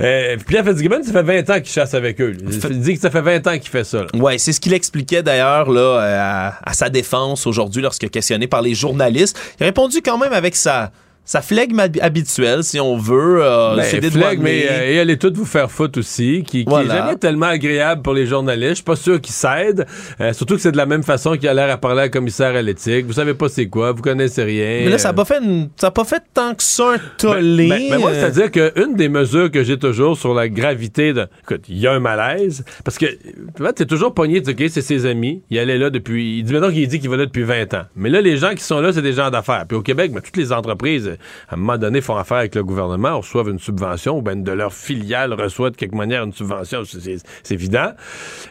[0.00, 2.34] Euh, Pierre Fitzgibbon, ça fait 20 ans qu'il chasse avec eux.
[2.40, 4.06] Il dit que ça fait 20 ans qu'il fait ça.
[4.14, 8.46] Oui, Ouais, c'est ce qu'il expliquait d'ailleurs là à, à sa défense aujourd'hui lorsque questionné
[8.46, 9.38] par les journalistes.
[9.58, 10.92] Il a répondu quand même avec sa
[11.26, 13.42] sa flegme habituelle, si on veut.
[13.42, 16.64] Euh, ben, c'est flegme, mais euh, et elle est toute vous faire foutre aussi, qui,
[16.64, 18.70] qui est jamais tellement agréable pour les journalistes.
[18.70, 19.86] Je suis pas sûr qu'ils s'aident.
[20.20, 22.54] Euh, surtout que c'est de la même façon qu'il a l'air à parler à commissaire
[22.54, 23.06] à l'éthique.
[23.06, 24.82] Vous savez pas c'est quoi, vous connaissez rien.
[24.84, 25.42] Mais là, ça n'a pas fait
[25.76, 27.68] ça a pas fait tant que ça un tollé.
[27.68, 31.26] Ben, ben, moi, c'est-à-dire qu'une des mesures que j'ai toujours sur la gravité de.
[31.42, 32.64] Écoute, il y a un malaise.
[32.84, 35.42] Parce que, tu es toujours pogné de, OK, c'est ses amis.
[35.50, 36.38] Il allait là depuis.
[36.38, 37.82] Il dit maintenant qu'il dit qu'il va là depuis 20 ans.
[37.96, 39.64] Mais là, les gens qui sont là, c'est des gens d'affaires.
[39.66, 41.15] Puis au Québec, ben, toutes les entreprises
[41.48, 44.52] à un moment donné, font affaire avec le gouvernement, reçoivent une subvention, ou bien de
[44.52, 46.82] leur filiale reçoit de quelque manière une subvention.
[46.84, 47.92] C'est évident.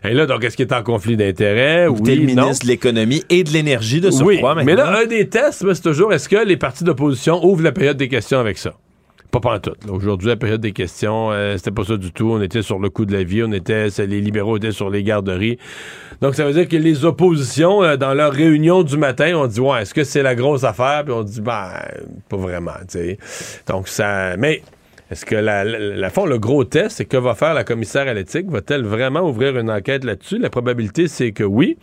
[0.03, 1.87] Et là, donc, est-ce qu'il est en conflit d'intérêts?
[1.87, 5.29] Oui, le ministre de l'économie et de l'énergie de ce oui, Mais là, un des
[5.29, 8.73] tests, c'est toujours est-ce que les partis d'opposition ouvrent la période des questions avec ça?
[9.41, 9.73] Pas tout.
[9.89, 12.31] Aujourd'hui, la période des questions, euh, c'était pas ça du tout.
[12.31, 15.03] On était sur le coût de la vie, on était, les libéraux étaient sur les
[15.03, 15.57] garderies.
[16.21, 19.59] Donc, ça veut dire que les oppositions, euh, dans leur réunion du matin, ont dit,
[19.59, 21.03] ouais, est-ce que c'est la grosse affaire?
[21.03, 21.69] Puis on dit, ben,
[22.29, 22.71] pas vraiment.
[23.67, 24.61] Donc, ça, mais,
[25.11, 28.13] est-ce que la, la, fond, le gros test, c'est que va faire la commissaire à
[28.13, 28.49] l'éthique?
[28.49, 30.39] Va-t-elle vraiment ouvrir une enquête là-dessus?
[30.39, 31.77] La probabilité, c'est que oui.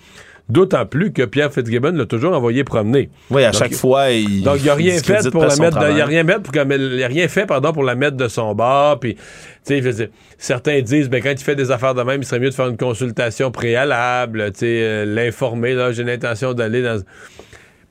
[0.49, 3.09] D'autant plus que Pierre Fitzgibbon l'a toujours envoyé promener.
[3.31, 4.43] Oui, à Donc, chaque fois, il.
[4.43, 7.03] donc, il n'a rien fait pour la mettre, il a rien fait pour, qu'elle- il
[7.03, 8.99] a rien fait, pardon, pour la mettre de son bord.
[9.01, 9.17] Puis,
[10.39, 12.69] certains disent, ben, quand il fait des affaires de même, il serait mieux de faire
[12.69, 17.01] une consultation préalable, tu sais, euh, l'informer, là, j'ai l'intention d'aller dans.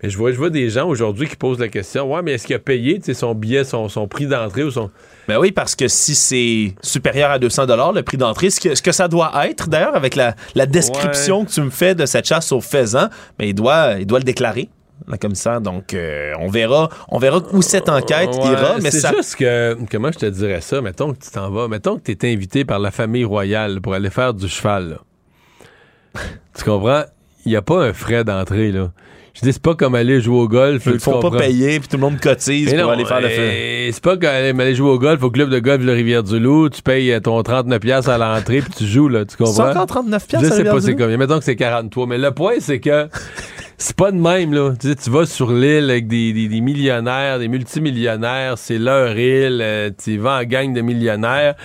[0.03, 2.47] Mais je vois, je vois des gens aujourd'hui qui posent la question, ouais, mais est-ce
[2.47, 4.89] qu'il a payé, tu sais, son billet, son, son prix d'entrée ou son.
[5.31, 8.81] Ben oui, parce que si c'est supérieur à 200 le prix d'entrée, ce que, ce
[8.81, 12.25] que ça doit être, d'ailleurs, avec la, la description que tu me fais de cette
[12.25, 13.07] chasse au faisan,
[13.39, 14.67] ben il doit, il doit le déclarer.
[15.07, 18.99] Le commissaire, donc euh, on verra, on verra où cette enquête Ouais, ira, mais c'est
[18.99, 22.11] ça, juste que, comment je te dirais ça, mettons que tu t'en vas, mettons que
[22.11, 26.21] tu es invité par la famille royale pour aller faire du cheval, là.
[26.57, 27.03] tu comprends?
[27.45, 28.91] Il n'y a pas un frais d'entrée, là.
[29.33, 30.83] Je dis, c'est pas comme aller jouer au golf.
[30.87, 33.27] ils font pas payer, puis tout le monde cotise Mais pour non, aller faire le
[33.27, 33.89] euh, fait.
[33.93, 37.13] C'est pas comme aller jouer au golf au club de golf de Rivière-du-Loup, tu payes
[37.13, 39.53] euh, ton 39$ à l'entrée puis tu joues, là, tu comprends?
[39.53, 41.15] C'est encore 39 Je à sais pas c'est combien.
[41.17, 42.07] Mettons que c'est 43.
[42.07, 43.07] Mais le point, c'est que
[43.77, 44.73] c'est pas de même, là.
[44.79, 49.17] Tu sais, tu vas sur l'île avec des, des- des millionnaires, des multimillionnaires, c'est leur
[49.17, 51.55] île, euh, tu y vas en gang de millionnaires.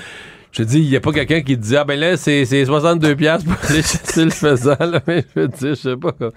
[0.53, 2.45] Je te dis, il n'y a pas quelqu'un qui te dit, ah ben là, c'est
[2.47, 5.01] c'est 62$ piastres pour aller chasser le faisant, là.
[5.07, 6.13] Mais je veux dire, je sais pas.
[6.13, 6.31] quoi.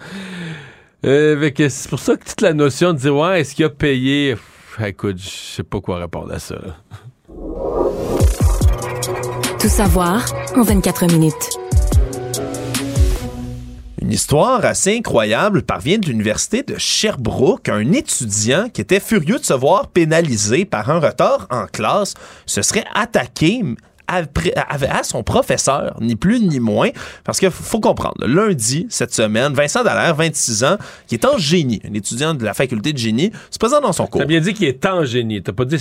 [1.05, 4.35] Euh, c'est pour ça que toute la notion de dire, ouais, est-ce qu'il a payé?
[4.35, 6.75] Pff, écoute, je sais pas quoi répondre à ça, là.
[9.59, 11.33] Tout savoir en 24 minutes.
[14.01, 17.69] Une histoire assez incroyable parvient de l'université de Sherbrooke.
[17.69, 22.13] Un étudiant qui était furieux de se voir pénalisé par un retard en classe
[22.45, 23.61] se serait attaqué
[24.09, 26.89] à, à son professeur, ni plus ni moins,
[27.23, 30.77] parce qu'il faut comprendre, lundi cette semaine, Vincent Dallaire, 26 ans,
[31.07, 34.07] qui est en génie, un étudiant de la faculté de génie, se présente dans son
[34.07, 34.21] cours.
[34.21, 35.41] T'as bien dit qu'il est en génie.
[35.41, 35.77] T'as pas dit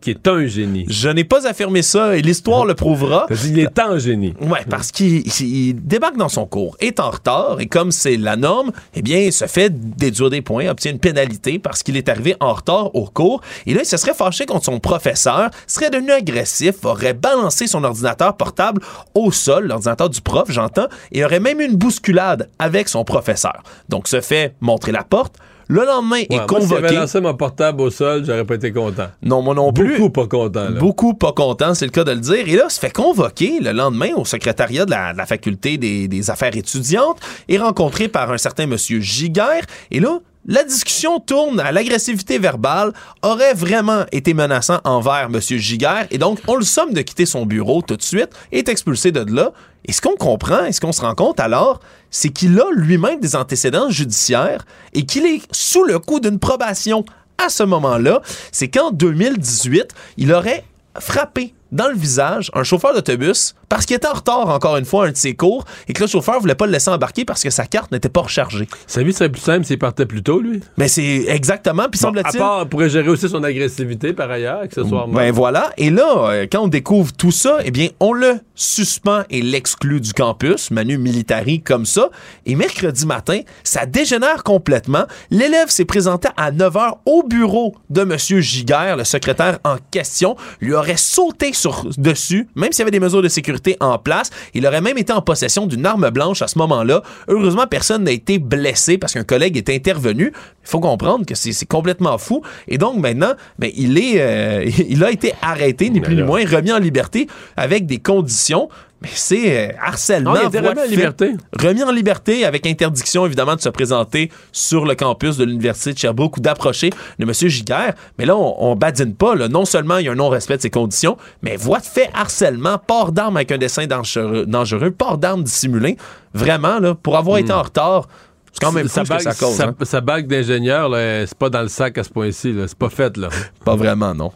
[0.00, 0.84] qu'il est un génie.
[0.88, 3.26] Je n'ai pas affirmé ça et l'histoire le prouvera.
[3.28, 4.34] T'as dit il est en génie.
[4.40, 8.16] Ouais, parce qu'il il- il débarque dans son cours, est en retard et comme c'est
[8.16, 11.96] la norme, eh bien, il se fait déduire des points, obtient une pénalité parce qu'il
[11.96, 13.40] est arrivé en retard au cours.
[13.66, 17.84] Et là, il se serait fâché contre son professeur, serait devenu agressif, aurait balancé son
[17.84, 18.80] ordinateur portable
[19.14, 23.62] au sol, l'ordinateur du prof, j'entends, et aurait même eu une bousculade avec son professeur.
[23.88, 25.34] Donc, se fait montrer la porte.
[25.68, 26.82] Le lendemain, Ouais, est moi, si convoqué.
[26.82, 29.06] j'avais lancé mon portable au sol, j'aurais pas été content.
[29.22, 29.96] Non, moi non plus.
[29.96, 30.64] Beaucoup pas content.
[30.68, 30.70] Là.
[30.78, 32.46] Beaucoup pas content, c'est le cas de le dire.
[32.46, 36.08] Et là, se fait convoquer le lendemain au secrétariat de la, de la faculté des,
[36.08, 37.18] des affaires étudiantes
[37.48, 39.64] et rencontré par un certain monsieur Giguère.
[39.90, 42.92] Et là, la discussion tourne à l'agressivité verbale,
[43.22, 46.06] aurait vraiment été menaçant envers monsieur Giguère.
[46.10, 49.12] Et donc, on le somme de quitter son bureau tout de suite et est expulsé
[49.12, 49.52] de là.
[49.84, 53.20] Et ce qu'on comprend et ce qu'on se rend compte alors, c'est qu'il a lui-même
[53.20, 57.04] des antécédents judiciaires et qu'il est sous le coup d'une probation
[57.38, 58.20] à ce moment-là,
[58.52, 60.64] c'est qu'en 2018, il aurait
[60.98, 65.06] frappé dans le visage un chauffeur d'autobus parce qu'il était en retard encore une fois
[65.06, 67.42] à un de ses cours et que le chauffeur voulait pas le laisser embarquer parce
[67.42, 68.68] que sa carte n'était pas rechargée.
[68.86, 70.60] Sa vie serait plus simple s'il partait plus tôt, lui.
[70.76, 72.36] Mais c'est exactement, puis Bon, semble-t-il...
[72.36, 75.14] à part, pourrait gérer aussi son agressivité par ailleurs, accessoirement.
[75.14, 75.72] Ben voilà.
[75.78, 80.00] Et là, euh, quand on découvre tout ça, eh bien, on le suspend et l'exclut
[80.00, 82.10] du campus, Manu Militari, comme ça.
[82.44, 85.04] Et mercredi matin, ça dégénère complètement.
[85.30, 88.16] L'élève s'est présenté à 9 h au bureau de M.
[88.18, 93.00] Giguère, le secrétaire en question, lui aurait sauté sur dessus, même s'il y avait des
[93.00, 94.30] mesures de sécurité en place.
[94.54, 97.02] Il aurait même été en possession d'une arme blanche à ce moment-là.
[97.28, 100.32] Heureusement, personne n'a été blessé parce qu'un collègue est intervenu.
[100.64, 102.42] Il faut comprendre que c'est complètement fou.
[102.68, 106.44] Et donc maintenant, ben, il, est, euh, il a été arrêté, ni plus ni moins,
[106.44, 108.68] remis en liberté avec des conditions.
[109.02, 110.34] Mais c'est euh, harcèlement.
[110.34, 111.34] Non, il a été voie remis en liberté.
[111.60, 115.98] Remis en liberté avec interdiction, évidemment, de se présenter sur le campus de l'Université de
[115.98, 117.32] Sherbrooke ou d'approcher de M.
[117.32, 117.94] Giguère.
[118.18, 119.34] Mais là, on, on badine pas.
[119.34, 119.48] là.
[119.48, 122.78] Non seulement il y a un non-respect de ses conditions, mais voie de fait harcèlement,
[122.78, 125.96] port d'armes avec un dessin dangereux, dangereux port d'armes dissimulé.
[126.34, 128.06] Vraiment, là, pour avoir été en retard,
[128.52, 129.56] c'est quand même fou ce que ça cause.
[129.56, 129.74] sa, hein.
[129.82, 132.54] sa bague d'ingénieur, c'est pas dans le sac à ce point-ci.
[132.66, 133.28] C'est pas fait, là.
[133.64, 134.30] Pas vraiment, non.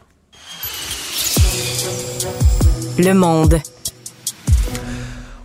[2.99, 3.61] Le monde.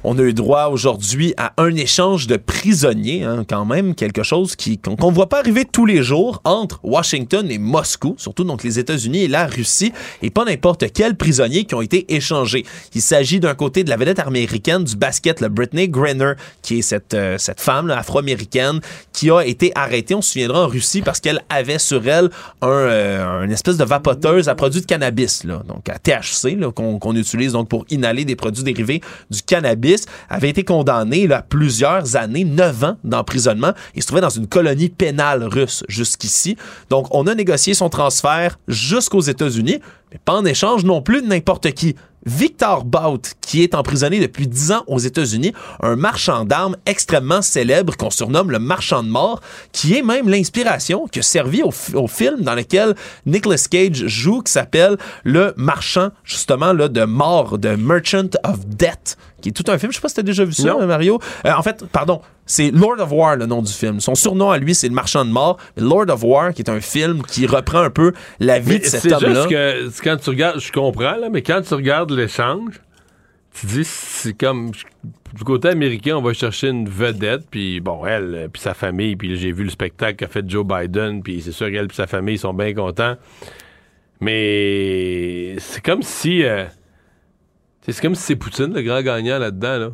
[0.03, 4.55] On a eu droit aujourd'hui à un échange de prisonniers, hein, quand même, quelque chose
[4.55, 8.79] qui qu'on voit pas arriver tous les jours entre Washington et Moscou, surtout donc les
[8.79, 12.65] États-Unis et la Russie, et pas n'importe quels prisonniers qui ont été échangés.
[12.95, 16.33] Il s'agit d'un côté de la vedette américaine du basket, le Brittany Griner,
[16.63, 18.79] qui est cette, euh, cette femme afro-américaine
[19.13, 22.31] qui a été arrêtée, on se souviendra, en Russie parce qu'elle avait sur elle
[22.63, 27.15] un, euh, une espèce de vapoteuse à produits de cannabis, donc à THC, qu'on qu'on
[27.15, 29.90] utilise donc pour inhaler des produits dérivés du cannabis,
[30.29, 34.47] avait été condamnée là, à plusieurs années, neuf ans d'emprisonnement, et se trouvait dans une
[34.47, 36.57] colonie pénale russe jusqu'ici.
[36.89, 39.79] Donc, on a négocié son transfert jusqu'aux États-Unis,
[40.11, 41.95] mais pas en échange non plus de n'importe qui.
[42.25, 47.97] Victor Bout, qui est emprisonné depuis 10 ans aux États-Unis, un marchand d'armes extrêmement célèbre
[47.97, 49.41] qu'on surnomme le marchand de mort,
[49.71, 52.95] qui est même l'inspiration qui a servi au, au film dans lequel
[53.25, 59.17] Nicolas Cage joue, qui s'appelle Le marchand, justement, là, de mort, de Merchant of Death,
[59.41, 59.91] qui est tout un film.
[59.91, 60.75] Je sais pas si t'as déjà vu ça.
[60.85, 61.19] Mario.
[61.45, 63.99] Euh, en fait, pardon, c'est Lord of War, le nom du film.
[63.99, 65.57] Son surnom à lui, c'est le marchand de mort.
[65.75, 68.79] Mais Lord of War, qui est un film qui reprend un peu la vie Mais
[68.79, 69.33] de cet c'est homme-là.
[69.33, 72.81] juste que quand tu regardes, je comprends, là, mais quand tu regardes l'échange,
[73.53, 78.35] tu dis, c'est comme, du côté américain, on va chercher une vedette, puis bon, elle,
[78.35, 81.51] euh, puis sa famille, puis j'ai vu le spectacle qu'a fait Joe Biden, puis c'est
[81.51, 83.15] sûr qu'elle et sa famille sont bien contents.
[84.21, 86.65] Mais c'est comme si, euh,
[87.81, 89.91] c'est comme si c'est Poutine, le grand gagnant là-dedans, là.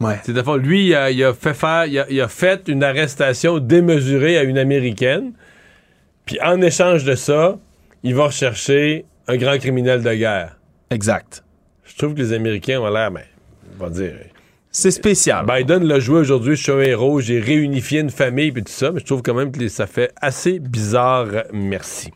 [0.00, 0.18] Ouais.
[0.24, 2.68] C'est de fond, lui, il a, il a fait faire, il a, il a fait
[2.68, 5.32] une arrestation démesurée à une américaine.
[6.26, 7.58] Puis en échange de ça,
[8.02, 10.58] il va rechercher un grand criminel de guerre.
[10.90, 11.44] Exact.
[11.84, 13.26] Je trouve que les Américains ont l'air, mais
[13.78, 14.14] on va dire.
[14.70, 15.44] C'est spécial.
[15.46, 18.90] Biden l'a joué aujourd'hui, je suis un héros, j'ai réunifié une famille puis tout ça,
[18.90, 21.28] mais je trouve quand même que ça fait assez bizarre.
[21.52, 22.10] Merci.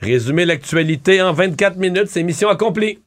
[0.00, 2.98] Résumer l'actualité en 24 minutes, c'est mission accomplie.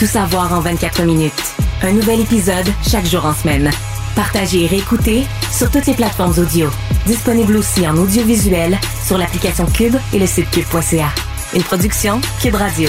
[0.00, 1.54] Tout savoir en 24 minutes.
[1.82, 3.70] Un nouvel épisode chaque jour en semaine.
[4.16, 6.70] Partagez et réécoutez sur toutes les plateformes audio.
[7.04, 11.10] Disponible aussi en audiovisuel sur l'application Cube et le site cube.ca.
[11.54, 12.88] Une production Cube Radio.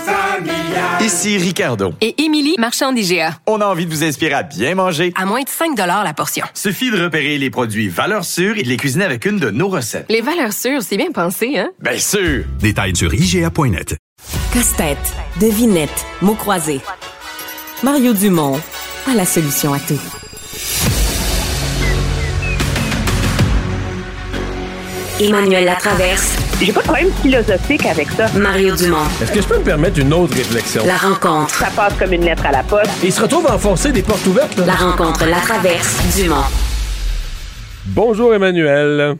[1.01, 1.93] Ici Ricardo.
[1.99, 3.31] Et Émilie, marchand d'IGA.
[3.47, 5.11] On a envie de vous inspirer à bien manger.
[5.15, 6.45] À moins de 5 la portion.
[6.53, 9.67] Suffit de repérer les produits valeurs sûres et de les cuisiner avec une de nos
[9.67, 10.05] recettes.
[10.09, 11.71] Les valeurs sûres, c'est bien pensé, hein?
[11.81, 12.43] Bien sûr!
[12.59, 13.95] Détails sur IGA.net.
[14.53, 16.81] Casse-tête, devinette, mots croisés.
[17.81, 18.59] Mario Dumont
[19.09, 19.99] a la solution à tout.
[25.19, 26.50] Emmanuel Latraverse.
[26.63, 28.27] J'ai pas de problème philosophique avec ça.
[28.37, 28.97] Mario Dumont.
[29.19, 30.83] Est-ce que je peux me permettre une autre réflexion?
[30.85, 31.49] La rencontre.
[31.49, 33.03] Ça passe comme une lettre à la poste.
[33.03, 34.55] Et il se retrouve à enfoncer des portes ouvertes.
[34.57, 34.67] là.
[34.67, 36.35] La rencontre Latraverse Dumont.
[37.87, 39.15] Bonjour Emmanuel.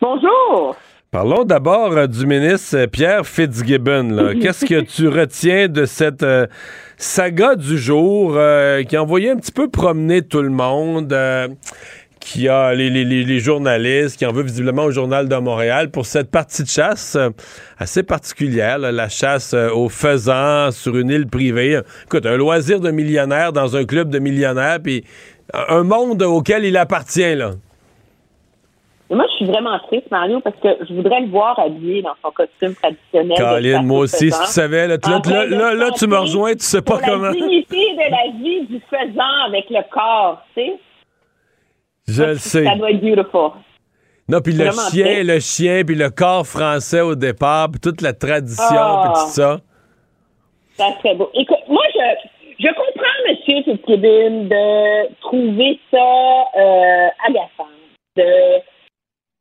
[0.00, 0.76] Bonjour.
[1.10, 4.34] Parlons d'abord euh, du ministre Pierre Fitzgibbon.
[4.40, 6.46] Qu'est-ce que tu retiens de cette euh,
[6.96, 11.48] saga du jour euh, qui a envoyé un petit peu promener tout le monde, euh,
[12.24, 15.90] qui a les, les- les- les journalistes, qui en veut visiblement au Journal de Montréal
[15.90, 17.28] pour cette partie de chasse euh,
[17.78, 21.80] assez particulière, là, la chasse euh, aux faisans sur une île privée.
[22.06, 25.04] Écoute, un loisir de millionnaire dans un club de millionnaires, puis
[25.52, 27.50] un monde auquel il appartient, là.
[29.10, 32.14] Et moi, je suis vraiment triste, Mario, parce que je voudrais le voir habillé dans
[32.24, 33.36] son costume traditionnel.
[33.36, 36.06] Caroline, moi au aussi, si tu savais, là, tu- là, là, de là, là, tu
[36.06, 37.26] me rejoins, tu sais pas pour comment.
[37.26, 40.72] La dignité de la vie du faisan avec le corps, tu sais.
[42.06, 42.64] Je le sais.
[42.64, 43.50] Ça doit être beautiful.
[44.28, 48.12] Non, puis le chien, le chien, puis le corps français au départ, puis toute la
[48.14, 49.02] tradition, Ah.
[49.12, 49.60] puis tout ça.
[50.76, 51.30] Ça serait beau.
[51.34, 52.28] Écoute, moi, je,
[52.58, 53.36] je comprends, M.
[53.64, 57.70] Fitzgibbon, de trouver ça euh, agaçant,
[58.16, 58.56] de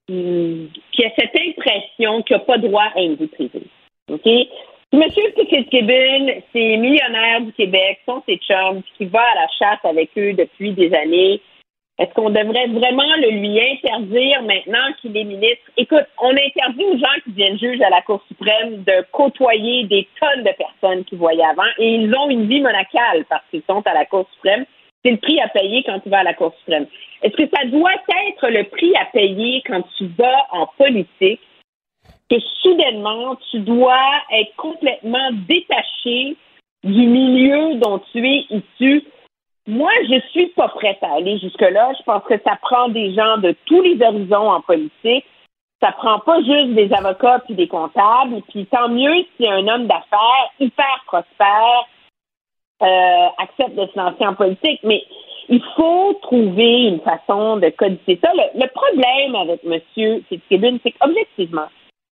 [0.10, 3.64] hum, qu'il y a cette impression qu'il n'a pas droit à une vie privée.
[4.12, 4.22] OK?
[4.26, 4.50] Si
[4.92, 5.04] M.
[5.50, 10.34] Fitzgibbon, c'est millionnaire du Québec, sont ses chums, qui va à la chasse avec eux
[10.34, 11.42] depuis des années,
[12.00, 15.70] est-ce qu'on devrait vraiment le lui interdire maintenant qu'il est ministre?
[15.78, 20.08] Écoute, on interdit aux gens qui deviennent juges à la Cour suprême de côtoyer des
[20.20, 23.84] tonnes de personnes qu'ils voyaient avant et ils ont une vie monacale parce qu'ils sont
[23.86, 24.66] à la Cour suprême.
[25.06, 26.88] C'est le prix à payer quand tu vas à la Cour suprême.
[27.22, 27.94] Est-ce que ça doit
[28.28, 31.42] être le prix à payer quand tu vas en politique
[32.28, 34.02] que soudainement tu dois
[34.32, 36.36] être complètement détaché
[36.84, 39.04] du milieu dont tu es issu?
[39.66, 41.94] Moi, je suis pas prête à aller jusque-là.
[41.98, 45.26] Je pense que ça prend des gens de tous les horizons en politique.
[45.82, 48.42] Ça prend pas juste des avocats puis des comptables.
[48.50, 51.88] Puis tant mieux si un homme d'affaires hyper prospère
[52.82, 54.82] euh, accepte de se lancer en politique.
[54.84, 55.04] Mais
[55.50, 58.32] il faut trouver une façon de codifier ça.
[58.34, 59.80] Le, problème avec M.
[60.28, 61.68] Fitzgibbon, c'est qu'objectivement,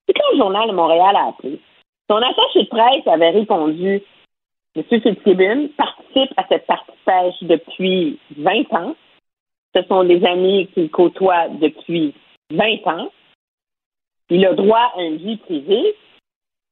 [0.08, 1.60] c'est quand le Journal de Montréal a appelé,
[2.10, 4.02] son attaché de presse avait répondu
[4.76, 4.84] M.
[4.84, 8.96] Fitzgibbon participe à cette partie pêche depuis 20 ans.
[9.76, 12.14] Ce sont des amis qu'il côtoie depuis
[12.52, 13.12] 20 ans.
[14.30, 15.96] Il a droit à une vie privée.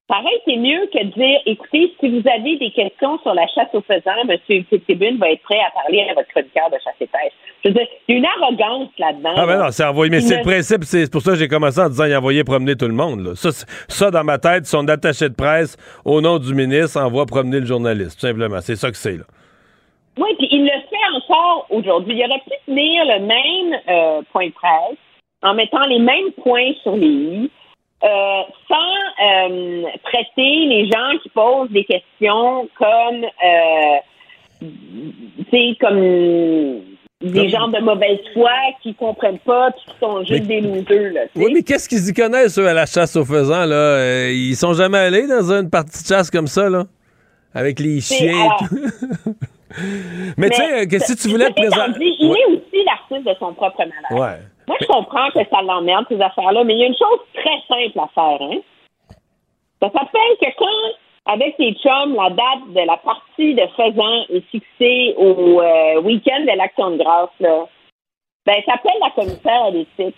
[0.09, 3.67] Pareil, c'est mieux que de dire, écoutez, si vous avez des questions sur la chasse
[3.73, 4.39] aux faisans, M.
[4.67, 7.31] Fitzgibbon va être prêt à parler à votre chroniqueur de chasse et pêche.
[7.63, 9.33] Je veux dire, il y a une arrogance là-dedans.
[9.37, 10.09] Ah, ben non, c'est envoyé.
[10.09, 12.75] Mais c'est le principe, c'est pour ça que j'ai commencé en disant il envoyé promener
[12.75, 13.35] tout le monde.
[13.35, 13.51] Ça,
[13.87, 17.67] ça, dans ma tête, son attaché de presse, au nom du ministre, envoie promener le
[17.67, 18.61] journaliste, tout simplement.
[18.61, 19.25] C'est ça que c'est, là.
[20.17, 22.15] Oui, puis il le fait encore aujourd'hui.
[22.17, 24.97] Il aurait pu tenir le même euh, point de presse
[25.43, 27.51] en mettant les mêmes points sur les i,
[28.01, 28.75] euh, sans
[29.25, 34.67] euh, traiter les gens qui posent des questions comme, euh,
[35.51, 35.99] tu comme
[37.21, 38.51] des gens de mauvaise foi
[38.81, 41.11] qui comprennent pas qui sont juste des losers.
[41.11, 43.65] Là, oui, mais qu'est-ce qu'ils y connaissent, eux, à la chasse aux faisans?
[43.65, 44.29] Là?
[44.29, 46.85] ils sont jamais allés dans une partie de chasse comme ça, là?
[47.53, 48.49] Avec les chiens.
[50.37, 51.99] mais, tu sais, si tu voulais présenter.
[51.99, 54.21] Il est aussi l'artiste de son propre malheur.
[54.21, 54.37] Ouais.
[54.69, 57.59] Moi, je comprends que ça l'emmerde, ces affaires-là, mais il y a une chose très
[57.67, 58.39] simple à faire.
[58.39, 58.59] Hein?
[59.81, 64.45] Ça s'appelle que quand, avec tes chums, la date de la partie de faisant est
[64.51, 67.65] fixée au euh, week-end de l'Action de grâce, là,
[68.45, 70.15] ben, t'appelles la commissaire à l'éthique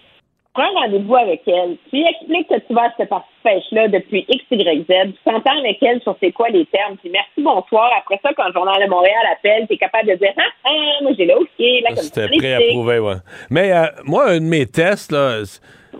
[0.53, 1.77] prends rendez-vous avec elle.
[1.89, 5.13] Tu lui expliques que tu vas à cette partie pêche-là depuis X, Y, Z.
[5.13, 6.97] Tu t'entends avec elle sur c'est quoi les termes.
[6.97, 7.91] Puis merci, bonsoir.
[7.97, 11.03] Après ça, quand le Journal de Montréal appelle, tu es capable de dire Ah, ah
[11.03, 11.47] moi j'ai là, OK.
[11.59, 13.15] Là, C'était prêt à prouver, ouais.
[13.49, 15.41] Mais euh, moi, un de mes tests, là,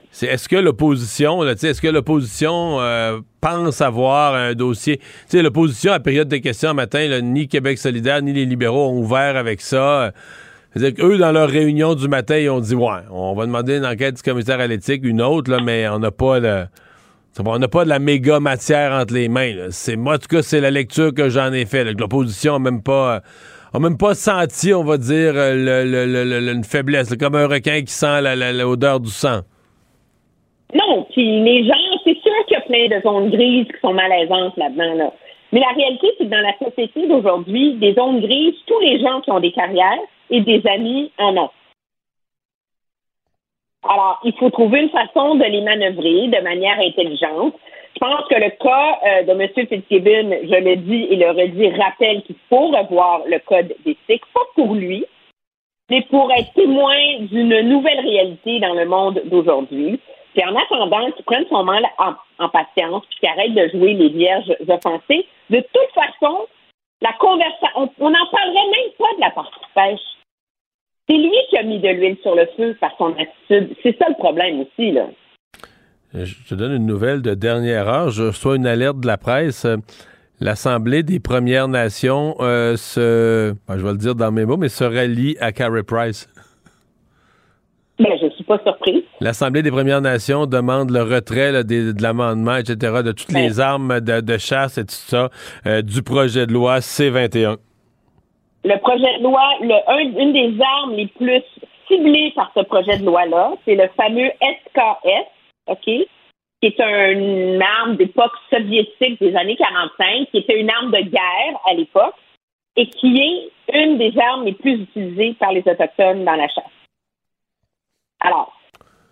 [0.10, 4.98] c'est est-ce que l'opposition, est-ce que l'opposition euh, pense avoir un dossier?
[4.98, 8.90] Tu sais, l'opposition, à période de questions matin, là, ni Québec solidaire, ni les libéraux
[8.90, 10.12] ont ouvert avec ça.
[10.74, 13.86] C'est-à-dire qu'eux, dans leur réunion du matin, ils ont dit Ouais, on va demander une
[13.86, 16.66] enquête du commissaire à l'éthique, une autre, là, mais on n'a pas de.
[17.46, 19.54] On n'a pas de la méga matière entre les mains.
[19.70, 21.86] C'est moi, en tout cas, c'est la lecture que j'en ai fait.
[21.94, 23.22] L'opposition n'a même pas
[23.74, 28.22] a même pas senti, on va dire, le, une faiblesse, comme un requin qui sent
[28.54, 29.42] l'odeur du sang.
[30.74, 31.74] Non, puis les gens,
[32.04, 34.94] c'est sûr qu'il y a plein de zones grises qui sont malaisantes là-dedans.
[34.96, 35.14] Là.
[35.52, 39.22] Mais la réalité, c'est que dans la société d'aujourd'hui, des zones grises, tous les gens
[39.22, 40.00] qui ont des carrières,
[40.32, 41.52] et des amis en ont.
[43.88, 47.56] Alors, il faut trouver une façon de les manœuvrer de manière intelligente.
[47.96, 49.50] Je pense que le cas euh, de M.
[49.68, 54.42] Fitzgibbon, je le dis et le redis, rappelle qu'il faut revoir le code d'éthique, pas
[54.56, 55.06] pour lui,
[55.90, 60.00] mais pour être témoin d'une nouvelle réalité dans le monde d'aujourd'hui.
[60.34, 64.10] Puis en attendant qu'il prenne son mal en, patience, puis qu'il arrête de jouer les
[64.10, 66.48] vierges offensées, de toute façon,
[67.02, 70.21] la conversation, on n'en parlerait même pas de la partie pêche.
[71.10, 73.76] C'est lui qui a mis de l'huile sur le feu par son attitude.
[73.84, 75.08] C'est ça le problème aussi, là.
[76.14, 78.10] Je te donne une nouvelle de dernière heure.
[78.10, 79.66] Je reçois une alerte de la presse.
[80.42, 84.70] L'Assemblée des Premières Nations euh, se, ben, je vais le dire dans mes mots, mais
[84.70, 86.28] se rallie à Carrie Price.
[88.00, 89.04] Ben, je suis pas surprise.
[89.20, 92.76] L'Assemblée des Premières Nations demande le retrait de l'amendement, etc.,
[93.06, 95.30] de toutes les armes de, chasse et tout ça,
[95.68, 97.58] euh, du projet de loi C-21
[98.64, 101.44] le projet de loi, le, une des armes les plus
[101.88, 105.28] ciblées par ce projet de loi-là, c'est le fameux SKS,
[105.68, 106.08] OK, qui
[106.62, 111.74] est une arme d'époque soviétique des années 45, qui était une arme de guerre à
[111.74, 112.16] l'époque
[112.76, 116.64] et qui est une des armes les plus utilisées par les Autochtones dans la chasse.
[118.20, 118.54] Alors,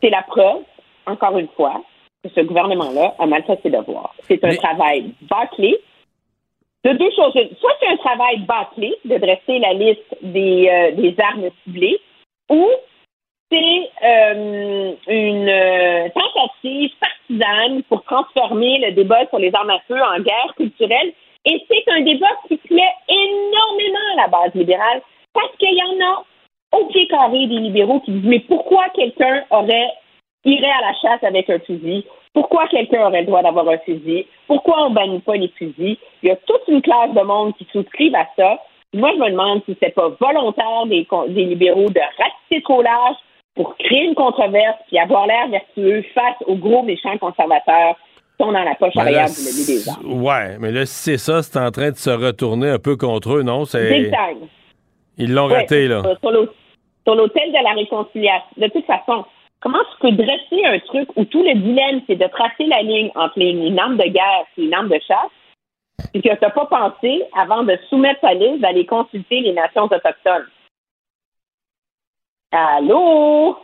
[0.01, 0.61] c'est la preuve,
[1.05, 1.81] encore une fois,
[2.23, 4.13] que ce gouvernement-là a mal fait ses devoirs.
[4.27, 5.80] C'est un travail bâclé,
[6.85, 7.34] de deux choses.
[7.60, 11.99] Soit c'est un travail bâclé de dresser la liste des, euh, des armes ciblées,
[12.49, 12.68] ou
[13.51, 19.99] c'est euh, une euh, tentative partisane pour transformer le débat sur les armes à feu
[19.99, 21.14] en guerre culturelle.
[21.45, 25.01] Et c'est un débat qui plaît énormément à la base libérale
[25.34, 26.23] parce qu'il y en a
[26.77, 29.89] au pied carré des libéraux qui disent mais pourquoi quelqu'un aurait
[30.45, 34.25] irait à la chasse avec un fusil pourquoi quelqu'un aurait le droit d'avoir un fusil?
[34.47, 35.97] Pourquoi on bannit pas les fusils?
[36.21, 38.59] Il y a toute une classe de monde qui souscrivent à ça.
[38.93, 43.15] Moi, je me demande si c'est pas volontaire des, des libéraux de ratisser trop large
[43.55, 48.51] pour créer une controverse puis avoir l'air vertueux face aux gros méchants conservateurs qui sont
[48.51, 50.23] dans la poche ben arrière du des armes.
[50.23, 53.37] Ouais, mais là, si c'est ça, c'est en train de se retourner un peu contre
[53.37, 53.65] eux, non?
[53.65, 54.11] C'est...
[55.17, 56.03] Ils l'ont raté, là.
[56.21, 58.45] Sur l'hôtel de la réconciliation.
[58.57, 59.25] De toute façon,
[59.61, 63.11] Comment tu peux dresser un truc où tout le dilemme, c'est de tracer la ligne
[63.15, 65.31] entre une arme de guerre et une arme de chasse,
[66.14, 69.84] et que tu n'as pas pensé, avant de soumettre ta liste, d'aller consulter les nations
[69.84, 70.48] autochtones?
[72.52, 73.57] Allô?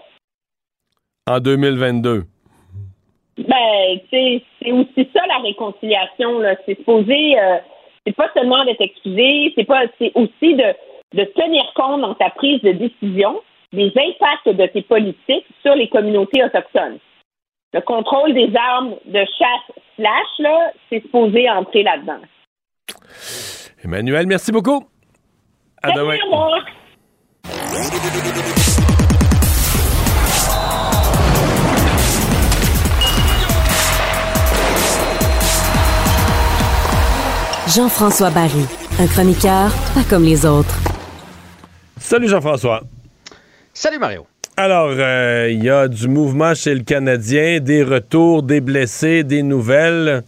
[1.28, 2.24] En 2022.
[3.38, 6.56] Ben, tu sais, c'est aussi ça la réconciliation, là.
[6.66, 7.58] C'est supposé, euh,
[8.06, 10.74] c'est pas seulement d'être excusé, c'est pas, c'est aussi de,
[11.14, 13.42] de tenir compte dans ta prise de décision
[13.76, 16.97] des impacts de tes politiques sur les communautés autochtones.
[17.73, 22.22] Le contrôle des armes de chasse slash, là, c'est supposé entrer là-dedans.
[23.84, 24.85] Emmanuel, merci beaucoup.
[25.84, 26.18] À Merci, demain.
[37.68, 38.65] Jean-François Barry,
[38.99, 40.80] un chroniqueur pas comme les autres.
[41.97, 42.81] Salut Jean-François.
[43.77, 44.26] Salut Mario.
[44.56, 49.43] Alors, euh, il y a du mouvement chez le Canadien, des retours, des blessés, des
[49.43, 50.23] nouvelles.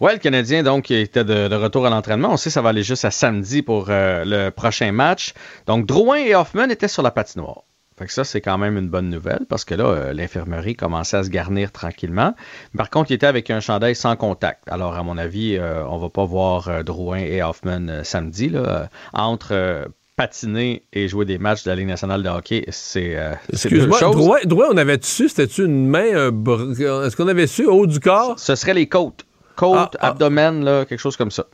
[0.00, 2.30] Ouais, le Canadien, donc, était de, de retour à l'entraînement.
[2.32, 5.34] On sait que ça va aller juste à samedi pour euh, le prochain match.
[5.66, 7.64] Donc, Drouin et Hoffman étaient sur la patinoire.
[7.98, 11.16] Fait que ça, c'est quand même une bonne nouvelle parce que là, euh, l'infirmerie commençait
[11.16, 12.34] à se garnir tranquillement.
[12.76, 14.62] Par contre, il était avec un chandail sans contact.
[14.68, 18.50] Alors, à mon avis, euh, on va pas voir euh, Drouin et Hoffman samedi.
[18.50, 23.32] Là, entre patiner et jouer des matchs de la Ligue nationale de hockey, c'est euh,
[23.52, 24.00] Excuse-moi.
[24.00, 26.72] Drouin, Drouin, on avait su, c'était-tu une main, un br-
[27.06, 28.34] est-ce qu'on avait su, haut du corps?
[28.38, 29.24] Ce serait les côtes.
[29.54, 31.46] Côtes, abdomen, là, quelque chose comme ça.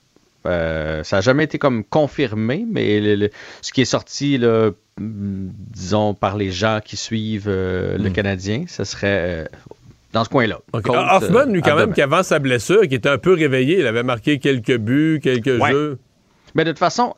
[0.47, 3.31] Euh, ça n'a jamais été comme confirmé, mais le- le-
[3.63, 8.65] ce qui est sorti, là, mm, disons, par les gens qui suivent euh, le Canadien,
[8.67, 9.47] ce serait
[10.15, 10.61] dans ce coin-là.
[10.73, 11.95] Ah, Hoffman, lui, quand même, abdomen.
[11.95, 15.61] qui avant sa blessure, qui était un peu réveillé, il avait marqué quelques buts, quelques
[15.61, 15.71] Ouais.
[15.73, 15.99] jeux.
[16.55, 17.15] Mais de toute façon,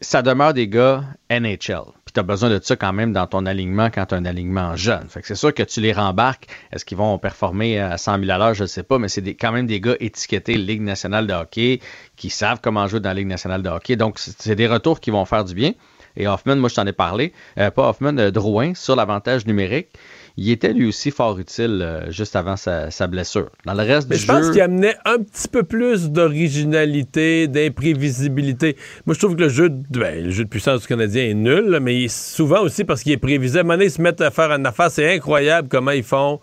[0.00, 1.58] ça demeure des gars NHL.
[2.04, 4.24] Puis tu as besoin de ça quand même dans ton alignement quand tu as un
[4.24, 5.08] alignement jeune.
[5.08, 6.46] Fait que c'est sûr que tu les rembarques.
[6.72, 8.54] Est-ce qu'ils vont performer à 100 000 à l'heure?
[8.54, 11.80] Je ne sais pas, mais c'est quand même des gars étiquetés Ligue nationale de hockey
[12.16, 13.96] qui savent comment jouer dans la Ligue nationale de hockey.
[13.96, 15.72] Donc, c'est c'est des retours qui vont faire du bien.
[16.16, 19.88] Et Hoffman, moi, je t'en ai parlé, euh, pas Hoffman, euh, Drouin, sur l'avantage numérique.
[20.36, 23.50] Il était lui aussi fort utile euh, juste avant sa, sa blessure.
[23.66, 24.52] Dans le reste Mais du je pense jeu.
[24.52, 28.76] qu'il amenait un petit peu plus d'originalité, d'imprévisibilité.
[29.06, 31.34] Moi, je trouve que le jeu, de, ben, le jeu de puissance du Canadien est
[31.34, 33.70] nul, là, mais souvent aussi parce qu'il est prévisible.
[33.70, 36.40] À un ils se mettent à faire une affaire, c'est incroyable comment ils font.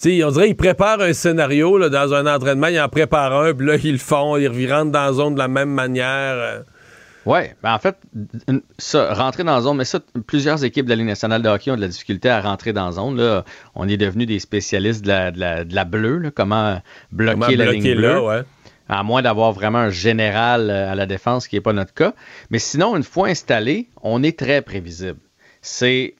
[0.00, 3.40] Tu sais, on dirait qu'ils préparent un scénario là, dans un entraînement, ils en préparent
[3.40, 6.64] un, puis là, ils le font, ils rentrent dans la zone de la même manière.
[7.26, 7.96] Oui, ben en fait,
[8.78, 11.70] ça, rentrer dans la zone, mais ça, plusieurs équipes de la Ligue nationale de hockey
[11.70, 13.16] ont de la difficulté à rentrer dans la zone.
[13.16, 13.44] Là.
[13.74, 16.80] On est devenus des spécialistes de la, de la, de la bleue, là, comment
[17.12, 18.20] bloquer Comment la bloquer ligne là, bleue?
[18.22, 18.42] ouais.
[18.88, 21.94] À moins d'avoir vraiment un général euh, à la défense, ce qui n'est pas notre
[21.94, 22.12] cas.
[22.50, 25.18] Mais sinon, une fois installé, on est très prévisible.
[25.62, 26.16] C'est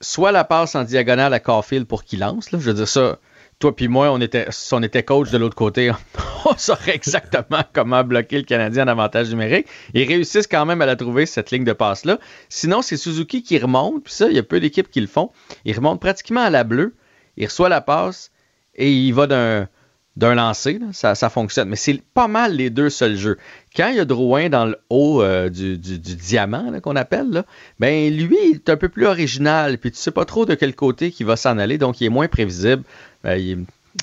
[0.00, 2.52] soit la passe en diagonale à Caulfield pour qu'il lance.
[2.52, 2.58] Là.
[2.58, 3.18] Je veux dire ça,
[3.58, 5.90] toi puis moi, on était, si on était coach de l'autre côté,
[6.44, 9.66] on saurait exactement comment bloquer le Canadien en avantage numérique.
[9.94, 12.18] Ils réussissent quand même à la trouver, cette ligne de passe-là.
[12.48, 15.30] Sinon, c'est Suzuki qui remonte, puis ça, il y a peu d'équipes qui le font.
[15.64, 16.94] Il remonte pratiquement à la bleue,
[17.36, 18.30] il reçoit la passe
[18.74, 19.68] et il va d'un
[20.16, 21.68] d'un lancer, là, ça, ça fonctionne.
[21.68, 23.36] Mais c'est pas mal les deux seuls jeux.
[23.76, 27.28] Quand il y a Drouin dans le haut euh, du, du- du diamant qu'on appelle,
[27.30, 27.44] là,
[27.78, 30.74] ben lui, il est un peu plus original, puis tu sais pas trop de quel
[30.74, 32.82] côté qu'il va s'en aller, donc il est moins prévisible.
[33.24, 33.58] Ben, il, est,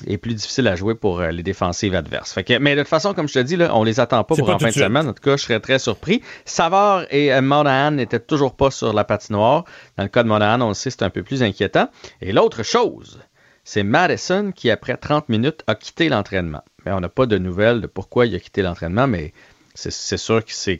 [0.06, 2.32] il est plus difficile à jouer pour euh, les défensives adverses.
[2.32, 4.34] Fait que, mais de toute façon, comme je te dis, là, on les attend pas
[4.36, 4.84] C'est pour pas en fin de de suite.
[4.84, 5.08] semaine.
[5.08, 6.22] En tout cas, je serais très surpris.
[6.44, 9.64] Savard et euh, Monahan n'étaient toujours pas sur la patinoire.
[9.96, 11.88] Dans le cas de Monahan, on le sait, c'est un peu plus inquiétant.
[12.20, 13.18] Et l'autre chose,
[13.64, 16.62] c'est Madison qui, après 30 minutes, a quitté l'entraînement.
[16.86, 19.32] Mais on n'a pas de nouvelles de pourquoi il a quitté l'entraînement, mais
[19.74, 20.78] c'est- sûr que c'est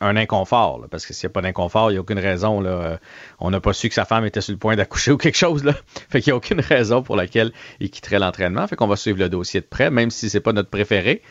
[0.00, 2.60] un inconfort, là, parce que s'il n'y a pas d'inconfort, il n'y a aucune raison.
[2.60, 2.96] Là, euh,
[3.40, 5.64] on n'a pas su que sa femme était sur le point d'accoucher ou quelque chose.
[5.64, 5.72] Là.
[6.10, 8.66] Fait qu'il n'y a aucune raison pour laquelle il quitterait l'entraînement.
[8.66, 11.22] Fait qu'on va suivre le dossier de près, même si c'est pas notre préféré.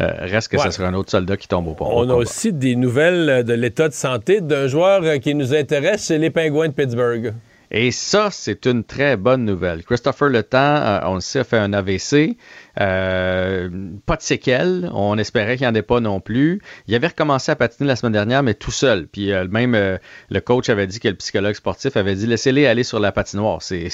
[0.00, 0.62] Euh, reste que Ouais.
[0.64, 1.86] ce sera un autre soldat qui tombe au pont.
[1.90, 6.16] On a aussi des nouvelles de l'état de santé d'un joueur qui nous intéresse, c'est
[6.16, 7.34] les Pingouins de Pittsburgh.
[7.74, 9.82] Et ça, c'est une très bonne nouvelle.
[9.82, 12.36] Christopher Le Temps, euh, on le sait, a fait un AVC.
[12.80, 13.70] Euh,
[14.04, 14.90] pas de séquelles.
[14.92, 16.60] On espérait qu'il n'y en ait pas non plus.
[16.86, 19.06] Il avait recommencé à patiner la semaine dernière, mais tout seul.
[19.06, 19.96] Puis euh, même euh,
[20.28, 23.62] le coach avait dit que le psychologue sportif avait dit laissez-les aller sur la patinoire.
[23.62, 23.88] C'est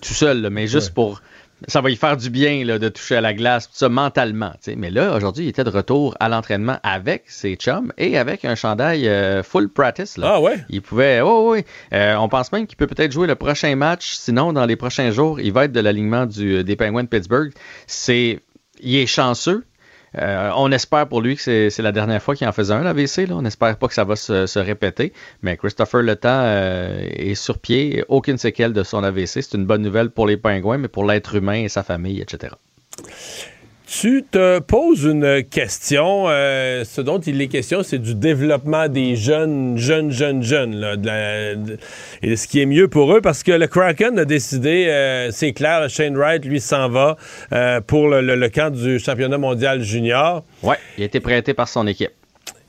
[0.00, 1.20] tout seul, là, mais juste pour.
[1.66, 4.52] Ça va y faire du bien là, de toucher à la glace, tout ça mentalement.
[4.76, 8.54] Mais là, aujourd'hui, il était de retour à l'entraînement avec ses chums et avec un
[8.54, 10.16] chandail euh, full practice.
[10.18, 10.34] Là.
[10.34, 10.64] Ah ouais?
[10.68, 11.20] Il pouvait.
[11.20, 11.64] Oh, oui.
[11.92, 14.14] Euh, on pense même qu'il peut peut-être jouer le prochain match.
[14.14, 17.52] Sinon, dans les prochains jours, il va être de l'alignement du- des Penguins de Pittsburgh.
[17.86, 18.40] C'est,
[18.80, 19.64] il est chanceux.
[20.16, 23.28] Euh, on espère pour lui que c'est, la dernière fois qu'il en faisait un, l'AVC.
[23.30, 25.12] On n'espère pas que ça va se, répéter.
[25.42, 28.04] Mais Christopher Le euh, est sur pied.
[28.08, 29.42] Aucune séquelle de son AVC.
[29.42, 32.54] C'est une bonne nouvelle pour les Pingouins, mais pour l'être humain et sa famille, etc.
[33.90, 36.26] Tu te poses une question.
[36.28, 40.76] euh, ce dont il est question, c'est du développement des jeunes, jeunes, jeunes, jeunes.
[40.76, 41.78] là, de la- de-
[42.22, 45.54] et ce qui est mieux pour eux, parce que le Kraken a décidé, euh, c'est
[45.54, 47.16] clair, Shane Wright, lui, s'en va
[47.54, 50.44] euh, pour le, le- le camp du championnat mondial junior.
[50.62, 52.10] Ouais, il a été prêté par son équipe.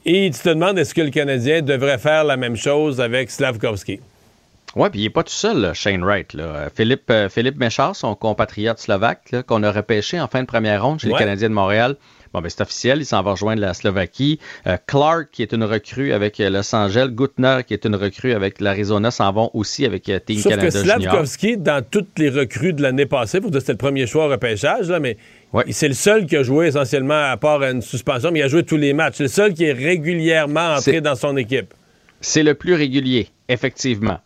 [0.05, 3.99] Et tu te demandes, est-ce que le Canadien devrait faire la même chose avec Slavkovski?
[4.75, 6.33] Ouais, puis il n'est pas tout seul, là, Shane Wright.
[6.33, 6.43] là.
[6.43, 10.83] Euh, Philippe, euh, Philippe Méchard, son compatriote slovaque, qu'on a repêché en fin de première
[10.83, 11.13] ronde chez Ouais.
[11.13, 11.95] les Canadiens de Montréal.
[12.31, 14.39] Bon, ben, c'est officiel, il s'en va rejoindre la Slovaquie.
[14.67, 17.07] Euh, Clark, qui est une recrue avec euh, Los Angeles.
[17.11, 20.69] Gutner, qui est une recrue avec l'Arizona, s'en vont aussi avec euh, Team Sauf Canada
[20.69, 20.77] que.
[20.83, 24.27] Slavkovski, dans toutes les recrues de l'année passée, pour dire que c'était le premier choix
[24.27, 25.17] au repêchage, là, mais
[25.71, 28.61] c'est le seul qui a joué essentiellement, à part une suspension, mais il a joué
[28.61, 29.15] tous les matchs.
[29.17, 31.73] C'est le seul qui est régulièrement entré dans son équipe.
[32.21, 34.19] C'est le plus régulier, effectivement.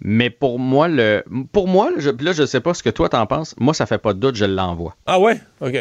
[0.00, 3.26] Mais pour moi, le, pour moi, je, là, je sais pas ce que toi t'en
[3.26, 3.54] penses.
[3.58, 4.96] Moi, ça fait pas de doute, je l'envoie.
[5.06, 5.40] Ah ouais?
[5.60, 5.76] OK.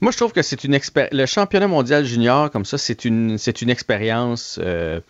[0.00, 1.12] Moi, je trouve que c'est une expérience.
[1.12, 5.00] Le championnat mondial junior, comme ça, c'est une, c'est une expérience euh,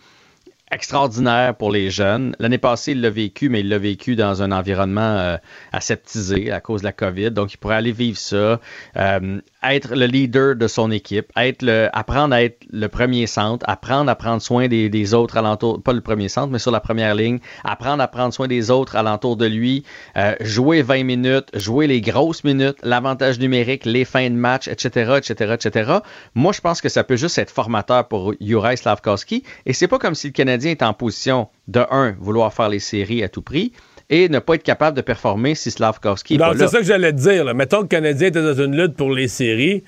[0.71, 2.35] extraordinaire pour les jeunes.
[2.39, 5.37] L'année passée, il l'a vécu, mais il l'a vécu dans un environnement euh,
[5.71, 7.31] aseptisé à cause de la COVID.
[7.31, 8.59] Donc, il pourrait aller vivre ça,
[8.97, 14.11] euh, être le leader de son équipe, être apprendre à être le premier centre, apprendre
[14.11, 17.39] à prendre soin des, autres alentours, pas le premier centre, mais sur la première ligne,
[17.63, 19.83] apprendre à prendre soin des autres alentours de lui,
[20.17, 25.13] euh, jouer 20 minutes, jouer les grosses minutes, l'avantage numérique, les fins de match, etc.,
[25.17, 25.91] etc., etc.
[26.35, 29.43] Moi, je pense que ça peut juste être formateur pour Juraj Slavkovski.
[29.65, 32.79] Et c'est pas comme si le Canadien est en position de, un, vouloir faire les
[32.79, 33.71] séries à tout prix,
[34.09, 36.85] et ne pas être capable de performer si Slavkovski est Non, pas c'est ça que
[36.85, 37.43] j'allais te dire.
[37.43, 37.53] Là.
[37.53, 39.83] Mettons que le Canadien était dans une lutte pour les séries.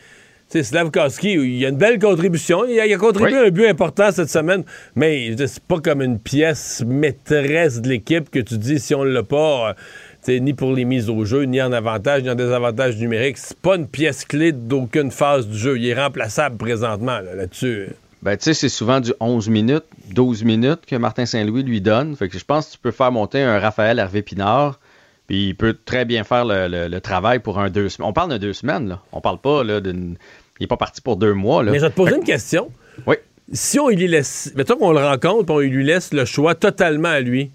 [0.51, 2.65] Tu sais, Slavkovski, il a une belle contribution.
[2.65, 3.47] Il a, il a contribué Oui.
[3.47, 4.63] un but important cette semaine,
[4.95, 9.23] mais c'est pas comme une pièce maîtresse de l'équipe que tu dis si on l'a
[9.23, 9.75] pas,
[10.27, 13.37] euh, ni pour les mises au jeu, ni en avantage, ni en désavantage numérique.
[13.37, 15.77] C'est pas une pièce clé d'aucune phase du jeu.
[15.77, 17.87] Il est remplaçable présentement là, là-dessus.
[18.21, 22.15] Ben, tu sais, c'est souvent du 11 minutes, 12 minutes que Martin Saint-Louis lui donne.
[22.17, 24.79] Fait que je pense que tu peux faire monter un Raphaël Hervé Pinard,
[25.27, 28.09] puis il peut très bien faire le, le- le travail pour un deux semaines.
[28.09, 29.01] On parle de deux semaines, là.
[29.13, 30.15] On parle pas là, d'une.
[30.59, 31.63] Il est pas parti pour deux mois.
[31.63, 31.71] Là.
[31.71, 32.69] Mais je vais te poser Fait une question.
[33.07, 33.15] Oui.
[33.53, 37.07] Si on lui laisse, mettons qu'on le rencontre, puis on lui laisse le choix totalement
[37.09, 37.51] à lui,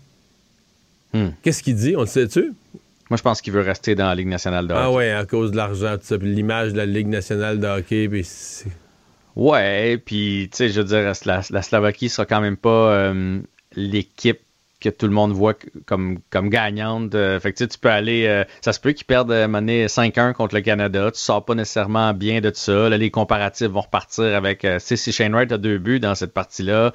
[1.13, 1.29] Hmm.
[1.43, 1.95] qu'est-ce qu'il dit?
[1.97, 2.53] On le sait-tu?
[3.11, 4.97] Moi, je pense qu'il veut rester dans la Ligue nationale de Ah hockey.
[4.97, 8.09] ouais, à cause de l'argent, tout ça, puis l'image de la Ligue nationale de hockey,
[8.09, 8.27] puis
[9.37, 13.41] Ouais, puis, tu sais, je veux dire, la, Slovaquie sera quand même pas euh,
[13.75, 14.41] l'équipe
[14.81, 15.55] que tout le monde voit
[15.87, 17.15] comme, comme gagnante.
[17.15, 18.27] Euh, fait que tu peux aller.
[18.27, 21.11] euh, ça se peut qu'ils perdent euh, monnaie 5-1 contre le Canada.
[21.11, 22.89] Tu sors pas nécessairement bien de ça.
[22.91, 24.65] Là, les comparatifs vont repartir avec.
[24.65, 26.93] euh, si Shane Wright a deux buts dans cette partie-là.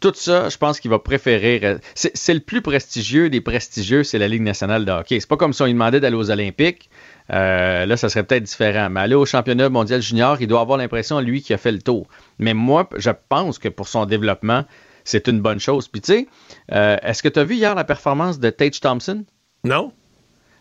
[0.00, 1.78] tout ça, je pense qu'il va préférer.
[1.94, 5.18] c'est le plus prestigieux des prestigieux, c'est la Ligue nationale de hockey.
[5.20, 6.90] C'est pas comme si on lui demandait d'aller aux Olympiques.
[7.32, 8.90] Euh, là, ça serait peut-être différent.
[8.90, 11.80] Mais aller au championnat mondial junior, il doit avoir l'impression, lui, qu'il a fait le
[11.80, 12.06] tour.
[12.38, 14.64] Mais moi, je pense que pour son développement,
[15.04, 15.88] c'est une bonne chose.
[15.88, 16.28] Puis tu sais,
[16.72, 19.24] euh, est-ce que tu as vu hier la performance de Tage Thompson?
[19.64, 19.92] Non.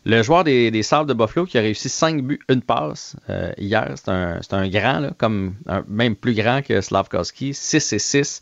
[0.04, 3.94] Le joueur des, des de Buffalo qui a réussi 5 buts, une passe euh, hier.
[3.96, 8.42] C'est un, grand, là, comme un- même plus grand que Slavkovski, 6 et 6.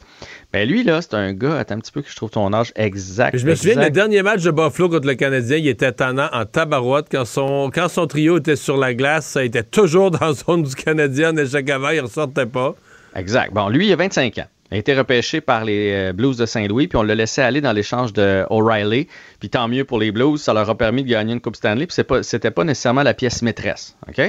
[0.53, 2.71] Ben lui, là, c'est un gars, attends un petit peu que je trouve ton âge
[2.77, 3.37] exact.
[3.37, 6.45] Je me souviens, le dernier match de Buffalo contre le Canadien, il était tannant en
[6.45, 7.07] tabarouette.
[7.11, 10.63] Quand son, quand son trio était sur la glace, ça était toujours dans la zone
[10.63, 11.33] du Canadien.
[11.33, 12.73] En échec avant, il ne ressortait pas.
[13.15, 13.53] Exact.
[13.53, 14.47] Bon, lui, il a 25 ans.
[14.71, 17.71] A été repêché par les euh, Blues de Saint-Louis, puis on l'a laissé aller dans
[17.71, 19.07] l'échange de O'Reilly.
[19.39, 21.87] Puis tant mieux pour les Blues, ça leur a permis de gagner une Coupe Stanley,
[21.87, 23.95] puis c'est pas, c'était pas nécessairement la pièce maîtresse.
[24.07, 24.21] OK?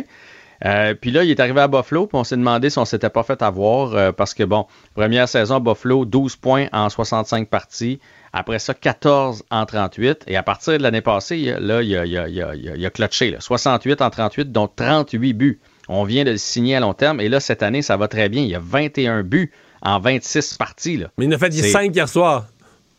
[0.64, 3.08] Euh, puis là, il est arrivé à Buffalo, puis on s'est demandé si on s'était
[3.10, 7.98] pas fait avoir, euh, parce que bon, première saison Buffalo, 12 points en 65 parties.
[8.32, 10.24] Après ça, 14 en 38.
[10.26, 13.30] Et à partir de l'année passée, là, il a, clutché.
[13.30, 13.40] là.
[13.40, 15.60] 68 en 38, dont 38 buts.
[15.88, 17.20] On vient de le signer à long terme.
[17.20, 18.42] Et là, cette année, ça va très bien.
[18.42, 19.50] Il y a 21 buts
[19.82, 20.96] en 26 parties.
[20.98, 21.08] Là.
[21.18, 22.46] Mais il en a fait C'est- 5 hier soir.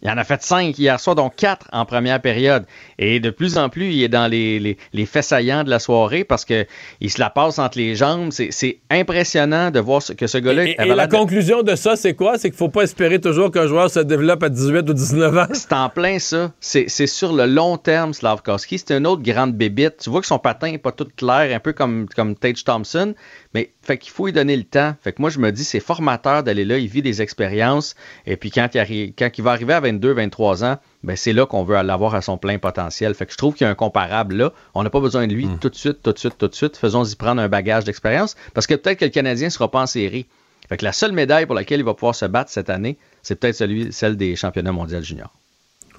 [0.03, 2.65] Il en a fait 5 hier soir, dont 4 en première période.
[2.97, 5.77] Et de plus en plus, il est dans les, les, les faits saillants de la
[5.77, 6.65] soirée parce qu'il
[7.07, 8.31] se la passe entre les jambes.
[8.31, 12.15] C'est impressionnant de voir ce- que ce gars-là Et, la de- conclusion de ça, c'est
[12.15, 12.39] quoi?
[12.39, 15.45] C'est qu'il faut pas espérer toujours qu'un joueur se développe à 18 ou 19 ans?
[15.53, 16.51] C'est en plein ça.
[16.59, 18.79] C'est sur le long terme, Slavkovski.
[18.79, 19.97] C'est une autre grande bébite.
[20.01, 23.13] Tu vois que son patin n'est pas tout clair, un peu comme, comme Tage Thompson.
[23.53, 24.95] Mais fait qu'il faut lui donner le temps.
[25.03, 26.77] Fait que moi, je me dis, c'est formateur d'aller là.
[26.77, 27.95] Il vit des expériences.
[28.25, 31.33] Et puis quand il, arri- quand il va arriver à 22, 23 ans, ben c'est
[31.33, 33.13] là qu'on veut l'avoir à son plein potentiel.
[33.13, 34.53] Fait que je trouve qu'il y a un comparable là.
[34.73, 36.77] On n'a pas besoin de lui tout de suite, tout de suite, tout de suite.
[36.77, 38.35] Faisons-y prendre un bagage d'expérience.
[38.53, 40.27] Parce que peut-être que le Canadien ne sera pas en série.
[40.69, 43.35] Fait que la seule médaille pour laquelle il va pouvoir se battre cette année, c'est
[43.35, 45.33] peut-être celui, celle des championnats mondiaux juniors.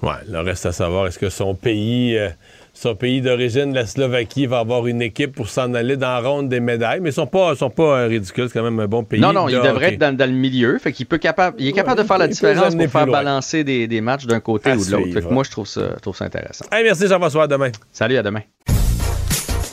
[0.01, 2.29] Ouais, le reste à savoir, est-ce que son pays, euh,
[2.73, 6.49] son pays d'origine, la Slovaquie, va avoir une équipe pour s'en aller dans la ronde
[6.49, 6.99] des médailles.
[7.01, 8.47] Mais ils sont pas, sont pas euh, ridicules.
[8.47, 9.19] C'est quand même un bon pays.
[9.21, 10.79] Non, non, il de devrait être dans, dans le milieu.
[10.79, 13.87] Fait qu'il peut capable, il est capable de faire la différence pour faire balancer des,
[13.87, 15.31] des matchs d'un côté À ou de l'autre.
[15.31, 16.65] moi, je trouve ça, je trouve ça intéressant.
[16.71, 17.43] Hey, merci Jean-François.
[17.43, 17.71] À demain.
[17.91, 18.41] Salut, à demain.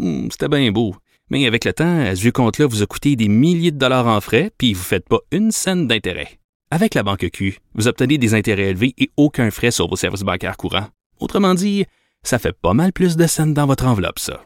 [0.00, 0.94] Hmm, C'était bien beau.
[1.30, 4.20] Mais avec le temps, à ce compte-là vous a coûté des milliers de dollars en
[4.20, 6.38] frais, puis vous ne faites pas une scène d'intérêt.
[6.70, 10.22] Avec la Banque Q, vous obtenez des intérêts élevés et aucun frais sur vos services
[10.22, 10.88] bancaires courants.
[11.20, 11.84] Autrement dit,
[12.22, 14.42] ça fait pas mal plus de scènes dans votre enveloppe, ça.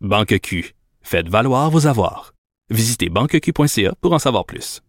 [0.00, 0.74] Banque Q.
[1.02, 2.32] Faites valoir vos avoirs.
[2.70, 4.80] Visitez banqueq.ca pour en savoir plus.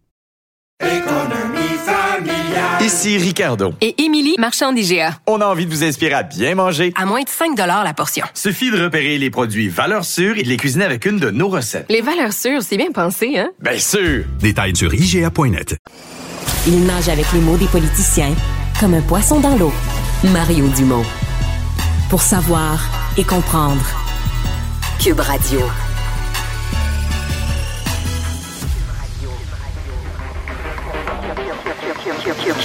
[2.80, 3.74] Ici Ricardo.
[3.80, 5.18] Et Émilie, marchand d'IGA.
[5.26, 6.92] On a envie de vous inspirer à bien manger.
[6.96, 8.24] À moins de 5 la portion.
[8.34, 11.48] Suffit de repérer les produits valeurs sûres et de les cuisiner avec une de nos
[11.48, 11.86] recettes.
[11.88, 13.50] Les valeurs sûres, c'est bien pensé, hein?
[13.60, 14.24] Bien sûr!
[14.40, 15.76] Détails sur IGA.net.
[16.66, 18.34] Il nage avec les mots des politiciens
[18.78, 19.72] comme un poisson dans l'eau.
[20.24, 21.04] Mario Dumont.
[22.10, 22.80] Pour savoir
[23.16, 23.84] et comprendre.
[25.00, 25.60] Cube Radio.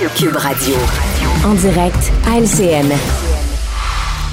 [0.10, 0.76] Cube Radio.
[1.46, 2.92] En direct à LCN.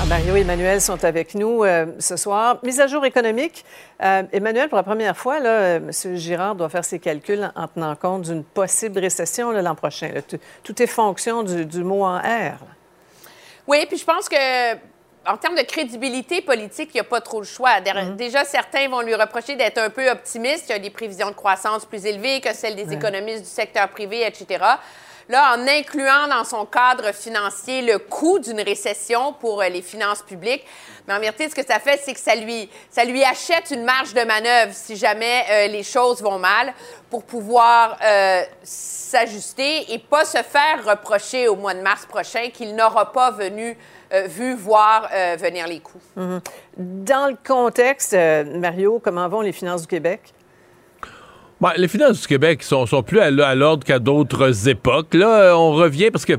[0.00, 2.58] Ah, Mario et Emmanuel sont avec nous euh, ce soir.
[2.62, 3.64] Mise à jour économique.
[4.02, 6.16] Euh, Emmanuel, pour la première fois, là, euh, M.
[6.16, 10.10] Girard doit faire ses calculs en, en tenant compte d'une possible récession l'an prochain.
[10.14, 10.22] là.
[10.22, 12.22] Tout, tout est fonction du, du mot en R.
[12.22, 12.58] là.
[13.66, 14.74] Oui, puis je pense que
[15.26, 17.80] en termes de crédibilité politique, il n'y a pas trop le choix.
[17.80, 20.64] Dé- Déjà, certains vont lui reprocher d'être un peu optimiste.
[20.68, 22.94] Il y a des prévisions de croissance plus élevées que celles des Ouais.
[22.94, 24.64] économistes du secteur privé, etc.
[25.28, 30.22] Là, en incluant dans son cadre financier le coût d'une récession pour euh, les finances
[30.22, 30.64] publiques,
[31.06, 33.84] mais en vérité, ce que ça fait, c'est que ça lui, ça lui achète une
[33.84, 36.72] marge de manœuvre si jamais euh, les choses vont mal
[37.10, 42.74] pour pouvoir euh, s'ajuster et pas se faire reprocher au mois de mars prochain qu'il
[42.74, 43.76] n'aura pas venu,
[44.26, 46.00] vu voir venir les coûts.
[46.16, 46.40] Mhm.
[46.78, 50.32] Dans le contexte, Mario, comment vont les finances du Québec?
[51.60, 55.12] Ben, les finances du Québec sont, sont plus à, l'ordre qu'à d'autres époques.
[55.12, 56.34] Là, euh, on revient parce que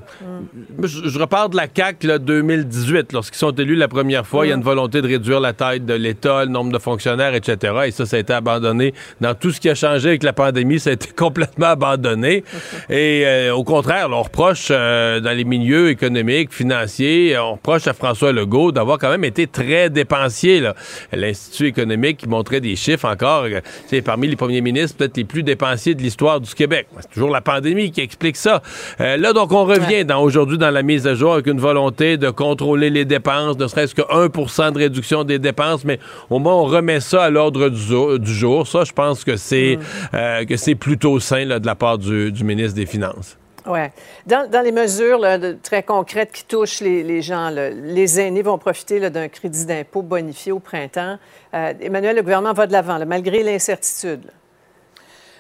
[0.82, 4.50] je, je repars de la CAC là, 2018, lorsqu'ils sont élus la première fois, il
[4.50, 7.74] y a une volonté de réduire la taille de l'État, le nombre de fonctionnaires, etc.
[7.88, 8.94] Et ça, ça a été abandonné.
[9.20, 12.46] Dans tout ce qui a changé avec la pandémie, ça a été complètement abandonné.
[12.90, 17.88] Et euh, au contraire, là, on reproche euh, dans les milieux économiques, financiers, on reproche
[17.88, 20.64] à François Legault d'avoir quand même été très dépensier.
[21.12, 23.48] L'Institut économique qui montrait des chiffres encore,
[23.88, 26.88] sais, parmi les premiers ministres les plus dépensiers de l'histoire du Québec.
[27.00, 28.62] C'est toujours la pandémie qui explique ça.
[29.02, 32.18] Euh, là, donc, on revient dans aujourd'hui dans la mise à jour avec une volonté
[32.18, 36.00] de contrôler les dépenses, ne serait-ce que 1% de réduction des dépenses, mais
[36.30, 38.68] au moins, on remet ça à l'ordre du, jour- du jour.
[38.68, 39.78] Ça, je pense que c'est
[40.14, 43.38] euh, que c'est plutôt sain là, de la part du, du ministre des Finances.
[43.68, 43.80] Oui.
[44.26, 48.20] Dans, dans les mesures là, de- très concrètes qui touchent les, les gens, là, les
[48.20, 51.18] aînés vont profiter d'un crédit d'impôt bonifié au printemps.
[51.54, 54.22] Euh, Emmanuel, le gouvernement va de l'avant, malgré l'incertitude.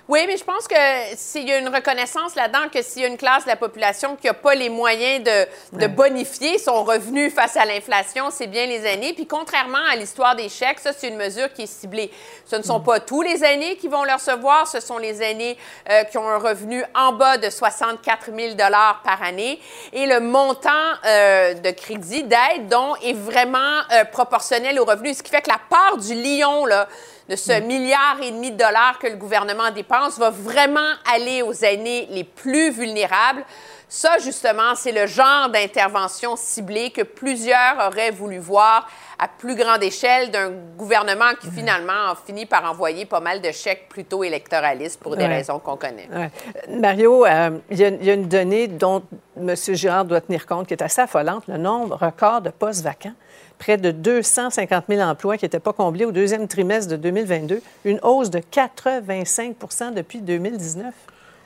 [0.09, 0.75] Oui, mais je pense que
[1.15, 4.15] s'il y a une reconnaissance là-dedans que s'il y a une classe de la population
[4.15, 8.65] qui n'a pas les moyens de, de bonifier son revenu face à l'inflation, c'est bien
[8.65, 9.13] les aînés.
[9.13, 12.09] Puis contrairement à l'histoire des chèques, ça, c'est une mesure qui est ciblée.
[12.47, 15.55] Ce ne sont pas tous les aînés qui vont le recevoir, ce sont les aînés
[15.91, 19.59] euh, qui ont un revenu en bas de 64 000 par année.
[19.93, 20.69] Et le montant
[21.05, 25.51] euh, de crédit d'aide, dont est vraiment euh, proportionnel au revenu, ce qui fait que
[25.51, 26.87] la part du lion, là,
[27.29, 30.79] de ce milliard et demi de dollars que le gouvernement dépense va vraiment
[31.13, 33.45] aller aux aînés les plus vulnérables.
[33.87, 38.87] Ça, justement, c'est le genre d'intervention ciblée que plusieurs auraient voulu voir
[39.19, 43.51] à plus grande échelle d'un gouvernement qui, finalement, a fini par envoyer pas mal de
[43.51, 45.35] chèques plutôt électoralistes pour des Ouais.
[45.37, 46.07] raisons qu'on connaît.
[46.13, 46.29] Ouais.
[46.69, 49.03] Mario, euh, il y, y a une donnée dont
[49.37, 49.55] M.
[49.55, 53.13] Girard doit tenir compte qui est assez affolante, le nombre record de postes vacants.
[53.59, 57.99] Près de 250 000 emplois qui n'étaient pas comblés au deuxième trimestre de 2022, une
[58.03, 60.93] hausse de 85% depuis 2019.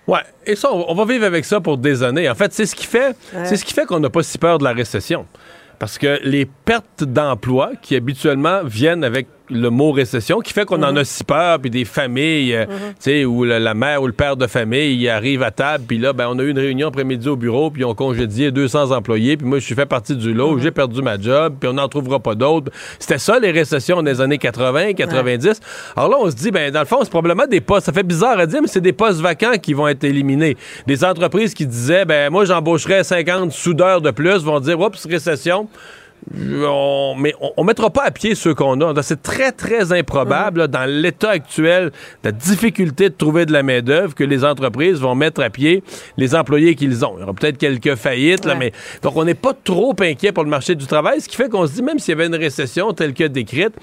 [0.07, 2.29] Ouais, et ça, on va vivre avec ça pour des années.
[2.29, 3.45] En fait, c'est ce qui fait, Ouais.
[3.45, 5.25] c'est ce qui fait qu'on n'a pas si peur de la récession.
[5.79, 10.83] Parce que les pertes d'emplois qui habituellement viennent avec le mot récession qui fait qu'on
[10.83, 14.07] en a si peur, puis des familles, euh, tu sais, où la, la mère ou
[14.07, 16.59] le père de famille il arrive à table, puis là, ben, on a eu une
[16.59, 20.15] réunion après-midi au bureau, puis on congédié 200 employés, puis moi, je suis fait partie
[20.15, 22.71] du lot, j'ai perdu ma job, puis on n'en trouvera pas d'autres.
[22.99, 25.59] C'était ça, les récessions des années 80, 90.
[25.95, 28.03] Alors là, on se dit, ben, dans le fond, c'est probablement des postes, ça fait
[28.03, 30.57] bizarre à dire, mais c'est des postes vacants qui vont être éliminés.
[30.87, 35.67] Des entreprises qui disaient, ben, moi, j'embaucherais 50 soudeurs de plus, vont dire, oups, récession.
[36.65, 39.03] On, mais on, on mettra pas à pied ceux qu'on a.
[39.03, 41.91] C'est très, très improbable, là, dans l'état actuel,
[42.23, 45.83] la difficulté de trouver de la main-d'œuvre, que les entreprises vont mettre à pied
[46.17, 47.15] les employés qu'ils ont.
[47.17, 48.71] Il y aura peut-être quelques faillites, là, mais
[49.01, 51.67] donc on n'est pas trop inquiet pour le marché du travail, ce qui fait qu'on
[51.67, 53.73] se dit, même s'il y avait une récession telle que décrite,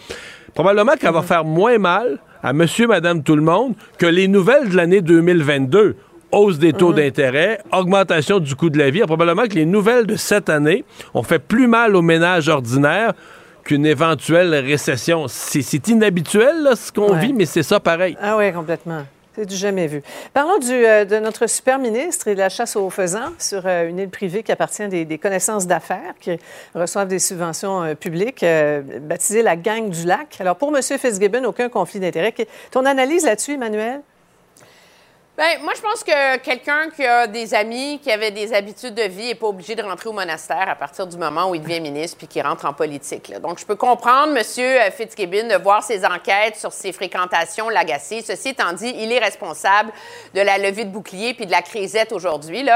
[0.55, 4.71] probablement qu'elle va faire moins mal à monsieur, madame, tout le monde que les nouvelles
[4.71, 5.97] de l'année 2022
[6.32, 9.01] hausse des taux d'intérêt, augmentation du coût de la vie.
[9.01, 10.85] Probablement que les nouvelles de cette année
[11.15, 13.12] ont fait plus mal aux ménages ordinaires
[13.65, 15.27] qu'une éventuelle récession.
[15.28, 17.20] C'est inhabituel là, ce qu'on Ouais.
[17.20, 18.16] vit, mais c'est ça pareil.
[18.20, 19.02] Ah oui, complètement.
[19.36, 20.02] C'est du jamais vu.
[20.35, 23.89] Parlons du, euh, de notre super ministre et de la chasse aux faisans sur euh,
[23.89, 26.36] une île privée qui appartient à des, des connaissances d'affaires qui
[26.74, 28.44] reçoivent des subventions euh, publiques,
[29.02, 30.36] baptisée la gang du lac.
[30.40, 30.82] Alors, pour M.
[30.82, 32.35] Fitzgibbon, aucun conflit d'intérêt.
[32.73, 34.01] Ton analyse là-dessus, Emmanuel?
[35.41, 39.05] Ben, moi, je pense que quelqu'un qui a des amis, qui avait des habitudes de
[39.05, 41.81] vie, n'est pas obligé de rentrer au monastère à partir du moment où il devient
[41.81, 43.33] ministre puis qu'il rentre en politique.
[43.41, 44.93] Donc, je peux comprendre M.
[44.93, 48.21] Fitzgibbon de voir ses enquêtes sur ses fréquentations l'agacer.
[48.21, 49.91] Ceci étant dit, il est responsable
[50.35, 52.69] de la levée de bouclier puis de la crisette aujourd'hui.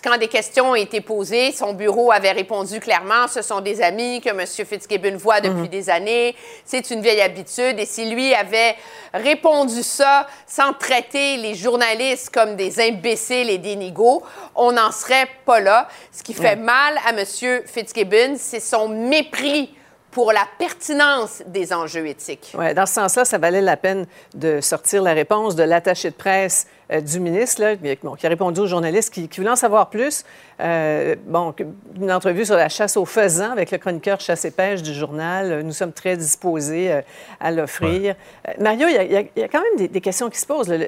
[0.00, 4.20] Quand des questions ont été posées, son bureau avait répondu clairement ce sont des amis
[4.20, 4.46] que M.
[4.46, 6.34] Fitzgibbon voit depuis des années.
[6.64, 7.78] C'est une vieille habitude.
[7.78, 8.76] Et si lui avait
[9.12, 14.22] répondu ça sans traiter les journalistes comme des imbéciles et des nigauds,
[14.54, 15.88] on n'en serait pas là.
[16.12, 17.24] Ce qui fait mal à M.
[17.66, 19.74] Fitzgibbon, c'est son mépris
[20.10, 22.52] pour la pertinence des enjeux éthiques.
[22.56, 26.14] Ouais, dans ce sens-là, ça valait la peine de sortir la réponse de l'attaché de
[26.14, 29.50] presse euh, du ministre, là, qui- bon, qui a répondu aux journalistes qui, qui voulaient
[29.52, 30.24] en savoir plus.
[30.60, 31.54] Euh, bon,
[32.00, 35.50] une entrevue sur la chasse aux faisans avec le chroniqueur chasse et pêche du journal.
[35.52, 37.00] Euh, Nous sommes très disposés euh,
[37.40, 38.14] à l'offrir.
[38.60, 40.68] Mario, il y, a- il y quand même des, des questions qui se posent.
[40.68, 40.86] là.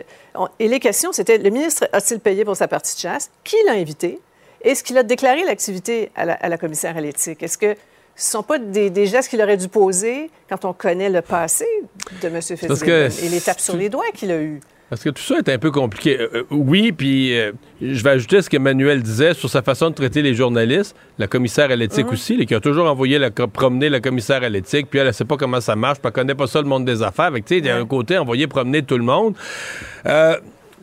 [0.58, 3.30] Et les questions, c'était le ministre a-t-il payé pour sa partie de chasse?
[3.42, 4.20] Qui l'a invité?
[4.62, 7.42] Est-ce qu'il a déclaré l'activité à la, à la commissaire à l'éthique?
[7.42, 7.74] Est-ce que
[8.16, 11.20] ce ne sont pas des, des gestes qu'il aurait dû poser quand on connaît le
[11.20, 11.66] passé
[12.22, 12.40] de M.
[12.40, 14.60] Fitzgibbon et les tapes sur les doigts qu'il a eues?
[14.90, 16.20] Parce que tout ça est un peu compliqué.
[16.20, 19.90] Euh, euh, oui, puis euh, je vais ajouter ce que Manuel disait sur sa façon
[19.90, 23.88] de traiter les journalistes, la commissaire à l'éthique aussi, qui a toujours envoyé la, promener
[23.88, 26.34] la commissaire à l'éthique, puis elle ne sait pas comment ça marche, puis elle connaît
[26.34, 27.32] pas ça le monde des affaires.
[27.32, 29.34] Fait que, tu sais, il y a un côté envoyer promener tout le monde.
[30.06, 30.36] Euh,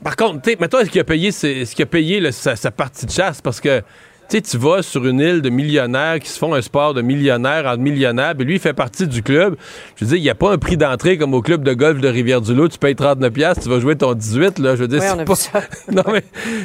[0.03, 2.71] par contre, tu sais, mettons, est-ce qu'il a payé, qu'il a payé là, sa, sa
[2.71, 3.39] partie de chasse?
[3.39, 3.83] Parce que,
[4.31, 7.65] sais, tu vas sur une île de millionnaires qui se font un sport de millionnaires
[7.65, 9.55] entre millionnaires, puis lui, il fait partie du club.
[9.95, 11.99] Je veux dire, il n'y a pas un prix d'entrée comme au club de golf
[11.99, 14.75] de Rivière-du-Loup, tu payes 39$, piastres, tu vas jouer ton 18, là.
[14.75, 15.35] Je veux dire, Oui, c'est pas...
[15.35, 15.63] ça.
[15.91, 16.21] non, mais,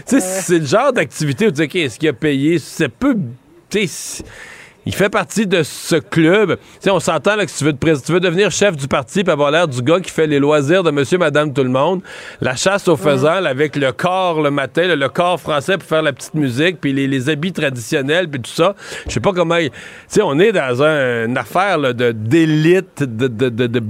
[0.07, 2.59] tu sais, c'est le genre d'activité où tu dis, OK, est-ce qu'il a payé?
[2.59, 3.17] C'est peu.
[3.69, 4.25] Tu sais,
[4.87, 6.57] il fait partie de ce club.
[6.81, 9.33] Sais, on s'entend que si tu veux, te tu veux devenir chef du parti puis
[9.33, 12.03] avoir l'air du gars qui fait les loisirs de monsieur, madame, tout le monde.
[12.41, 16.13] La chasse aux faisans, avec le corps le matin, le corps français pour faire la
[16.13, 18.75] petite musique, puis les, les habits traditionnels, puis tout ça.
[19.07, 19.57] Je sais pas comment.
[19.59, 19.71] Tu
[20.09, 23.81] sais, on est dans un- une affaire là, de d'élite, de, de, de,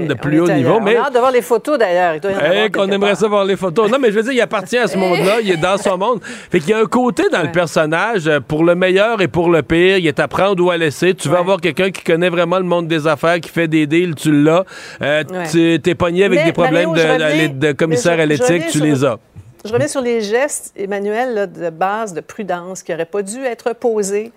[0.00, 0.78] Oui, de on plus haut niveau.
[0.80, 2.14] On Mais a hâte de voir les photos, d'ailleurs.
[2.40, 3.16] Hey, qu'on aimerait part.
[3.20, 3.90] ça voir les photos.
[3.90, 5.40] Non, mais je veux dire, il appartient à ce monde-là.
[5.42, 6.20] Il est dans son monde.
[6.50, 9.50] Fait qu'il y a un côté dans le personnage, euh, pour le meilleur et pour
[9.50, 9.97] le pire.
[9.98, 11.14] Il est à prendre ou à laisser.
[11.14, 14.14] Tu veux avoir quelqu'un qui connaît vraiment le monde des affaires, qui fait des deals,
[14.14, 14.64] tu l'as.
[15.02, 15.48] Euh, Ouais.
[15.50, 18.22] Tu t'es pogné avec Mais, des problèmes Mario, de, reviens- de- de commissaire à je-
[18.22, 19.18] je l'éthique, tu sur- les as.
[19.64, 23.44] Je reviens sur les gestes, Emmanuel, là, de base de prudence qui n'auraient pas dû
[23.44, 24.30] être posés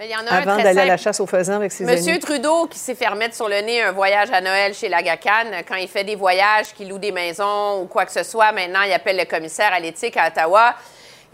[0.00, 1.70] Mais il y en a un avant très d'aller à la chasse aux faisans avec
[1.70, 2.18] ses Monsieur amis.
[2.20, 5.76] Trudeau qui s'est fait remettre sur le nez un voyage à Noël chez l'Agacan, quand
[5.76, 8.92] il fait des voyages, qu'il loue des maisons ou quoi que ce soit, maintenant il
[8.92, 10.74] appelle le commissaire à l'éthique à Ottawa.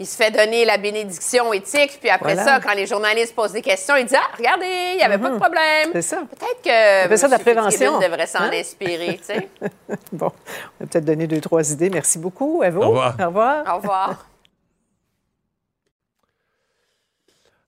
[0.01, 2.45] Il se fait donner la bénédiction éthique, puis après Voilà.
[2.55, 5.29] ça, quand les journalistes posent des questions, il dit Ah, regardez, il n'y avait pas
[5.29, 5.89] de problème.
[5.91, 6.17] C'est ça.
[6.29, 6.61] Peut-être
[7.09, 7.99] que ça de la prévention.
[7.99, 8.51] devrait s'en Hein?
[8.53, 9.49] inspirer, tu sais.
[10.13, 10.27] Bon,
[10.79, 11.89] on va peut-être donner deux, trois idées.
[11.89, 12.81] Merci beaucoup, à vous.
[12.81, 13.15] Au revoir.
[13.19, 13.63] Au revoir.
[13.73, 14.25] Au revoir.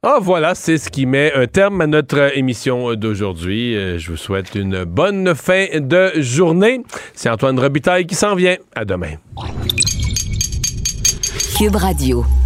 [0.03, 3.77] Ah, voilà, c'est ce qui met un terme à notre émission d'aujourd'hui.
[3.77, 6.81] Euh, Je vous souhaite une bonne fin de journée.
[7.13, 8.57] C'est Antoine Robitaille qui s'en vient.
[8.73, 9.17] À demain.
[11.53, 12.40] Cube Radio.